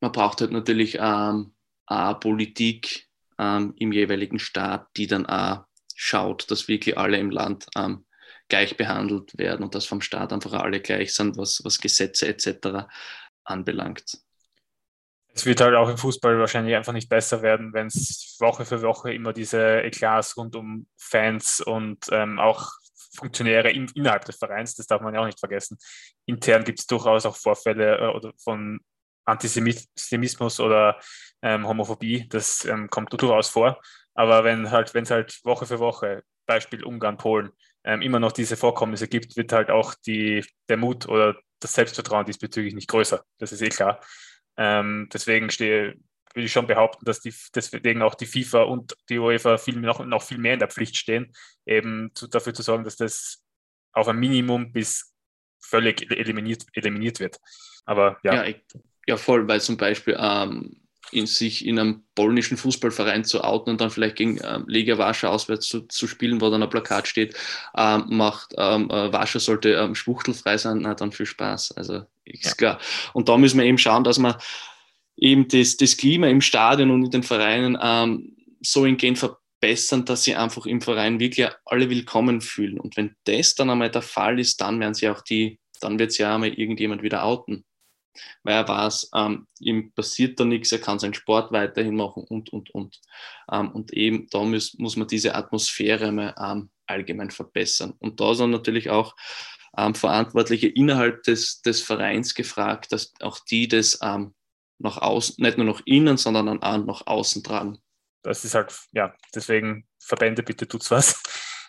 man 0.00 0.12
braucht 0.12 0.40
halt 0.40 0.52
natürlich 0.52 0.98
ähm, 1.00 1.54
auch 1.86 2.20
Politik 2.20 3.08
ähm, 3.38 3.74
im 3.76 3.92
jeweiligen 3.92 4.38
Staat, 4.38 4.88
die 4.96 5.06
dann 5.06 5.26
auch 5.26 5.64
schaut, 5.94 6.50
dass 6.50 6.68
wirklich 6.68 6.96
alle 6.96 7.18
im 7.18 7.30
Land 7.30 7.66
ähm, 7.76 8.04
gleich 8.48 8.76
behandelt 8.76 9.36
werden 9.36 9.64
und 9.64 9.74
dass 9.74 9.86
vom 9.86 10.00
Staat 10.00 10.32
einfach 10.32 10.52
alle 10.52 10.80
gleich 10.80 11.14
sind, 11.14 11.36
was, 11.36 11.60
was 11.64 11.80
Gesetze 11.80 12.28
etc. 12.28 12.86
anbelangt. 13.44 14.18
Es 15.38 15.46
wird 15.46 15.60
halt 15.60 15.76
auch 15.76 15.88
im 15.88 15.96
Fußball 15.96 16.36
wahrscheinlich 16.40 16.74
einfach 16.74 16.92
nicht 16.92 17.08
besser 17.08 17.42
werden, 17.42 17.72
wenn 17.72 17.86
es 17.86 18.36
Woche 18.40 18.64
für 18.64 18.82
Woche 18.82 19.12
immer 19.12 19.32
diese 19.32 19.82
Eklats 19.82 20.36
rund 20.36 20.56
um 20.56 20.88
Fans 20.96 21.60
und 21.60 22.06
ähm, 22.10 22.40
auch 22.40 22.72
Funktionäre 23.14 23.70
in, 23.70 23.86
innerhalb 23.94 24.24
des 24.24 24.36
Vereins, 24.36 24.74
das 24.74 24.88
darf 24.88 25.00
man 25.00 25.14
ja 25.14 25.20
auch 25.20 25.26
nicht 25.26 25.38
vergessen. 25.38 25.78
Intern 26.26 26.64
gibt 26.64 26.80
es 26.80 26.88
durchaus 26.88 27.24
auch 27.24 27.36
Vorfälle 27.36 27.98
äh, 27.98 28.06
oder 28.08 28.32
von 28.42 28.80
Antisemitismus 29.26 30.58
oder 30.58 30.98
ähm, 31.40 31.68
Homophobie, 31.68 32.26
das 32.28 32.64
ähm, 32.64 32.90
kommt 32.90 33.12
durchaus 33.12 33.48
vor. 33.48 33.80
Aber 34.14 34.42
wenn 34.42 34.72
halt, 34.72 34.92
es 34.92 35.10
halt 35.12 35.38
Woche 35.44 35.66
für 35.66 35.78
Woche, 35.78 36.24
Beispiel 36.46 36.82
Ungarn, 36.82 37.16
Polen, 37.16 37.50
ähm, 37.84 38.02
immer 38.02 38.18
noch 38.18 38.32
diese 38.32 38.56
Vorkommnisse 38.56 39.06
gibt, 39.06 39.36
wird 39.36 39.52
halt 39.52 39.70
auch 39.70 39.94
die, 40.04 40.44
der 40.68 40.78
Mut 40.78 41.06
oder 41.06 41.36
das 41.60 41.74
Selbstvertrauen 41.74 42.26
diesbezüglich 42.26 42.74
nicht 42.74 42.88
größer. 42.88 43.22
Das 43.38 43.52
ist 43.52 43.62
eh 43.62 43.68
klar. 43.68 44.00
Ähm, 44.58 45.08
deswegen 45.12 45.50
stehe, 45.50 45.94
würde 46.34 46.46
ich 46.46 46.52
schon 46.52 46.66
behaupten, 46.66 47.04
dass 47.04 47.20
die, 47.20 47.32
deswegen 47.54 48.02
auch 48.02 48.14
die 48.14 48.26
FIFA 48.26 48.62
und 48.64 48.96
die 49.08 49.18
UEFA 49.18 49.56
viel, 49.56 49.76
noch, 49.76 50.04
noch 50.04 50.22
viel 50.22 50.38
mehr 50.38 50.54
in 50.54 50.58
der 50.58 50.68
Pflicht 50.68 50.96
stehen, 50.96 51.32
eben 51.64 52.10
zu, 52.14 52.26
dafür 52.26 52.52
zu 52.52 52.62
sorgen, 52.62 52.84
dass 52.84 52.96
das 52.96 53.42
auf 53.92 54.08
ein 54.08 54.18
Minimum 54.18 54.72
bis 54.72 55.14
völlig 55.60 56.10
eliminiert, 56.10 56.66
eliminiert 56.72 57.20
wird. 57.20 57.38
Aber 57.84 58.18
ja. 58.22 58.34
Ja, 58.34 58.44
ich, 58.44 58.62
ja 59.06 59.16
voll, 59.16 59.48
weil 59.48 59.60
zum 59.60 59.76
Beispiel 59.76 60.16
ähm, 60.18 60.87
in 61.12 61.26
sich 61.26 61.66
in 61.66 61.78
einem 61.78 62.02
polnischen 62.14 62.56
Fußballverein 62.56 63.24
zu 63.24 63.42
outen 63.42 63.70
und 63.70 63.80
dann 63.80 63.90
vielleicht 63.90 64.16
gegen 64.16 64.38
ähm, 64.42 64.64
Legia 64.66 64.98
Warschau 64.98 65.28
auswärts 65.28 65.68
zu, 65.68 65.82
zu, 65.82 66.06
spielen, 66.06 66.40
wo 66.40 66.50
dann 66.50 66.62
ein 66.62 66.70
Plakat 66.70 67.08
steht, 67.08 67.34
ähm, 67.76 68.04
macht 68.08 68.54
ähm, 68.56 68.90
äh, 68.90 69.12
Warschau 69.12 69.38
sollte 69.38 69.70
ähm, 69.74 69.94
schwuchtelfrei 69.94 70.58
sein, 70.58 70.78
na 70.82 70.94
dann 70.94 71.12
viel 71.12 71.26
Spaß. 71.26 71.72
Also 71.72 72.02
ist 72.24 72.44
ja. 72.44 72.52
klar. 72.52 72.80
Und 73.12 73.28
da 73.28 73.36
müssen 73.36 73.58
wir 73.58 73.66
eben 73.66 73.78
schauen, 73.78 74.04
dass 74.04 74.18
wir 74.18 74.38
eben 75.16 75.48
das, 75.48 75.76
das 75.76 75.96
Klima 75.96 76.28
im 76.28 76.40
Stadion 76.40 76.90
und 76.90 77.04
in 77.04 77.10
den 77.10 77.22
Vereinen 77.22 77.78
ähm, 77.80 78.36
so 78.60 78.86
hingehend 78.86 79.18
verbessern, 79.18 80.04
dass 80.04 80.24
sie 80.24 80.36
einfach 80.36 80.66
im 80.66 80.80
Verein 80.80 81.20
wirklich 81.20 81.48
alle 81.64 81.90
willkommen 81.90 82.40
fühlen. 82.40 82.78
Und 82.78 82.96
wenn 82.96 83.14
das 83.24 83.54
dann 83.54 83.70
einmal 83.70 83.90
der 83.90 84.02
Fall 84.02 84.38
ist, 84.38 84.60
dann 84.60 84.80
werden 84.80 84.94
sie 84.94 85.08
auch 85.08 85.22
die, 85.22 85.58
dann 85.80 85.98
wird 85.98 86.12
sie 86.12 86.22
ja 86.22 86.34
einmal 86.34 86.52
irgendjemand 86.54 87.02
wieder 87.02 87.24
outen 87.24 87.64
weil 88.42 88.54
er 88.54 88.68
weiß, 88.68 89.10
ähm, 89.14 89.46
ihm 89.60 89.92
passiert 89.92 90.38
da 90.38 90.44
nichts, 90.44 90.72
er 90.72 90.80
kann 90.80 90.98
seinen 90.98 91.14
Sport 91.14 91.52
weiterhin 91.52 91.96
machen 91.96 92.24
und, 92.28 92.52
und, 92.52 92.70
und. 92.70 93.00
Ähm, 93.50 93.70
und 93.72 93.92
eben 93.92 94.26
da 94.30 94.42
muss, 94.42 94.74
muss 94.74 94.96
man 94.96 95.08
diese 95.08 95.34
Atmosphäre 95.34 96.12
mal 96.12 96.34
ähm, 96.38 96.70
allgemein 96.86 97.30
verbessern. 97.30 97.94
Und 97.98 98.20
da 98.20 98.34
sind 98.34 98.50
natürlich 98.50 98.90
auch 98.90 99.14
ähm, 99.76 99.94
Verantwortliche 99.94 100.68
innerhalb 100.68 101.22
des, 101.22 101.60
des 101.62 101.82
Vereins 101.82 102.34
gefragt, 102.34 102.92
dass 102.92 103.12
auch 103.20 103.38
die 103.38 103.68
das 103.68 103.98
ähm, 104.02 104.34
nach 104.78 104.98
außen, 104.98 105.42
nicht 105.42 105.58
nur 105.58 105.66
nach 105.66 105.82
innen, 105.84 106.16
sondern 106.16 106.62
auch 106.62 106.84
nach 106.84 107.06
außen 107.06 107.42
tragen. 107.42 107.78
Das 108.22 108.44
ist 108.44 108.54
halt, 108.54 108.74
ja, 108.92 109.14
deswegen 109.34 109.86
Verbände, 109.98 110.42
bitte 110.42 110.66
tut's 110.66 110.90
was. 110.90 111.22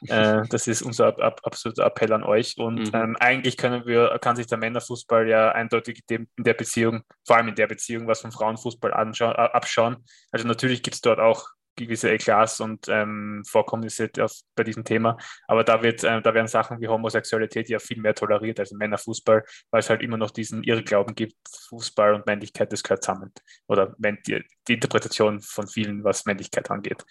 Äh, 0.07 0.43
das 0.49 0.67
ist 0.67 0.81
unser 0.81 1.07
ab, 1.07 1.21
ab, 1.21 1.41
absoluter 1.43 1.85
Appell 1.85 2.13
an 2.13 2.23
euch. 2.23 2.57
Und 2.57 2.91
mhm. 2.93 2.99
ähm, 2.99 3.17
eigentlich 3.19 3.57
können 3.57 3.85
wir, 3.85 4.17
kann 4.21 4.35
sich 4.35 4.47
der 4.47 4.57
Männerfußball 4.57 5.27
ja 5.27 5.51
eindeutig 5.51 6.03
in 6.09 6.27
der 6.37 6.53
Beziehung, 6.53 7.03
vor 7.25 7.37
allem 7.37 7.49
in 7.49 7.55
der 7.55 7.67
Beziehung, 7.67 8.07
was 8.07 8.21
vom 8.21 8.31
Frauenfußball 8.31 8.93
anschauen, 8.93 9.35
abschauen. 9.35 9.97
Also 10.31 10.47
natürlich 10.47 10.83
gibt 10.83 10.95
es 10.95 11.01
dort 11.01 11.19
auch 11.19 11.49
gewisse 11.79 12.11
Eklats 12.11 12.59
und 12.59 12.87
ähm, 12.89 13.43
Vorkommnisse 13.47 14.09
auf, 14.19 14.33
bei 14.55 14.63
diesem 14.63 14.83
Thema. 14.83 15.17
Aber 15.47 15.63
da, 15.63 15.81
wird, 15.81 16.03
äh, 16.03 16.21
da 16.21 16.33
werden 16.33 16.47
Sachen 16.47 16.79
wie 16.81 16.87
Homosexualität 16.87 17.69
ja 17.69 17.79
viel 17.79 17.99
mehr 17.99 18.13
toleriert 18.13 18.59
als 18.59 18.71
im 18.71 18.77
Männerfußball, 18.77 19.43
weil 19.71 19.79
es 19.79 19.89
halt 19.89 20.01
immer 20.01 20.17
noch 20.17 20.31
diesen 20.31 20.63
Irrglauben 20.63 21.15
gibt, 21.15 21.35
Fußball 21.69 22.13
und 22.15 22.25
Männlichkeit, 22.25 22.71
das 22.71 22.83
gehört 22.83 23.03
zusammen. 23.03 23.31
Oder 23.67 23.95
die, 23.97 24.43
die 24.67 24.73
Interpretation 24.73 25.39
von 25.41 25.67
vielen, 25.67 26.03
was 26.03 26.25
Männlichkeit 26.25 26.69
angeht. 26.69 27.05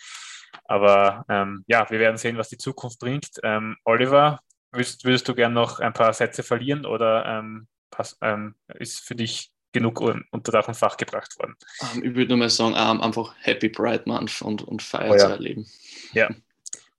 Aber 0.65 1.25
ähm, 1.29 1.65
ja, 1.67 1.89
wir 1.91 1.99
werden 1.99 2.17
sehen, 2.17 2.39
was 2.39 2.49
die 2.49 2.59
Zukunft 2.59 2.99
bringt. 2.99 3.29
Ähm, 3.43 3.77
Oliver, 3.85 4.41
würdest, 4.73 5.05
würdest 5.05 5.29
du 5.29 5.35
gern 5.35 5.53
noch 5.53 5.81
ein 5.81 5.93
paar 5.93 6.13
Sätze 6.13 6.43
verlieren 6.43 6.87
oder 6.87 7.25
ähm, 7.27 7.69
pass, 7.91 8.17
ähm, 8.21 8.55
ist 8.75 9.01
für 9.01 9.15
dich 9.15 9.51
genug 9.73 10.01
unter 10.01 10.53
Dach 10.53 10.69
und 10.69 10.75
Fach 10.75 10.97
gebracht 10.97 11.39
worden? 11.39 11.57
Ähm, 11.95 12.05
ich 12.05 12.15
würde 12.15 12.29
nur 12.29 12.39
mal 12.39 12.51
sagen, 12.51 12.75
ähm, 12.77 13.01
einfach 13.01 13.35
Happy 13.41 13.69
Pride 13.69 14.05
Month 14.07 14.43
und, 14.43 14.63
und 14.63 14.83
Feier 14.83 15.11
oh, 15.11 15.15
ja. 15.15 15.19
zu 15.19 15.31
erleben. 15.31 15.67
Ja, 16.13 16.29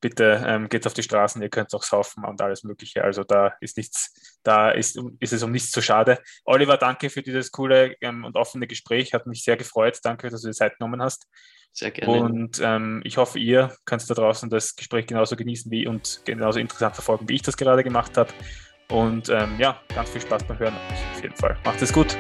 bitte 0.02 0.44
ähm, 0.46 0.70
geht 0.70 0.88
auf 0.88 0.94
die 0.94 1.04
Straßen, 1.04 1.42
ihr 1.42 1.50
könnt 1.50 1.74
auch 1.74 1.84
saufen 1.84 2.24
und 2.26 2.42
alles 2.42 2.64
Mögliche. 2.64 3.04
Also 3.04 3.24
da 3.24 3.54
ist 3.60 3.78
nichts, 3.78 4.40
da 4.44 4.72
ist, 4.72 5.00
ist 5.20 5.34
es 5.34 5.44
um 5.44 5.52
nichts 5.52 5.72
zu 5.72 5.82
schade. 5.82 6.20
Oliver, 6.46 6.78
danke 6.78 7.10
für 7.10 7.22
dieses 7.22 7.52
coole 7.52 7.96
ähm, 8.02 8.24
und 8.24 8.36
offene 8.36 8.68
Gespräch. 8.68 9.14
Hat 9.14 9.28
mich 9.28 9.44
sehr 9.44 9.58
gefreut. 9.58 10.00
Danke, 10.04 10.30
dass 10.30 10.42
du 10.42 10.48
die 10.48 10.54
Zeit 10.54 10.78
genommen 10.78 11.02
hast. 11.02 11.28
Sehr 11.72 11.92
gerne. 11.92 12.22
Und 12.22 12.60
ähm, 12.64 13.02
ich 13.04 13.18
hoffe, 13.18 13.40
ihr 13.40 13.74
könnt 13.86 14.10
da 14.10 14.14
draußen 14.14 14.50
das 14.50 14.76
Gespräch 14.76 15.08
genauso 15.08 15.36
genießen 15.36 15.72
wie 15.72 15.88
und 15.88 16.22
genauso 16.26 16.60
interessant 16.60 16.96
verfolgen, 16.96 17.30
wie 17.30 17.36
ich 17.36 17.42
das 17.42 17.58
gerade 17.58 17.84
gemacht 17.84 18.18
habe. 18.18 18.32
Und 18.92 19.30
ähm, 19.30 19.56
ja, 19.60 19.80
ganz 19.94 20.10
viel 20.10 20.22
Spaß 20.22 20.44
beim 20.46 20.60
Hören 20.60 20.74
auf 21.14 21.22
jeden 21.22 21.36
Fall. 21.36 21.58
Macht 21.64 21.82
es 21.82 21.94
gut. 21.94 22.18